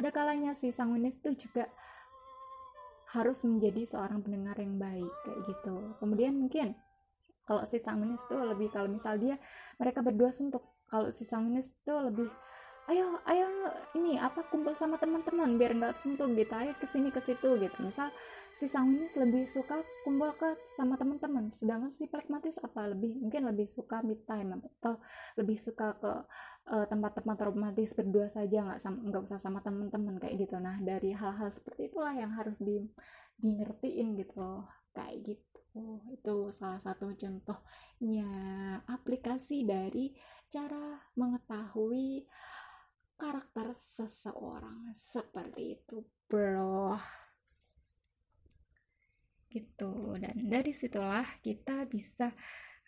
ada 0.00 0.08
kalanya 0.08 0.56
si 0.56 0.72
sanguinis 0.72 1.20
itu 1.20 1.46
juga 1.48 1.68
harus 3.12 3.40
menjadi 3.44 3.84
seorang 3.84 4.20
pendengar 4.24 4.56
yang 4.56 4.80
baik 4.80 5.12
kayak 5.26 5.40
gitu. 5.44 5.76
Kemudian 6.00 6.34
mungkin 6.40 6.72
kalau 7.44 7.68
si 7.68 7.76
sanguinis 7.80 8.24
itu 8.24 8.36
lebih 8.38 8.68
kalau 8.72 8.88
misal 8.88 9.20
dia 9.20 9.36
mereka 9.76 10.00
berdua 10.00 10.32
suntuk 10.32 10.77
kalau 10.90 11.12
si 11.12 11.24
sanguinis 11.28 11.70
itu 11.72 11.94
lebih 11.94 12.28
ayo 12.88 13.20
ayo 13.28 13.44
ini 14.00 14.16
apa 14.16 14.48
kumpul 14.48 14.72
sama 14.72 14.96
teman-teman 14.96 15.60
biar 15.60 15.76
nggak 15.76 15.92
suntuk 16.00 16.32
gitu. 16.32 16.52
Ayo 16.56 16.72
ke 16.80 16.88
sini 16.88 17.12
ke 17.12 17.20
situ 17.20 17.60
gitu. 17.60 17.76
Misal 17.84 18.08
si 18.56 18.64
sanguinis 18.64 19.12
lebih 19.20 19.44
suka 19.44 19.84
kumpul 20.08 20.32
ke 20.40 20.56
sama 20.72 20.96
teman-teman. 20.96 21.52
Sedangkan 21.52 21.92
si 21.92 22.08
pragmatis 22.08 22.56
apa 22.64 22.88
lebih 22.88 23.12
mungkin 23.20 23.44
lebih 23.44 23.68
suka 23.68 24.00
mid 24.00 24.24
time 24.24 24.56
atau 24.80 24.96
lebih 25.36 25.60
suka 25.60 26.00
ke 26.00 26.12
uh, 26.72 26.86
tempat-tempat 26.88 27.36
romantis 27.44 27.92
berdua 27.92 28.32
saja 28.32 28.64
nggak 28.64 28.80
nggak 28.80 29.22
usah 29.28 29.36
sama 29.36 29.60
teman-teman 29.60 30.16
kayak 30.16 30.48
gitu. 30.48 30.56
Nah 30.56 30.80
dari 30.80 31.12
hal-hal 31.12 31.52
seperti 31.52 31.92
itulah 31.92 32.16
yang 32.16 32.32
harus 32.40 32.56
di 32.56 32.80
di 33.36 33.52
ngertiin 33.52 34.16
gitu 34.16 34.64
kayak 34.96 35.28
gitu. 35.28 36.00
Itu 36.08 36.56
salah 36.56 36.80
satu 36.80 37.12
contohnya 37.12 38.30
aplikasi 39.18 39.66
dari 39.66 40.14
cara 40.46 40.94
mengetahui 41.18 42.22
karakter 43.18 43.74
seseorang 43.74 44.94
seperti 44.94 45.74
itu, 45.74 46.06
bro. 46.30 46.94
Gitu. 49.50 49.90
Dan 50.22 50.46
dari 50.46 50.70
situlah 50.70 51.26
kita 51.42 51.82
bisa 51.90 52.30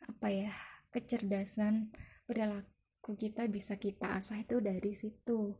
apa 0.06 0.28
ya, 0.30 0.54
kecerdasan 0.94 1.90
perilaku 2.22 3.18
kita 3.18 3.50
bisa 3.50 3.74
kita 3.74 4.22
asah 4.22 4.38
itu 4.38 4.62
dari 4.62 4.94
situ. 4.94 5.50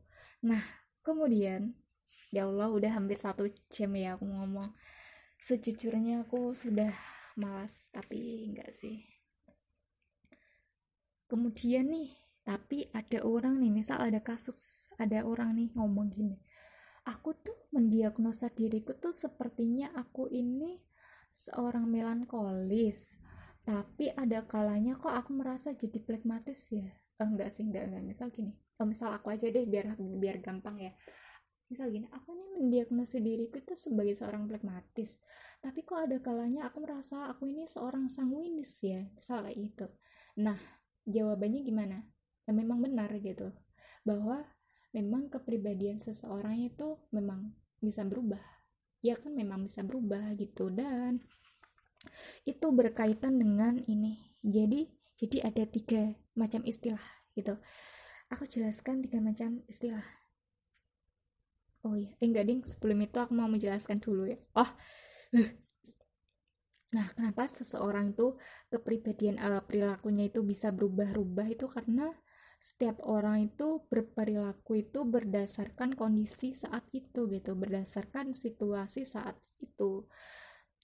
Nah, 0.47 0.62
kemudian 1.03 1.75
ya 2.31 2.47
Allah 2.47 2.71
udah 2.71 2.95
hampir 2.95 3.18
satu 3.18 3.51
jam 3.75 3.91
ya 3.99 4.14
aku 4.14 4.23
ngomong 4.23 4.71
sejujurnya 5.43 6.31
aku 6.31 6.55
sudah 6.55 6.95
malas 7.35 7.91
tapi 7.91 8.55
enggak 8.55 8.71
sih 8.71 9.20
kemudian 11.31 11.87
nih 11.95 12.11
tapi 12.43 12.91
ada 12.91 13.22
orang 13.22 13.62
nih 13.62 13.70
misal 13.70 14.03
ada 14.03 14.18
kasus 14.18 14.91
ada 14.99 15.22
orang 15.22 15.55
nih 15.55 15.70
ngomong 15.78 16.11
gini 16.11 16.35
aku 17.07 17.39
tuh 17.39 17.70
mendiagnosa 17.70 18.51
diriku 18.51 18.99
tuh 18.99 19.14
sepertinya 19.14 19.95
aku 19.95 20.26
ini 20.28 20.83
seorang 21.31 21.87
melankolis 21.87 23.14
tapi 23.62 24.11
ada 24.11 24.43
kalanya 24.45 24.99
kok 24.99 25.14
aku 25.14 25.37
merasa 25.37 25.76
jadi 25.76 26.01
plekmatis 26.03 26.74
ya? 26.74 26.91
Oh, 27.20 27.28
enggak 27.28 27.53
sih 27.53 27.68
enggak 27.68 27.93
enggak. 27.93 28.03
Misal 28.03 28.33
gini 28.33 28.51
oh, 28.81 28.87
misal 28.89 29.12
aku 29.12 29.31
aja 29.31 29.47
deh 29.53 29.68
biar 29.68 29.95
biar 30.01 30.41
gampang 30.41 30.81
ya. 30.81 30.93
Misal 31.70 31.93
gini 31.95 32.09
aku 32.11 32.35
nih 32.35 32.49
mendiagnosis 32.59 33.22
diriku 33.22 33.62
itu 33.62 33.78
sebagai 33.78 34.18
seorang 34.18 34.51
pragmatis 34.51 35.22
tapi 35.62 35.87
kok 35.87 36.03
ada 36.03 36.18
kalanya 36.18 36.66
aku 36.66 36.83
merasa 36.83 37.31
aku 37.31 37.47
ini 37.47 37.68
seorang 37.70 38.11
sanguinis 38.11 38.72
ya? 38.83 39.07
Misal 39.07 39.47
kayak 39.47 39.59
itu 39.61 39.87
nah 40.41 40.57
jawabannya 41.11 41.61
gimana? 41.66 41.98
Ya 42.46 42.52
memang 42.56 42.80
benar 42.80 43.11
gitu. 43.20 43.52
Bahwa 44.06 44.46
memang 44.90 45.30
kepribadian 45.30 45.98
seseorang 45.98 46.58
itu 46.66 46.98
memang 47.14 47.54
bisa 47.78 48.02
berubah. 48.06 48.40
Ya 49.00 49.16
kan 49.16 49.34
memang 49.34 49.66
bisa 49.66 49.84
berubah 49.84 50.34
gitu. 50.38 50.70
Dan 50.72 51.20
itu 52.48 52.66
berkaitan 52.72 53.36
dengan 53.36 53.76
ini. 53.84 54.38
Jadi 54.40 54.88
jadi 55.20 55.52
ada 55.52 55.64
tiga 55.68 56.16
macam 56.32 56.64
istilah 56.64 57.02
gitu. 57.36 57.61
Aku 58.32 58.48
jelaskan 58.48 59.04
tiga 59.04 59.20
macam 59.20 59.61
istilah. 59.68 60.04
Oh 61.84 61.96
iya 61.96 62.12
eh, 62.20 62.26
enggak 62.28 62.46
ding. 62.48 62.61
Sebelum 62.64 63.00
itu 63.04 63.16
aku 63.20 63.32
mau 63.36 63.48
menjelaskan 63.48 64.00
dulu 64.00 64.28
ya. 64.28 64.38
Oh 64.56 64.68
nah 66.91 67.07
kenapa 67.14 67.47
seseorang 67.47 68.12
itu 68.14 68.34
kepribadian 68.66 69.38
uh, 69.38 69.62
perilakunya 69.62 70.26
itu 70.26 70.43
bisa 70.43 70.74
berubah-ubah 70.74 71.47
itu 71.55 71.70
karena 71.70 72.11
setiap 72.61 73.01
orang 73.09 73.49
itu 73.49 73.88
berperilaku 73.88 74.84
itu 74.84 75.01
berdasarkan 75.09 75.97
kondisi 75.97 76.53
saat 76.53 76.84
itu 76.93 77.24
gitu 77.32 77.57
berdasarkan 77.57 78.36
situasi 78.36 79.09
saat 79.09 79.41
itu 79.64 80.05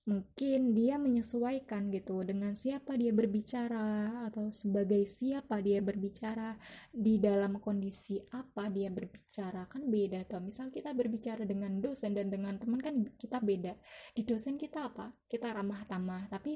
mungkin 0.06 0.70
dia 0.70 1.02
menyesuaikan 1.02 1.90
gitu 1.90 2.22
dengan 2.22 2.54
siapa 2.54 2.94
dia 2.94 3.10
berbicara 3.10 4.22
atau 4.30 4.54
sebagai 4.54 5.02
siapa 5.02 5.58
dia 5.58 5.82
berbicara 5.82 6.54
di 6.94 7.18
dalam 7.18 7.58
kondisi 7.58 8.22
apa 8.30 8.70
dia 8.70 8.86
berbicara 8.86 9.66
kan 9.66 9.82
beda 9.90 10.22
tuh 10.30 10.38
misal 10.38 10.70
kita 10.70 10.94
berbicara 10.94 11.42
dengan 11.42 11.82
dosen 11.82 12.14
dan 12.14 12.30
dengan 12.30 12.54
teman 12.54 12.78
kan 12.78 12.94
kita 13.18 13.42
beda. 13.42 13.74
Di 14.14 14.22
dosen 14.22 14.54
kita 14.54 14.94
apa? 14.94 15.10
Kita 15.26 15.50
ramah 15.50 15.82
tamah 15.90 16.30
tapi 16.30 16.54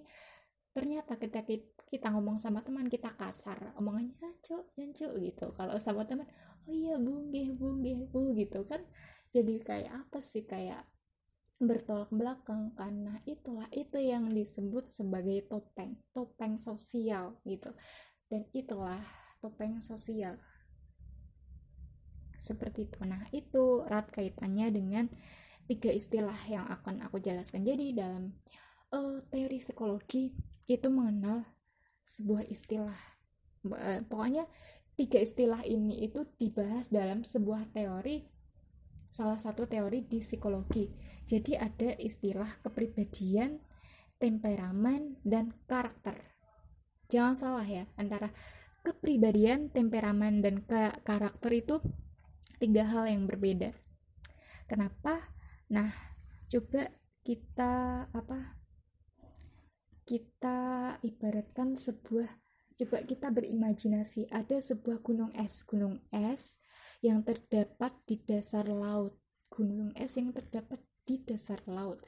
ternyata 0.71 1.19
kita 1.19 1.43
kita 1.91 2.07
ngomong 2.15 2.39
sama 2.39 2.63
teman 2.63 2.87
kita 2.87 3.19
kasar. 3.19 3.75
Omongannya 3.75 4.15
ah, 4.31 4.35
cok 4.47 4.79
ya 4.79 4.87
cok 4.95 5.13
gitu. 5.27 5.47
Kalau 5.59 5.75
sama 5.83 6.07
teman 6.07 6.31
oh 6.71 6.71
iya 6.71 6.95
bu 7.03 7.27
gih 7.35 7.51
bu 7.59 7.83
gih 7.83 8.07
bu 8.15 8.31
gitu 8.39 8.63
kan. 8.63 8.87
Jadi 9.35 9.59
kayak 9.59 10.07
apa 10.07 10.23
sih? 10.23 10.47
Kayak 10.47 10.87
bertolak 11.61 12.09
belakang 12.09 12.73
karena 12.73 13.21
itulah 13.29 13.69
itu 13.69 14.01
yang 14.01 14.33
disebut 14.33 14.89
sebagai 14.89 15.45
topeng 15.45 16.01
topeng 16.17 16.57
sosial 16.57 17.37
gitu. 17.45 17.69
Dan 18.33 18.49
itulah 18.57 19.05
topeng 19.45 19.85
sosial. 19.85 20.41
Seperti 22.41 22.89
itu. 22.89 23.05
Nah 23.05 23.29
itu 23.37 23.85
erat 23.85 24.09
kaitannya 24.09 24.73
dengan 24.73 25.05
tiga 25.69 25.93
istilah 25.93 26.41
yang 26.49 26.65
akan 26.65 27.05
aku 27.05 27.21
jelaskan. 27.21 27.69
Jadi 27.69 27.93
dalam 27.93 28.33
uh, 28.97 29.21
teori 29.29 29.61
psikologi 29.61 30.33
itu 30.65 30.89
mengenal 30.89 31.45
sebuah 32.09 32.49
istilah. 32.49 32.97
Uh, 33.69 34.01
pokoknya 34.09 34.49
tiga 34.97 35.21
istilah 35.21 35.61
ini 35.69 36.09
itu 36.09 36.25
dibahas 36.41 36.89
dalam 36.89 37.21
sebuah 37.21 37.69
teori 37.77 38.40
salah 39.11 39.39
satu 39.39 39.67
teori 39.67 40.07
di 40.07 40.23
psikologi. 40.23 40.87
Jadi 41.27 41.55
ada 41.55 41.95
istilah 41.99 42.63
kepribadian, 42.63 43.59
temperamen, 44.19 45.19
dan 45.23 45.55
karakter. 45.67 46.19
Jangan 47.11 47.35
salah 47.35 47.67
ya, 47.67 47.87
antara 47.99 48.31
kepribadian, 48.87 49.71
temperamen, 49.71 50.43
dan 50.43 50.63
ke 50.63 50.95
karakter 51.03 51.51
itu 51.55 51.77
tiga 52.63 52.87
hal 52.87 53.11
yang 53.11 53.27
berbeda. 53.27 53.75
Kenapa? 54.67 55.35
Nah, 55.71 55.91
coba 56.51 56.91
kita 57.23 58.07
apa? 58.11 58.59
Kita 60.07 60.59
ibaratkan 61.03 61.79
sebuah 61.79 62.27
coba 62.81 63.05
kita 63.05 63.29
berimajinasi 63.29 64.33
ada 64.33 64.57
sebuah 64.57 65.05
gunung 65.05 65.31
es, 65.37 65.61
gunung 65.69 66.01
es 66.09 66.57
yang 67.01 67.25
terdapat 67.25 67.93
di 68.05 68.21
dasar 68.21 68.69
laut. 68.69 69.17
Gunung 69.51 69.93
es 69.99 70.15
yang 70.17 70.31
terdapat 70.31 70.81
di 71.05 71.21
dasar 71.21 71.61
laut. 71.67 72.01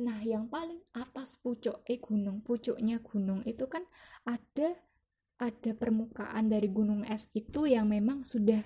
Nah, 0.00 0.20
yang 0.24 0.48
paling 0.48 0.80
atas 0.96 1.36
pucuk 1.40 1.84
eh 1.88 2.00
gunung, 2.00 2.40
pucuknya 2.40 3.00
gunung 3.00 3.44
itu 3.44 3.68
kan 3.68 3.84
ada 4.24 4.76
ada 5.40 5.72
permukaan 5.72 6.52
dari 6.52 6.68
gunung 6.68 7.00
es 7.08 7.32
itu 7.32 7.64
yang 7.64 7.88
memang 7.88 8.28
sudah 8.28 8.60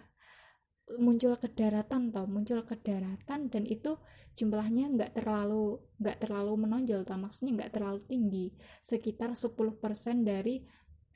muncul 1.00 1.32
ke 1.40 1.48
daratan 1.48 2.12
toh 2.12 2.28
muncul 2.28 2.60
ke 2.68 2.76
daratan 2.76 3.48
dan 3.48 3.64
itu 3.64 3.96
jumlahnya 4.36 4.92
nggak 4.92 5.16
terlalu 5.16 5.80
nggak 5.96 6.20
terlalu 6.20 6.52
menonjol 6.60 7.08
toh 7.08 7.16
maksudnya 7.16 7.64
nggak 7.64 7.72
terlalu 7.72 8.00
tinggi 8.04 8.46
sekitar 8.84 9.32
10% 9.32 9.80
dari 10.28 10.60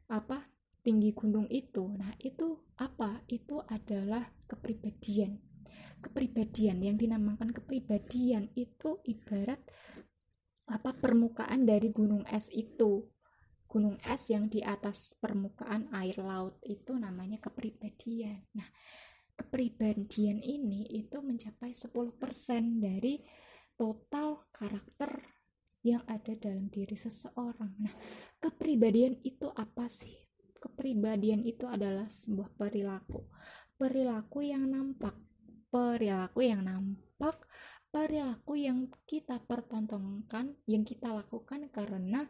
apa 0.09 0.41
tinggi 0.89 1.12
gunung 1.12 1.45
itu 1.53 1.84
nah 1.84 2.16
itu 2.16 2.57
apa 2.80 3.20
itu 3.28 3.61
adalah 3.68 4.24
kepribadian 4.49 5.36
kepribadian 6.01 6.80
yang 6.80 6.97
dinamakan 6.97 7.53
kepribadian 7.53 8.49
itu 8.57 8.97
ibarat 9.05 9.61
apa 10.64 10.97
permukaan 10.97 11.68
dari 11.68 11.93
gunung 11.93 12.24
es 12.24 12.49
itu 12.57 13.05
gunung 13.68 14.01
es 14.01 14.32
yang 14.32 14.49
di 14.49 14.64
atas 14.64 15.12
permukaan 15.20 15.93
air 15.93 16.16
laut 16.24 16.57
itu 16.64 16.97
namanya 16.97 17.36
kepribadian 17.36 18.49
nah 18.57 18.68
kepribadian 19.36 20.41
ini 20.41 20.89
itu 20.89 21.20
mencapai 21.20 21.76
10% 21.76 22.16
dari 22.80 23.20
total 23.76 24.41
karakter 24.49 25.20
yang 25.86 26.03
ada 26.11 26.34
dalam 26.34 26.66
diri 26.66 26.99
seseorang. 26.99 27.70
Nah, 27.78 27.95
kepribadian 28.43 29.22
itu 29.22 29.47
apa 29.55 29.86
sih? 29.86 30.28
Kepribadian 30.59 31.47
itu 31.47 31.65
adalah 31.71 32.11
sebuah 32.11 32.51
perilaku. 32.59 33.27
Perilaku 33.79 34.43
yang 34.43 34.67
nampak, 34.67 35.15
perilaku 35.71 36.43
yang 36.43 36.67
nampak, 36.67 37.47
perilaku 37.95 38.59
yang 38.59 38.91
kita 39.07 39.39
pertontonkan, 39.47 40.59
yang 40.67 40.83
kita 40.83 41.15
lakukan 41.15 41.71
karena 41.71 42.27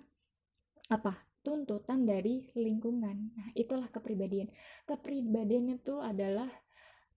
apa? 0.93 1.29
tuntutan 1.49 2.05
dari 2.05 2.51
lingkungan. 2.53 3.33
Nah, 3.33 3.49
itulah 3.57 3.89
kepribadian. 3.89 4.53
Kepribadian 4.85 5.81
itu 5.81 5.97
adalah 5.97 6.51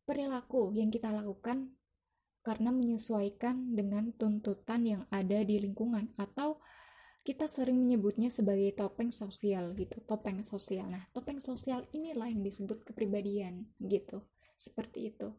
perilaku 0.07 0.71
yang 0.71 0.87
kita 0.87 1.11
lakukan 1.11 1.75
karena 2.41 2.73
menyesuaikan 2.73 3.75
dengan 3.75 4.15
tuntutan 4.17 4.87
yang 4.87 5.03
ada 5.13 5.43
di 5.45 5.61
lingkungan 5.61 6.15
atau 6.17 6.63
kita 7.21 7.45
sering 7.45 7.77
menyebutnya 7.77 8.33
sebagai 8.33 8.73
topeng 8.73 9.13
sosial 9.13 9.77
gitu 9.77 10.01
topeng 10.09 10.41
sosial. 10.41 10.89
Nah 10.89 11.05
topeng 11.13 11.37
sosial 11.37 11.85
inilah 11.93 12.25
yang 12.25 12.41
disebut 12.41 12.81
kepribadian 12.81 13.69
gitu 13.77 14.25
seperti 14.57 15.13
itu. 15.13 15.29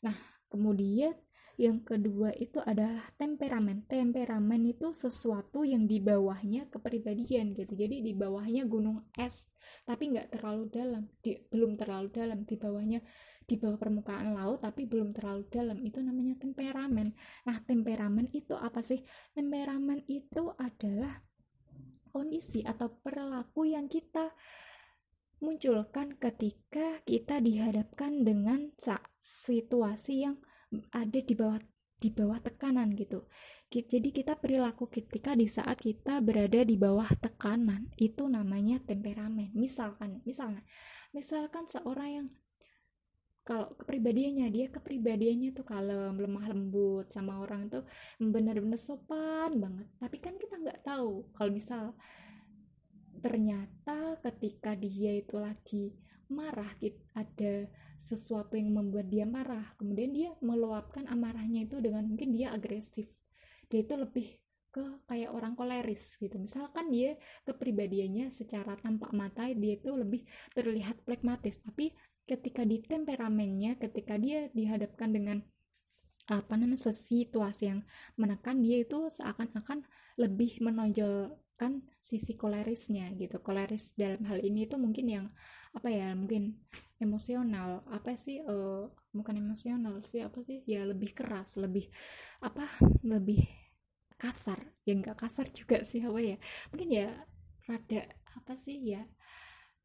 Nah 0.00 0.16
kemudian 0.48 1.12
yang 1.60 1.84
kedua 1.84 2.32
itu 2.40 2.56
adalah 2.64 3.04
temperamen. 3.20 3.84
Temperamen 3.84 4.64
itu 4.64 4.96
sesuatu 4.96 5.60
yang 5.60 5.84
di 5.84 6.00
bawahnya 6.00 6.72
kepribadian 6.72 7.52
gitu. 7.52 7.76
Jadi 7.76 8.00
di 8.00 8.16
bawahnya 8.16 8.64
gunung 8.64 9.04
es 9.12 9.52
tapi 9.84 10.16
nggak 10.16 10.40
terlalu 10.40 10.72
dalam 10.72 11.04
di, 11.20 11.36
belum 11.36 11.76
terlalu 11.76 12.08
dalam 12.16 12.48
di 12.48 12.56
bawahnya 12.56 13.04
di 13.50 13.58
bawah 13.58 13.74
permukaan 13.74 14.30
laut 14.30 14.62
tapi 14.62 14.86
belum 14.86 15.10
terlalu 15.10 15.50
dalam 15.50 15.82
itu 15.82 15.98
namanya 15.98 16.38
temperamen 16.38 17.10
nah 17.42 17.58
temperamen 17.66 18.30
itu 18.30 18.54
apa 18.54 18.78
sih 18.86 19.02
temperamen 19.34 20.06
itu 20.06 20.54
adalah 20.54 21.18
kondisi 22.14 22.62
atau 22.62 22.94
perilaku 23.02 23.66
yang 23.66 23.90
kita 23.90 24.30
munculkan 25.40 26.14
ketika 26.20 27.00
kita 27.02 27.40
dihadapkan 27.40 28.22
dengan 28.22 28.70
situasi 29.18 30.28
yang 30.28 30.36
ada 30.92 31.18
di 31.18 31.34
bawah 31.34 31.58
di 32.00 32.08
bawah 32.08 32.40
tekanan 32.40 32.96
gitu. 32.96 33.28
Jadi 33.68 34.10
kita 34.10 34.40
perilaku 34.40 34.88
ketika 34.88 35.36
di 35.36 35.46
saat 35.46 35.84
kita 35.84 36.24
berada 36.24 36.64
di 36.64 36.74
bawah 36.80 37.06
tekanan 37.20 37.92
itu 38.00 38.24
namanya 38.24 38.80
temperamen. 38.82 39.52
Misalkan, 39.52 40.24
misalnya, 40.24 40.64
misalkan 41.12 41.68
seorang 41.68 42.08
yang 42.08 42.28
kalau 43.50 43.66
kepribadiannya 43.74 44.46
dia 44.54 44.70
kepribadiannya 44.70 45.50
tuh 45.50 45.66
kalem 45.66 46.14
lemah 46.22 46.46
lembut 46.54 47.10
sama 47.10 47.42
orang 47.42 47.66
tuh 47.66 47.82
benar-benar 48.22 48.78
sopan 48.78 49.58
banget. 49.58 49.90
Tapi 49.98 50.16
kan 50.22 50.38
kita 50.38 50.54
nggak 50.62 50.86
tahu 50.86 51.34
kalau 51.34 51.50
misal 51.50 51.98
ternyata 53.18 54.22
ketika 54.22 54.78
dia 54.78 55.18
itu 55.18 55.34
lagi 55.42 55.98
marah 56.30 56.70
ada 57.18 57.66
sesuatu 57.98 58.54
yang 58.54 58.70
membuat 58.70 59.10
dia 59.10 59.26
marah 59.26 59.74
kemudian 59.74 60.14
dia 60.14 60.30
meluapkan 60.38 61.10
amarahnya 61.10 61.66
itu 61.66 61.82
dengan 61.82 62.06
mungkin 62.06 62.30
dia 62.30 62.54
agresif. 62.54 63.10
Dia 63.66 63.82
itu 63.82 63.98
lebih 63.98 64.38
ke 64.70 65.02
kayak 65.10 65.34
orang 65.34 65.58
koleris 65.58 66.22
gitu. 66.22 66.38
Misalkan 66.38 66.94
dia 66.94 67.18
kepribadiannya 67.42 68.30
secara 68.30 68.78
tampak 68.78 69.10
mata 69.10 69.50
dia 69.50 69.74
itu 69.74 69.90
lebih 69.90 70.22
terlihat 70.54 71.02
pragmatis 71.02 71.58
tapi 71.58 71.90
ketika 72.30 72.62
di 72.62 72.78
temperamennya 72.78 73.74
ketika 73.74 74.14
dia 74.14 74.46
dihadapkan 74.54 75.10
dengan 75.10 75.42
apa 76.30 76.54
namanya 76.54 76.94
situasi 76.94 77.74
yang 77.74 77.82
menekan 78.14 78.62
dia 78.62 78.86
itu 78.86 79.10
seakan-akan 79.10 79.82
lebih 80.14 80.62
menonjolkan 80.62 81.82
sisi 81.98 82.38
kolerisnya 82.38 83.10
gitu. 83.18 83.42
Koleris 83.42 83.98
dalam 83.98 84.22
hal 84.30 84.38
ini 84.38 84.70
itu 84.70 84.78
mungkin 84.78 85.06
yang 85.10 85.26
apa 85.74 85.90
ya 85.90 86.14
mungkin 86.14 86.54
emosional. 87.02 87.82
Apa 87.90 88.14
sih 88.14 88.38
uh, 88.46 88.86
bukan 89.10 89.42
emosional 89.42 89.98
sih 90.06 90.22
apa 90.22 90.38
sih? 90.46 90.62
Ya 90.70 90.86
lebih 90.86 91.18
keras 91.18 91.58
lebih 91.58 91.90
apa 92.46 92.62
lebih 93.02 93.42
kasar. 94.14 94.62
Ya 94.86 94.94
nggak 94.94 95.18
kasar 95.18 95.50
juga 95.50 95.82
sih 95.82 95.98
apa 95.98 96.22
ya. 96.22 96.38
Mungkin 96.70 96.88
ya 96.94 97.10
rada 97.66 98.06
apa 98.38 98.54
sih 98.54 98.78
ya 98.94 99.02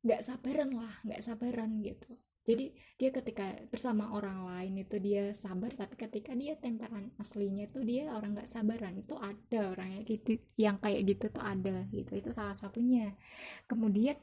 nggak 0.06 0.22
sabaran 0.22 0.70
lah 0.78 0.94
nggak 1.02 1.22
sabaran 1.26 1.82
gitu 1.82 2.14
jadi 2.46 2.70
dia 3.02 3.10
ketika 3.10 3.58
bersama 3.74 4.14
orang 4.14 4.46
lain 4.46 4.86
itu 4.86 5.02
dia 5.02 5.34
sabar 5.34 5.74
tapi 5.74 5.98
ketika 5.98 6.38
dia 6.38 6.54
temperan 6.54 7.10
aslinya 7.18 7.66
itu 7.66 7.82
dia 7.82 8.14
orang 8.14 8.38
nggak 8.38 8.46
sabaran. 8.46 8.94
Itu 9.02 9.18
ada 9.18 9.74
orang 9.74 9.98
yang 9.98 10.04
gitu 10.06 10.38
yang 10.54 10.78
kayak 10.78 11.10
gitu 11.10 11.26
tuh 11.34 11.42
ada 11.42 11.90
gitu. 11.90 12.14
Itu 12.14 12.30
salah 12.38 12.54
satunya. 12.54 13.18
Kemudian 13.66 14.14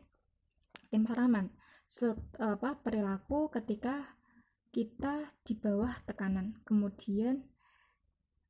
temperamen. 0.86 1.50
Set, 1.82 2.14
apa 2.38 2.78
perilaku 2.78 3.50
ketika 3.50 4.14
kita 4.70 5.34
di 5.42 5.58
bawah 5.58 5.90
tekanan. 6.06 6.62
Kemudian 6.62 7.42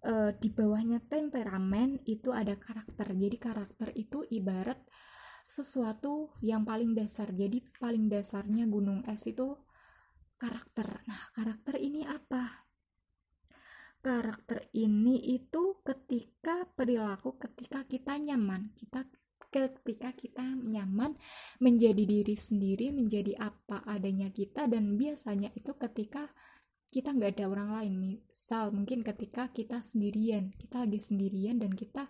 e, 0.04 0.36
di 0.36 0.52
bawahnya 0.52 1.00
temperamen 1.08 2.04
itu 2.04 2.28
ada 2.28 2.52
karakter. 2.60 3.16
Jadi 3.16 3.36
karakter 3.40 3.88
itu 3.96 4.20
ibarat 4.28 4.84
sesuatu 5.53 6.32
yang 6.40 6.64
paling 6.64 6.96
dasar. 6.96 7.28
Jadi 7.28 7.61
paling 7.76 8.09
dasarnya 8.09 8.64
gunung 8.64 9.05
es 9.05 9.28
itu 9.28 9.53
karakter. 10.40 11.05
Nah, 11.05 11.22
karakter 11.36 11.76
ini 11.76 12.09
apa? 12.09 12.64
Karakter 14.00 14.72
ini 14.72 15.20
itu 15.36 15.84
ketika 15.84 16.64
perilaku 16.72 17.36
ketika 17.36 17.84
kita 17.84 18.16
nyaman, 18.16 18.72
kita 18.72 19.05
ketika 19.53 20.16
kita 20.16 20.42
nyaman 20.48 21.12
menjadi 21.61 22.03
diri 22.09 22.34
sendiri, 22.34 22.88
menjadi 22.88 23.36
apa 23.36 23.84
adanya 23.84 24.32
kita 24.32 24.64
dan 24.64 24.96
biasanya 24.96 25.53
itu 25.53 25.76
ketika 25.76 26.32
kita 26.92 27.12
nggak 27.12 27.40
ada 27.40 27.46
orang 27.48 27.70
lain 27.72 27.92
misal 27.96 28.68
mungkin 28.68 29.00
ketika 29.00 29.48
kita 29.48 29.80
sendirian 29.80 30.53
kita 30.61 30.84
lagi 30.84 31.00
sendirian 31.00 31.57
dan 31.57 31.72
kita 31.72 32.05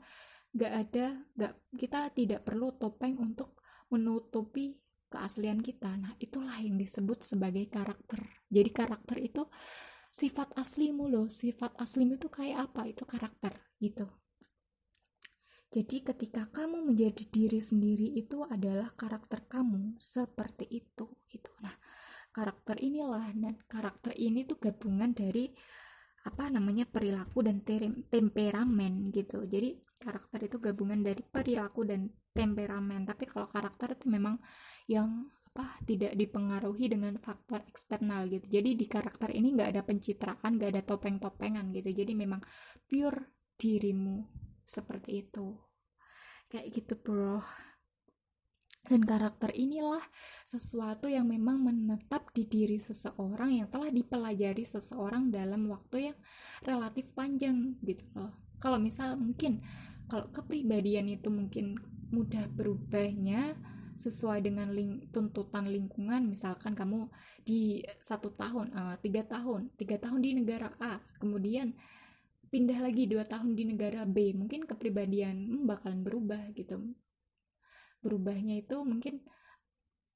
nggak 0.53 0.73
ada 0.73 1.07
nggak 1.37 1.53
kita 1.81 1.99
tidak 2.13 2.41
perlu 2.45 2.77
topeng 2.77 3.17
untuk 3.17 3.57
menutupi 3.89 4.77
keaslian 5.13 5.61
kita. 5.61 5.93
Nah 6.01 6.17
itulah 6.17 6.57
yang 6.61 6.81
disebut 6.81 7.21
sebagai 7.25 7.69
karakter. 7.69 8.25
Jadi 8.49 8.71
karakter 8.73 9.21
itu 9.21 9.45
sifat 10.09 10.57
aslimu 10.57 11.13
loh. 11.13 11.29
Sifat 11.29 11.77
aslimu 11.77 12.17
itu 12.17 12.33
kayak 12.33 12.73
apa? 12.73 12.89
Itu 12.89 13.05
karakter 13.05 13.53
gitu. 13.77 14.09
Jadi 15.73 16.05
ketika 16.05 16.53
kamu 16.53 16.85
menjadi 16.85 17.25
diri 17.33 17.61
sendiri 17.61 18.13
itu 18.13 18.45
adalah 18.45 18.93
karakter 18.93 19.49
kamu 19.49 19.97
seperti 19.97 20.69
itu 20.69 21.09
gitu. 21.29 21.49
Nah 21.65 21.73
karakter 22.33 22.77
inilah 22.77 23.33
dan 23.33 23.57
karakter 23.69 24.13
ini 24.17 24.45
tuh 24.45 24.61
gabungan 24.61 25.17
dari 25.17 25.49
apa 26.29 26.53
namanya 26.53 26.85
perilaku 26.85 27.41
dan 27.41 27.65
temperamen 28.09 29.09
gitu. 29.17 29.49
Jadi 29.49 29.81
karakter 30.03 30.51
itu 30.51 30.59
gabungan 30.59 30.99
dari 30.99 31.23
perilaku 31.23 31.87
dan 31.87 32.11
temperamen. 32.35 33.07
Tapi 33.07 33.25
kalau 33.31 33.47
karakter 33.47 33.95
itu 33.95 34.11
memang 34.11 34.43
yang 34.91 35.31
apa 35.53 35.77
tidak 35.85 36.17
dipengaruhi 36.17 36.89
dengan 36.91 37.15
faktor 37.21 37.63
eksternal 37.69 38.27
gitu. 38.27 38.49
Jadi 38.49 38.75
di 38.75 38.87
karakter 38.89 39.31
ini 39.37 39.53
nggak 39.55 39.71
ada 39.79 39.83
pencitraan 39.85 40.59
nggak 40.59 40.71
ada 40.75 40.83
topeng-topengan 40.83 41.71
gitu. 41.77 41.93
Jadi 41.93 42.13
memang 42.17 42.41
pure 42.89 43.53
dirimu 43.55 44.27
seperti 44.67 45.29
itu. 45.29 45.55
Kayak 46.51 46.67
gitu 46.73 46.95
bro 46.99 47.45
dan 48.93 49.09
karakter 49.09 49.49
inilah 49.57 50.05
sesuatu 50.45 51.09
yang 51.09 51.25
memang 51.25 51.65
menetap 51.65 52.29
di 52.37 52.45
diri 52.45 52.77
seseorang 52.77 53.65
yang 53.65 53.69
telah 53.73 53.89
dipelajari 53.89 54.69
seseorang 54.69 55.33
dalam 55.33 55.65
waktu 55.73 56.13
yang 56.13 56.19
relatif 56.61 57.17
panjang 57.17 57.81
gitu 57.81 58.05
loh. 58.13 58.37
Kalau 58.61 58.77
misal 58.77 59.17
mungkin 59.17 59.65
kalau 60.13 60.29
kepribadian 60.29 61.09
itu 61.09 61.33
mungkin 61.33 61.81
mudah 62.13 62.45
berubahnya 62.53 63.57
sesuai 63.97 64.45
dengan 64.45 64.69
ling 64.77 65.09
tuntutan 65.09 65.65
lingkungan 65.65 66.29
misalkan 66.29 66.77
kamu 66.77 67.09
di 67.47 67.81
satu 67.97 68.29
tahun 68.35 68.75
uh, 68.77 68.97
tiga 69.01 69.25
tahun 69.25 69.73
tiga 69.79 69.97
tahun 69.97 70.21
di 70.21 70.31
negara 70.37 70.75
A 70.83 71.01
kemudian 71.23 71.73
pindah 72.53 72.83
lagi 72.83 73.09
dua 73.09 73.25
tahun 73.25 73.57
di 73.57 73.65
negara 73.65 74.05
B 74.05 74.37
mungkin 74.37 74.69
kepribadian 74.69 75.65
bakalan 75.65 76.05
berubah 76.05 76.51
gitu 76.53 76.93
berubahnya 78.03 78.61
itu 78.61 78.83
mungkin 78.83 79.23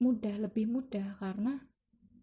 mudah 0.03 0.37
lebih 0.37 0.69
mudah 0.69 1.17
karena 1.17 1.63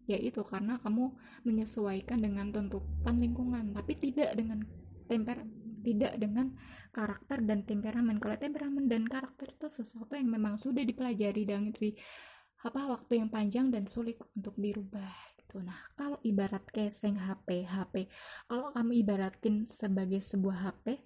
ya 0.04 0.20
itu 0.20 0.44
karena 0.44 0.78
kamu 0.84 1.16
menyesuaikan 1.48 2.20
dengan 2.20 2.52
tuntutan 2.52 3.18
lingkungan 3.18 3.72
tapi 3.72 3.96
tidak 3.96 4.36
dengan 4.36 4.62
temper 5.08 5.42
tidak 5.84 6.16
dengan 6.16 6.56
karakter 6.88 7.44
dan 7.44 7.68
temperamen. 7.68 8.16
Kalau 8.16 8.40
temperamen 8.40 8.88
dan 8.88 9.04
karakter 9.04 9.52
itu 9.52 9.68
sesuatu 9.68 10.16
yang 10.16 10.32
memang 10.32 10.56
sudah 10.56 10.80
dipelajari 10.80 11.44
dari 11.44 11.92
apa 12.64 12.80
waktu 12.88 13.20
yang 13.20 13.28
panjang 13.28 13.68
dan 13.68 13.84
sulit 13.84 14.16
untuk 14.32 14.56
dirubah 14.56 15.12
gitu. 15.36 15.60
Nah 15.60 15.76
kalau 15.92 16.16
ibarat 16.24 16.64
casing 16.72 17.20
HP 17.20 17.68
HP 17.68 18.08
kalau 18.48 18.72
kamu 18.72 19.04
ibaratin 19.04 19.68
sebagai 19.68 20.24
sebuah 20.24 20.72
HP 20.72 21.04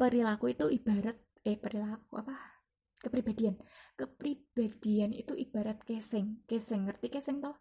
perilaku 0.00 0.48
itu 0.48 0.72
ibarat 0.72 1.20
eh 1.44 1.60
perilaku 1.60 2.24
apa 2.24 2.59
kepribadian. 3.00 3.56
Kepribadian 3.96 5.10
itu 5.16 5.32
ibarat 5.34 5.82
casing. 5.82 6.44
Casing 6.44 6.86
ngerti 6.86 7.08
casing 7.08 7.40
toh? 7.40 7.56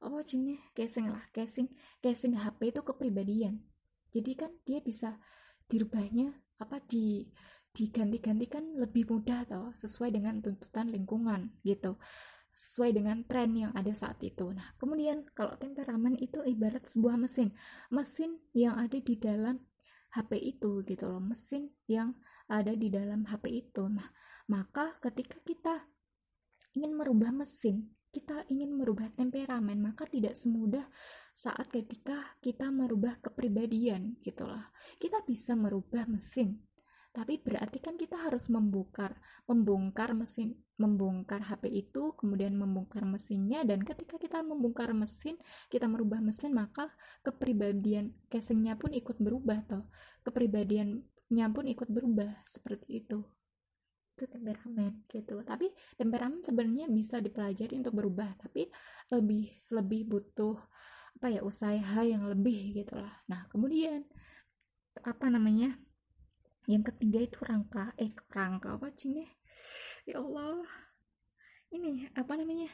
Apa 0.00 0.22
jenis 0.22 0.62
casing 0.72 1.10
lah 1.10 1.26
casing. 1.34 1.68
Casing 2.00 2.38
HP 2.38 2.72
itu 2.72 2.80
kepribadian. 2.86 3.60
Jadi 4.14 4.32
kan 4.38 4.54
dia 4.62 4.78
bisa 4.78 5.18
dirubahnya 5.66 6.30
apa 6.62 6.78
di 6.86 7.26
diganti-gantikan 7.74 8.78
lebih 8.78 9.10
mudah 9.10 9.42
atau 9.50 9.74
sesuai 9.74 10.14
dengan 10.14 10.38
tuntutan 10.38 10.94
lingkungan 10.94 11.50
gitu. 11.66 11.98
Sesuai 12.54 12.94
dengan 12.94 13.26
tren 13.26 13.50
yang 13.58 13.74
ada 13.74 13.90
saat 13.90 14.22
itu. 14.22 14.54
Nah, 14.54 14.78
kemudian 14.78 15.26
kalau 15.34 15.58
temperamen 15.58 16.14
itu 16.22 16.38
ibarat 16.46 16.86
sebuah 16.86 17.18
mesin, 17.18 17.50
mesin 17.90 18.38
yang 18.54 18.78
ada 18.78 18.94
di 18.94 19.18
dalam 19.18 19.58
HP 20.14 20.38
itu 20.38 20.86
gitu 20.86 21.10
loh, 21.10 21.18
mesin 21.18 21.74
yang 21.90 22.14
ada 22.48 22.72
di 22.76 22.88
dalam 22.92 23.24
HP 23.24 23.44
itu. 23.68 23.84
Nah, 23.88 24.06
maka 24.50 24.96
ketika 25.00 25.40
kita 25.44 25.74
ingin 26.76 26.92
merubah 26.96 27.30
mesin, 27.32 27.94
kita 28.14 28.46
ingin 28.46 28.74
merubah 28.78 29.10
temperamen, 29.14 29.80
maka 29.82 30.06
tidak 30.06 30.38
semudah 30.38 30.86
saat 31.34 31.66
ketika 31.70 32.38
kita 32.38 32.70
merubah 32.70 33.18
kepribadian 33.18 34.18
gitu 34.22 34.46
loh. 34.46 34.70
Kita 35.02 35.26
bisa 35.26 35.58
merubah 35.58 36.06
mesin, 36.06 36.62
tapi 37.14 37.38
berarti 37.38 37.78
kan 37.78 37.94
kita 37.94 38.18
harus 38.26 38.50
membongkar 38.50 39.14
membongkar 39.46 40.18
mesin 40.18 40.58
membongkar 40.74 41.46
HP 41.46 41.70
itu 41.70 42.10
kemudian 42.18 42.58
membongkar 42.58 43.06
mesinnya 43.06 43.62
dan 43.62 43.86
ketika 43.86 44.18
kita 44.18 44.42
membongkar 44.42 44.90
mesin 44.90 45.38
kita 45.70 45.86
merubah 45.86 46.18
mesin 46.18 46.50
maka 46.50 46.90
kepribadian 47.22 48.18
casingnya 48.26 48.74
pun 48.74 48.90
ikut 48.90 49.14
berubah 49.22 49.62
toh 49.62 49.86
kepribadiannya 51.34 51.50
pun 51.50 51.66
ikut 51.66 51.88
berubah 51.90 52.30
seperti 52.46 53.02
itu. 53.02 53.18
Itu 54.14 54.24
temperamen 54.30 55.02
gitu. 55.10 55.42
Tapi 55.42 55.66
temperamen 55.98 56.40
sebenarnya 56.46 56.86
bisa 56.86 57.18
dipelajari 57.18 57.74
untuk 57.82 57.94
berubah 57.98 58.38
tapi 58.38 58.70
lebih 59.10 59.50
lebih 59.74 60.00
butuh 60.06 60.56
apa 61.18 61.26
ya 61.30 61.40
usaha 61.42 62.00
yang 62.06 62.30
lebih 62.30 62.78
gitu 62.78 62.94
lah. 62.94 63.10
Nah 63.26 63.50
kemudian 63.50 64.06
apa 65.02 65.26
namanya 65.26 65.74
yang 66.70 66.86
ketiga 66.86 67.18
itu 67.20 67.42
rangka 67.42 67.92
eh 67.98 68.14
rangka 68.30 68.78
apa 68.78 68.88
sih 68.96 69.20
ya 70.08 70.16
Allah 70.22 70.64
ini 71.74 72.08
apa 72.14 72.32
namanya 72.38 72.70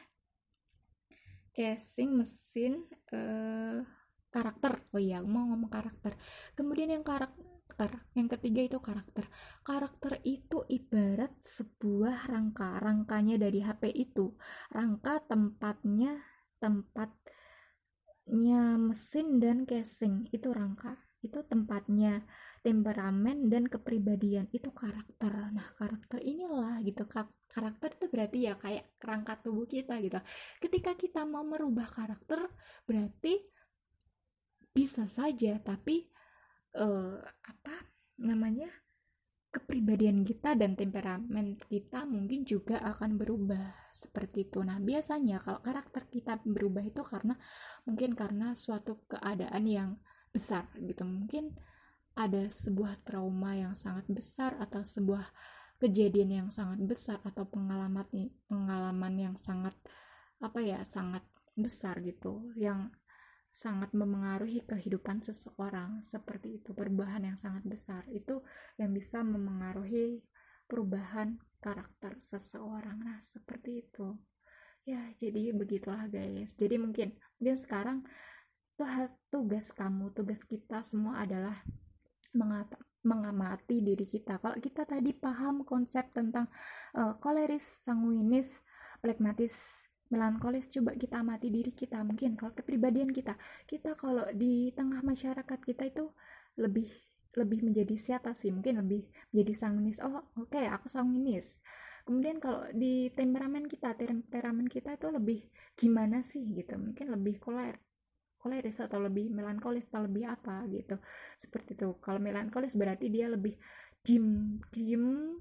casing 1.51 2.15
mesin 2.15 2.85
eh, 3.11 3.81
karakter. 4.31 4.87
Oh 4.95 5.01
iya 5.01 5.19
mau 5.19 5.49
ngomong 5.49 5.67
karakter. 5.67 6.15
Kemudian 6.55 6.93
yang 6.93 7.03
karakter 7.03 7.50
karakter. 7.71 8.03
Yang 8.11 8.27
ketiga 8.35 8.61
itu 8.67 8.77
karakter. 8.83 9.25
Karakter 9.63 10.19
itu 10.27 10.59
ibarat 10.67 11.31
sebuah 11.39 12.27
rangka 12.27 12.83
rangkanya 12.83 13.39
dari 13.39 13.63
HP 13.63 13.95
itu. 13.95 14.35
Rangka 14.75 15.23
tempatnya 15.23 16.19
tempatnya 16.59 17.15
mesin 18.75 19.39
dan 19.39 19.63
casing. 19.63 20.27
Itu 20.35 20.51
rangka. 20.51 20.99
Itu 21.23 21.47
tempatnya 21.47 22.27
temperamen 22.59 23.47
dan 23.47 23.71
kepribadian. 23.71 24.51
Itu 24.51 24.75
karakter. 24.75 25.31
Nah 25.55 25.71
karakter 25.71 26.19
inilah 26.19 26.83
gitu. 26.83 27.07
Karakter 27.47 27.95
itu 27.95 28.05
berarti 28.11 28.51
ya 28.51 28.59
kayak 28.59 28.99
rangka 28.99 29.39
tubuh 29.39 29.63
kita 29.63 29.95
gitu. 30.03 30.19
Ketika 30.59 30.99
kita 30.99 31.23
mau 31.23 31.47
merubah 31.47 31.87
karakter 31.87 32.51
berarti 32.83 33.47
bisa 34.71 35.03
saja 35.03 35.59
tapi 35.59 36.11
uh, 36.77 37.19
apa 37.23 37.75
namanya 38.21 38.69
kepribadian 39.51 40.23
kita 40.23 40.55
dan 40.55 40.79
temperamen 40.79 41.59
kita 41.67 42.07
mungkin 42.07 42.47
juga 42.47 42.79
akan 42.79 43.19
berubah 43.19 43.91
seperti 43.91 44.47
itu. 44.47 44.63
Nah, 44.63 44.79
biasanya 44.79 45.43
kalau 45.43 45.59
karakter 45.59 46.07
kita 46.07 46.39
berubah 46.47 46.87
itu 46.87 47.03
karena 47.03 47.35
mungkin 47.83 48.15
karena 48.15 48.55
suatu 48.55 49.03
keadaan 49.11 49.67
yang 49.67 49.99
besar 50.31 50.71
gitu. 50.79 51.03
Mungkin 51.03 51.51
ada 52.15 52.47
sebuah 52.47 53.03
trauma 53.03 53.51
yang 53.59 53.75
sangat 53.75 54.07
besar 54.07 54.55
atau 54.55 54.87
sebuah 54.87 55.27
kejadian 55.83 56.31
yang 56.31 56.47
sangat 56.47 56.79
besar 56.87 57.19
atau 57.19 57.43
pengalaman 57.43 58.07
pengalaman 58.47 59.13
yang 59.19 59.35
sangat 59.35 59.75
apa 60.39 60.63
ya, 60.63 60.79
sangat 60.87 61.27
besar 61.59 61.99
gitu 61.99 62.55
yang 62.55 62.87
sangat 63.51 63.91
memengaruhi 63.91 64.63
kehidupan 64.63 65.19
seseorang 65.21 65.99
seperti 66.01 66.63
itu 66.63 66.71
perubahan 66.71 67.27
yang 67.27 67.37
sangat 67.37 67.67
besar. 67.67 68.07
Itu 68.07 68.47
yang 68.79 68.95
bisa 68.95 69.21
memengaruhi 69.21 70.23
perubahan 70.65 71.35
karakter 71.59 72.17
seseorang. 72.23 73.03
Nah 73.03 73.19
seperti 73.19 73.85
itu. 73.85 74.15
Ya 74.87 75.03
jadi 75.19 75.53
begitulah 75.53 76.07
guys. 76.07 76.55
Jadi 76.57 76.79
mungkin 76.79 77.13
dia 77.37 77.53
sekarang 77.53 78.07
tugas 79.29 79.69
kamu 79.75 80.09
tugas 80.17 80.41
kita 80.41 80.81
semua 80.81 81.21
adalah 81.21 81.53
mengamati 83.03 83.83
diri 83.83 84.07
kita. 84.07 84.41
Kalau 84.41 84.57
kita 84.57 84.87
tadi 84.87 85.13
paham 85.13 85.67
konsep 85.67 86.09
tentang 86.15 86.49
uh, 86.97 87.13
koleris 87.21 87.85
sanguinis 87.85 88.63
plekmatis 89.01 89.85
melankolis 90.11 90.67
coba 90.67 90.93
kita 90.93 91.23
amati 91.23 91.47
diri 91.47 91.71
kita 91.71 92.03
mungkin 92.03 92.35
kalau 92.35 92.51
kepribadian 92.51 93.09
kita. 93.09 93.39
Kita 93.63 93.95
kalau 93.95 94.27
di 94.35 94.69
tengah 94.75 94.99
masyarakat 95.01 95.59
kita 95.63 95.87
itu 95.87 96.11
lebih 96.59 96.87
lebih 97.39 97.63
menjadi 97.63 97.95
siapa 97.95 98.35
sih? 98.35 98.51
Mungkin 98.51 98.83
lebih 98.83 99.07
jadi 99.31 99.53
sanguinis. 99.55 100.03
Oh 100.03 100.19
oke 100.35 100.51
okay, 100.51 100.67
aku 100.67 100.91
sanguinis. 100.91 101.63
Kemudian 102.03 102.43
kalau 102.43 102.67
di 102.75 103.07
temperamen 103.15 103.65
kita 103.71 103.95
temperamen 103.95 104.67
kita 104.67 104.99
itu 104.99 105.07
lebih 105.07 105.39
gimana 105.79 106.19
sih 106.21 106.43
gitu? 106.51 106.75
Mungkin 106.75 107.07
lebih 107.07 107.39
koler 107.39 107.79
koleris 108.41 108.81
atau 108.81 108.97
lebih 108.97 109.29
melankolis 109.29 109.85
atau 109.87 110.03
lebih 110.09 110.27
apa 110.27 110.65
gitu? 110.67 110.99
Seperti 111.39 111.77
itu. 111.77 111.95
Kalau 112.03 112.19
melankolis 112.19 112.75
berarti 112.75 113.07
dia 113.07 113.29
lebih 113.31 113.55
dim 114.01 114.57
dim 114.73 115.37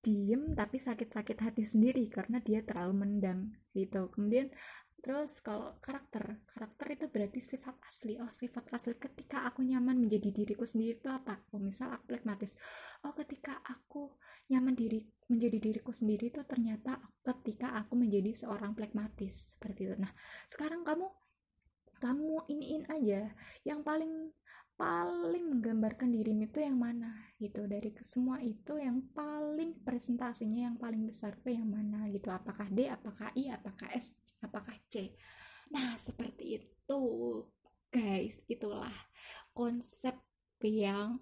diem 0.00 0.56
tapi 0.56 0.80
sakit-sakit 0.80 1.38
hati 1.40 1.64
sendiri 1.64 2.08
karena 2.08 2.40
dia 2.40 2.64
terlalu 2.64 3.04
mendam 3.04 3.52
gitu. 3.76 4.08
Kemudian 4.08 4.48
terus 5.00 5.40
kalau 5.40 5.80
karakter 5.80 6.44
karakter 6.44 6.86
itu 6.92 7.06
berarti 7.08 7.40
sifat 7.40 7.76
asli. 7.88 8.16
Oh 8.20 8.28
sifat 8.32 8.68
asli. 8.72 8.96
Ketika 8.96 9.44
aku 9.48 9.64
nyaman 9.64 10.00
menjadi 10.00 10.32
diriku 10.32 10.64
sendiri 10.64 11.00
itu 11.00 11.08
apa? 11.12 11.40
Oh 11.52 11.60
misal 11.60 11.92
aku 11.92 12.16
plekmatis 12.16 12.56
oh 13.04 13.12
ketika 13.16 13.60
aku 13.64 14.16
nyaman 14.50 14.74
diri 14.74 15.04
menjadi 15.30 15.58
diriku 15.62 15.94
sendiri 15.94 16.34
itu 16.34 16.42
ternyata 16.42 16.98
ketika 17.22 17.78
aku 17.78 17.94
menjadi 17.94 18.34
seorang 18.34 18.74
plekmatis 18.74 19.54
seperti 19.56 19.88
itu. 19.88 19.94
Nah 20.00 20.10
sekarang 20.50 20.82
kamu 20.82 21.06
kamu 22.00 22.48
iniin 22.48 22.84
aja. 22.88 23.30
Yang 23.62 23.80
paling 23.84 24.12
paling 24.80 25.44
menggambarkan 25.52 26.08
dirimu 26.08 26.48
itu 26.48 26.64
yang 26.64 26.80
mana? 26.80 27.12
Gitu 27.36 27.68
dari 27.68 27.92
semua 28.00 28.40
itu 28.40 28.80
yang 28.80 29.04
paling 29.12 29.84
presentasinya 29.84 30.72
yang 30.72 30.76
paling 30.80 31.04
besar 31.04 31.36
itu 31.36 31.52
yang 31.52 31.68
mana? 31.68 32.08
Gitu 32.08 32.32
apakah 32.32 32.64
D 32.72 32.88
apakah 32.88 33.28
I 33.36 33.52
apakah 33.52 33.92
S 33.92 34.16
apakah 34.40 34.72
C? 34.88 35.12
Nah 35.68 36.00
seperti 36.00 36.64
itu 36.64 37.02
guys. 37.92 38.40
Itulah 38.48 38.96
konsep 39.52 40.16
yang 40.64 41.20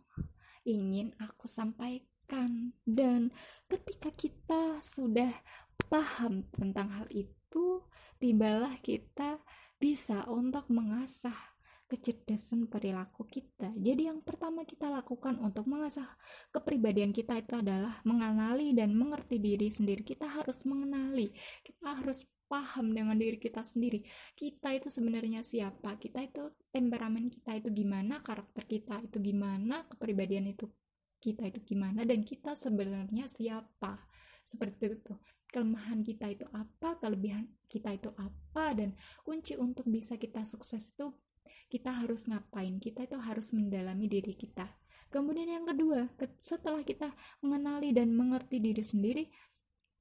ingin 0.63 1.11
aku 1.19 1.51
sampaikan. 1.51 2.71
Dan 2.87 3.35
ketika 3.67 4.15
kita 4.15 4.79
sudah 4.85 5.35
paham 5.91 6.47
tentang 6.55 6.95
hal 6.95 7.07
itu 7.11 7.83
tibalah 8.23 8.77
kita 8.79 9.43
bisa 9.81 10.27
untuk 10.31 10.69
mengasah 10.71 11.58
kecerdasan 11.89 12.69
perilaku 12.69 13.25
kita. 13.25 13.73
Jadi 13.81 14.13
yang 14.13 14.21
pertama 14.21 14.69
kita 14.69 14.93
lakukan 14.93 15.41
untuk 15.41 15.65
mengasah 15.65 16.05
kepribadian 16.53 17.17
kita 17.17 17.41
itu 17.41 17.57
adalah 17.57 18.05
mengenali 18.05 18.77
dan 18.77 18.93
mengerti 18.93 19.41
diri 19.41 19.73
sendiri. 19.73 20.05
Kita 20.05 20.29
harus 20.29 20.61
mengenali, 20.69 21.33
kita 21.65 21.97
harus 21.97 22.29
paham 22.45 22.93
dengan 22.93 23.17
diri 23.17 23.41
kita 23.41 23.65
sendiri. 23.65 24.05
Kita 24.37 24.73
itu 24.77 24.93
sebenarnya 24.93 25.41
siapa? 25.41 25.97
Kita 25.97 26.21
itu 26.21 26.53
temperamen 26.69 27.33
kita 27.33 27.57
itu 27.57 27.73
gimana? 27.73 28.21
Karakter 28.21 28.69
kita 28.69 29.01
itu 29.05 29.17
gimana? 29.21 29.89
Kepribadian 29.89 30.53
itu 30.53 30.69
kita 31.19 31.49
itu 31.49 31.65
gimana? 31.65 32.05
Dan 32.05 32.21
kita 32.21 32.53
sebenarnya 32.53 33.29
siapa? 33.33 33.97
Seperti 34.45 34.93
itu 34.93 35.13
kelemahan 35.49 36.05
kita 36.05 36.29
itu 36.29 36.45
apa, 36.53 37.01
kelebihan 37.01 37.49
kita 37.69 37.97
itu 37.97 38.13
apa, 38.17 38.77
dan 38.77 38.93
kunci 39.25 39.57
untuk 39.57 39.89
bisa 39.89 40.21
kita 40.21 40.45
sukses 40.45 40.93
itu 40.93 41.09
kita 41.69 41.93
harus 41.93 42.27
ngapain? 42.27 42.81
Kita 42.81 43.05
itu 43.05 43.21
harus 43.21 43.53
mendalami 43.53 44.09
diri 44.09 44.35
kita. 44.35 44.67
Kemudian 45.09 45.49
yang 45.49 45.65
kedua 45.65 46.09
setelah 46.37 46.85
kita 46.85 47.13
mengenali 47.41 47.97
dan 47.97 48.13
mengerti 48.13 48.61
diri 48.61 48.85
sendiri 48.85 49.25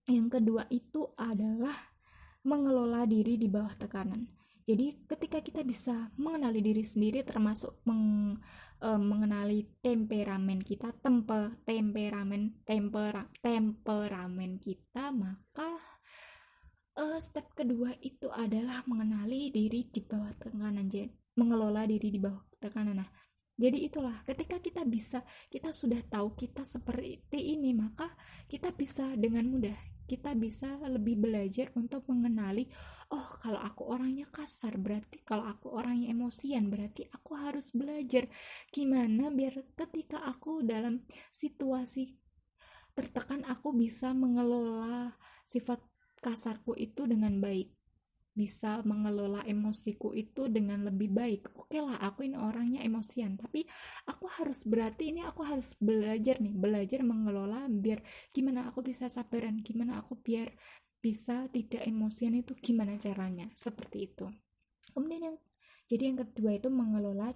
yang 0.08 0.32
kedua 0.32 0.68
itu 0.72 1.12
adalah 1.20 1.76
mengelola 2.48 3.04
diri 3.04 3.36
di 3.36 3.52
bawah 3.52 3.76
tekanan. 3.76 4.24
Jadi 4.68 5.08
ketika 5.08 5.40
kita 5.40 5.64
bisa 5.64 6.12
mengenali 6.20 6.60
diri 6.60 6.84
sendiri 6.84 7.24
termasuk 7.24 7.84
meng, 7.88 8.36
e, 8.84 8.90
mengenali 9.00 9.64
temperamen 9.80 10.60
kita, 10.60 10.92
tempe, 11.00 11.56
temperamen, 11.64 12.64
tempera, 12.68 13.32
temperamen 13.40 14.60
kita, 14.60 15.16
maka 15.16 15.72
e, 17.00 17.04
step 17.24 17.56
kedua 17.56 17.96
itu 18.04 18.28
adalah 18.28 18.84
mengenali 18.92 19.56
diri 19.56 19.88
di 19.88 20.04
bawah 20.04 20.36
tekanan. 20.36 20.92
Mengelola 21.38 21.86
diri 21.86 22.10
di 22.12 22.20
bawah 22.20 22.42
tekanan. 22.58 23.00
Nah, 23.00 23.10
jadi 23.58 23.78
itulah 23.90 24.26
ketika 24.26 24.58
kita 24.62 24.84
bisa, 24.86 25.22
kita 25.50 25.70
sudah 25.72 26.02
tahu 26.06 26.34
kita 26.38 26.66
seperti 26.66 27.58
ini, 27.58 27.74
maka 27.74 28.12
kita 28.50 28.74
bisa 28.74 29.14
dengan 29.18 29.50
mudah 29.50 29.98
kita 30.08 30.32
bisa 30.40 30.80
lebih 30.88 31.20
belajar 31.20 31.68
untuk 31.76 32.08
mengenali 32.08 32.64
oh 33.12 33.28
kalau 33.44 33.60
aku 33.60 33.92
orangnya 33.92 34.24
kasar 34.32 34.80
berarti 34.80 35.20
kalau 35.28 35.44
aku 35.44 35.76
orangnya 35.76 36.16
emosian 36.16 36.72
berarti 36.72 37.12
aku 37.12 37.36
harus 37.36 37.76
belajar 37.76 38.32
gimana 38.72 39.28
biar 39.28 39.68
ketika 39.76 40.24
aku 40.24 40.64
dalam 40.64 41.04
situasi 41.28 42.16
tertekan 42.96 43.44
aku 43.46 43.76
bisa 43.76 44.16
mengelola 44.16 45.14
sifat 45.44 45.84
kasarku 46.24 46.74
itu 46.80 47.04
dengan 47.04 47.38
baik 47.44 47.77
bisa 48.38 48.86
mengelola 48.86 49.42
emosiku 49.50 50.14
itu 50.14 50.46
dengan 50.46 50.86
lebih 50.86 51.10
baik. 51.10 51.58
Oke 51.58 51.82
okay 51.82 51.82
lah, 51.82 51.98
aku 51.98 52.30
ini 52.30 52.38
orangnya 52.38 52.86
emosian, 52.86 53.34
tapi 53.34 53.66
aku 54.06 54.30
harus 54.30 54.62
berarti 54.70 55.10
ini 55.10 55.26
aku 55.26 55.42
harus 55.42 55.74
belajar 55.82 56.38
nih, 56.38 56.54
belajar 56.54 57.02
mengelola 57.02 57.66
biar 57.66 58.06
gimana 58.30 58.70
aku 58.70 58.86
bisa 58.86 59.10
sabaran, 59.10 59.66
gimana 59.66 59.98
aku 59.98 60.22
biar 60.22 60.54
bisa 61.02 61.50
tidak 61.50 61.82
emosian 61.82 62.38
itu 62.38 62.54
gimana 62.62 62.94
caranya, 63.02 63.50
seperti 63.58 64.14
itu. 64.14 64.30
Kemudian 64.94 65.34
yang 65.34 65.38
jadi 65.90 66.04
yang 66.14 66.18
kedua 66.22 66.52
itu 66.54 66.70
mengelola 66.70 67.34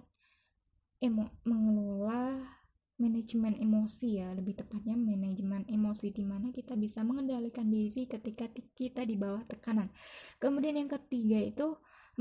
emo 1.01 1.25
mengelola 1.41 2.60
manajemen 3.01 3.57
emosi 3.57 4.21
ya 4.21 4.29
lebih 4.37 4.61
tepatnya 4.61 4.93
manajemen 4.93 5.65
emosi 5.65 6.13
di 6.13 6.21
mana 6.21 6.53
kita 6.53 6.77
bisa 6.77 7.01
mengendalikan 7.01 7.65
diri 7.65 8.05
ketika 8.05 8.45
kita 8.53 9.01
di 9.01 9.17
bawah 9.17 9.41
tekanan. 9.49 9.89
Kemudian 10.37 10.77
yang 10.77 10.91
ketiga 11.01 11.41
itu 11.41 11.67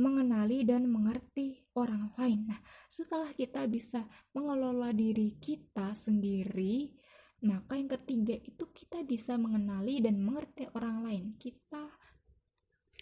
mengenali 0.01 0.65
dan 0.65 0.89
mengerti 0.89 1.61
orang 1.77 2.17
lain. 2.17 2.49
Nah 2.49 2.61
setelah 2.89 3.29
kita 3.37 3.69
bisa 3.69 4.09
mengelola 4.33 4.97
diri 4.97 5.37
kita 5.37 5.93
sendiri 5.93 6.97
maka 7.41 7.73
yang 7.81 7.89
ketiga 7.89 8.37
itu 8.37 8.69
kita 8.69 9.01
bisa 9.01 9.41
mengenali 9.41 10.05
dan 10.05 10.21
mengerti 10.21 10.69
orang 10.77 11.01
lain. 11.05 11.25
Kita 11.41 11.89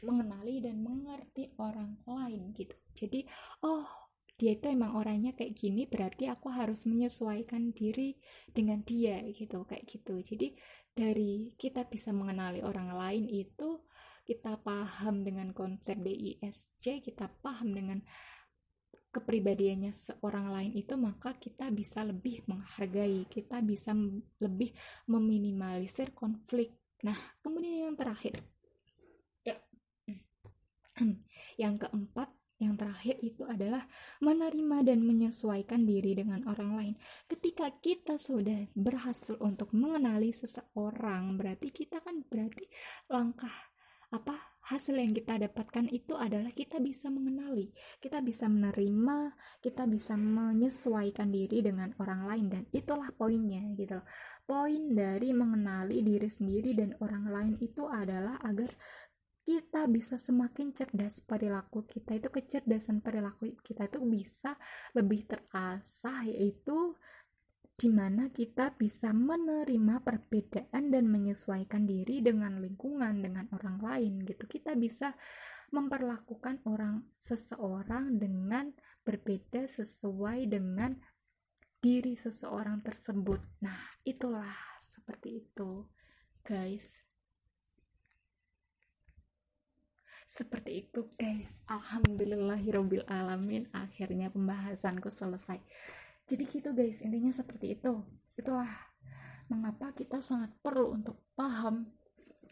mengenali 0.07 0.63
dan 0.63 0.79
mengerti 0.79 1.51
orang 1.59 1.99
lain 2.07 2.55
gitu. 2.55 2.79
Jadi 2.95 3.27
oh 3.67 4.08
dia 4.39 4.55
itu 4.55 4.71
emang 4.71 4.95
orangnya 4.95 5.35
kayak 5.35 5.59
gini 5.59 5.91
berarti 5.91 6.31
aku 6.31 6.47
harus 6.55 6.87
menyesuaikan 6.87 7.75
diri 7.75 8.15
dengan 8.55 8.87
dia 8.87 9.19
gitu 9.35 9.67
kayak 9.67 9.83
gitu. 9.91 10.23
Jadi 10.23 10.55
dari 10.95 11.59
kita 11.59 11.91
bisa 11.91 12.15
mengenali 12.15 12.63
orang 12.63 12.95
lain 12.95 13.27
itu 13.27 13.83
kita 14.23 14.63
paham 14.63 15.27
dengan 15.27 15.51
konsep 15.51 15.99
DISC 15.99 17.03
kita 17.03 17.27
paham 17.43 17.75
dengan 17.75 17.99
kepribadiannya 19.09 19.91
seorang 19.91 20.55
lain 20.55 20.73
itu 20.79 20.95
maka 20.95 21.35
kita 21.35 21.73
bisa 21.75 22.07
lebih 22.07 22.47
menghargai 22.47 23.27
kita 23.27 23.59
bisa 23.65 23.91
lebih 24.39 24.71
meminimalisir 25.11 26.15
konflik. 26.15 26.79
Nah 27.03 27.19
kemudian 27.43 27.91
yang 27.91 27.97
terakhir. 27.99 28.39
Ya. 29.43 29.59
Yang 31.63 31.89
keempat 31.89 32.38
yang 32.59 32.75
terakhir 32.75 33.23
itu 33.23 33.47
adalah 33.47 33.87
menerima 34.19 34.83
dan 34.83 34.99
menyesuaikan 35.07 35.87
diri 35.87 36.19
dengan 36.19 36.43
orang 36.51 36.71
lain. 36.75 36.95
Ketika 37.31 37.71
kita 37.79 38.19
sudah 38.19 38.67
berhasil 38.75 39.39
untuk 39.39 39.71
mengenali 39.71 40.35
seseorang, 40.35 41.39
berarti 41.39 41.71
kita 41.71 42.03
kan 42.03 42.27
berarti 42.27 42.67
langkah 43.07 43.55
apa 44.09 44.59
hasil 44.69 45.01
yang 45.01 45.17
kita 45.17 45.37
dapatkan 45.49 45.89
itu 45.89 46.13
adalah 46.13 46.53
kita 46.53 46.77
bisa 46.81 47.09
mengenali, 47.09 47.73
kita 48.01 48.21
bisa 48.21 48.49
menerima, 48.49 49.33
kita 49.65 49.89
bisa 49.89 50.13
menyesuaikan 50.17 51.33
diri 51.33 51.65
dengan 51.65 51.93
orang 51.97 52.29
lain 52.29 52.47
dan 52.53 52.63
itulah 52.73 53.09
poinnya 53.17 53.65
gitu. 53.77 54.01
Poin 54.49 54.97
dari 54.97 55.33
mengenali 55.37 56.01
diri 56.05 56.29
sendiri 56.29 56.73
dan 56.73 56.97
orang 57.05 57.29
lain 57.29 57.55
itu 57.61 57.85
adalah 57.85 58.41
agar 58.45 58.69
kita 59.49 59.89
bisa 59.89 60.21
semakin 60.21 60.77
cerdas 60.77 61.25
perilaku 61.25 61.89
kita 61.89 62.21
itu 62.21 62.29
kecerdasan 62.29 63.01
perilaku 63.01 63.57
kita 63.65 63.89
itu 63.89 63.97
bisa 64.05 64.53
lebih 64.93 65.25
terasah 65.25 66.29
yaitu 66.29 66.93
di 67.79 67.89
mana 67.89 68.29
kita 68.29 68.77
bisa 68.77 69.15
menerima 69.17 70.05
perbedaan 70.05 70.93
dan 70.93 71.09
menyesuaikan 71.09 71.89
diri 71.89 72.21
dengan 72.21 72.59
lingkungan 72.59 73.23
dengan 73.23 73.47
orang 73.55 73.79
lain 73.79 74.27
gitu. 74.27 74.51
Kita 74.51 74.75
bisa 74.75 75.15
memperlakukan 75.71 76.67
orang 76.67 77.07
seseorang 77.23 78.19
dengan 78.19 78.75
berbeda 79.07 79.65
sesuai 79.65 80.51
dengan 80.51 80.99
diri 81.79 82.19
seseorang 82.19 82.83
tersebut. 82.83 83.63
Nah 83.63 83.79
itulah 84.03 84.59
seperti 84.83 85.47
itu 85.47 85.87
guys 86.43 87.08
seperti 90.29 90.85
itu 90.85 91.09
guys. 91.17 91.65
Alhamdulillahirobbil 91.65 93.09
alamin 93.09 93.65
akhirnya 93.73 94.29
pembahasanku 94.29 95.09
selesai. 95.09 95.57
Jadi 96.29 96.45
gitu 96.45 96.77
guys. 96.77 97.01
Intinya 97.01 97.33
seperti 97.33 97.81
itu. 97.81 98.05
Itulah 98.37 98.69
mengapa 99.49 99.97
kita 99.97 100.21
sangat 100.21 100.53
perlu 100.61 100.93
untuk 100.93 101.25
paham. 101.33 101.97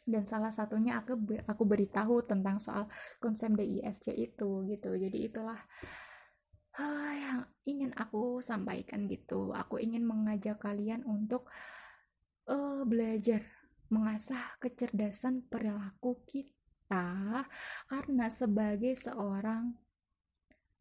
Dan 0.09 0.25
salah 0.25 0.49
satunya 0.49 0.97
aku 0.97 1.21
aku 1.45 1.63
beritahu 1.69 2.25
tentang 2.25 2.57
soal 2.65 2.89
konsep 3.21 3.53
DISC 3.53 4.09
itu 4.17 4.65
gitu. 4.65 4.91
Jadi 4.97 5.29
itulah 5.29 5.61
uh, 6.81 7.13
yang 7.13 7.45
ingin 7.69 7.93
aku 7.93 8.41
sampaikan 8.41 9.05
gitu. 9.05 9.53
Aku 9.53 9.77
ingin 9.77 10.09
mengajak 10.09 10.65
kalian 10.65 11.05
untuk 11.05 11.53
uh, 12.49 12.89
belajar 12.89 13.45
mengasah 13.93 14.57
kecerdasan 14.65 15.45
perilaku 15.47 16.25
kita 16.25 16.56
kita 16.56 16.56
karena 17.91 18.27
sebagai 18.31 18.95
seorang 18.95 19.75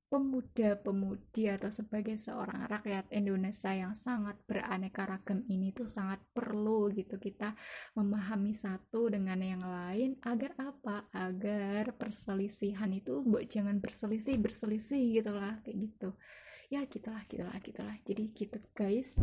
pemuda-pemudi 0.06 1.50
atau 1.50 1.74
sebagai 1.74 2.16
seorang 2.16 2.70
rakyat 2.70 3.10
Indonesia 3.12 3.74
yang 3.74 3.92
sangat 3.98 4.38
beraneka 4.46 5.04
ragam 5.04 5.42
ini 5.50 5.74
tuh 5.74 5.90
sangat 5.90 6.22
perlu 6.30 6.94
gitu 6.94 7.18
kita 7.18 7.58
memahami 7.98 8.54
satu 8.54 9.10
dengan 9.10 9.42
yang 9.42 9.66
lain 9.66 10.16
agar 10.24 10.56
apa? 10.62 11.10
Agar 11.10 11.98
perselisihan 11.98 12.94
itu 12.94 13.26
jangan 13.50 13.82
berselisih 13.82 14.38
berselisih 14.38 15.20
gitulah 15.20 15.60
kayak 15.66 15.78
gitu 15.90 16.14
ya 16.74 16.82
gitulah 16.90 17.22
gitulah 17.30 17.56
gitulah. 17.62 17.96
Jadi 18.06 18.24
gitu 18.34 18.58
guys. 18.74 19.14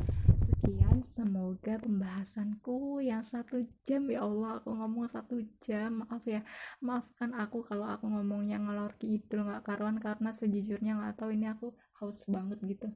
Sekian 0.43 1.03
semoga 1.03 1.78
pembahasanku 1.82 3.03
yang 3.03 3.22
satu 3.26 3.66
jam. 3.82 4.07
Ya 4.07 4.22
Allah 4.22 4.62
aku 4.62 4.70
ngomong 4.74 5.07
satu 5.11 5.43
jam. 5.59 6.07
Maaf 6.07 6.22
ya. 6.26 6.47
Maafkan 6.78 7.34
aku 7.34 7.66
kalau 7.66 7.90
aku 7.90 8.07
ngomongnya 8.07 8.62
ngelor 8.62 8.95
gitu 9.03 9.43
nggak 9.43 9.66
karuan 9.66 9.99
karena 9.99 10.30
sejujurnya 10.30 10.99
nggak 10.99 11.14
tahu 11.18 11.34
ini 11.34 11.51
aku 11.51 11.74
haus 11.99 12.26
banget 12.30 12.59
gitu. 12.62 12.88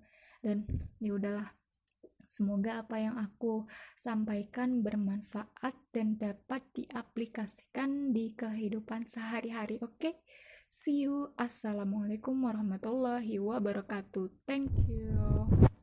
Dan 0.43 0.67
ya 1.03 1.15
udahlah. 1.15 1.51
Semoga 2.27 2.83
apa 2.83 2.99
yang 2.99 3.15
aku 3.23 3.71
sampaikan 3.95 4.83
bermanfaat 4.83 5.79
dan 5.95 6.19
dapat 6.19 6.67
diaplikasikan 6.75 8.11
di 8.11 8.35
kehidupan 8.35 9.07
sehari-hari. 9.07 9.79
Oke, 9.79 10.11
okay? 10.11 10.15
See 10.71 11.07
you. 11.07 11.31
Assalamualaikum 11.39 12.43
warahmatullahi 12.43 13.39
wabarakatuh. 13.39 14.31
Thank 14.47 14.75
you. 14.91 15.76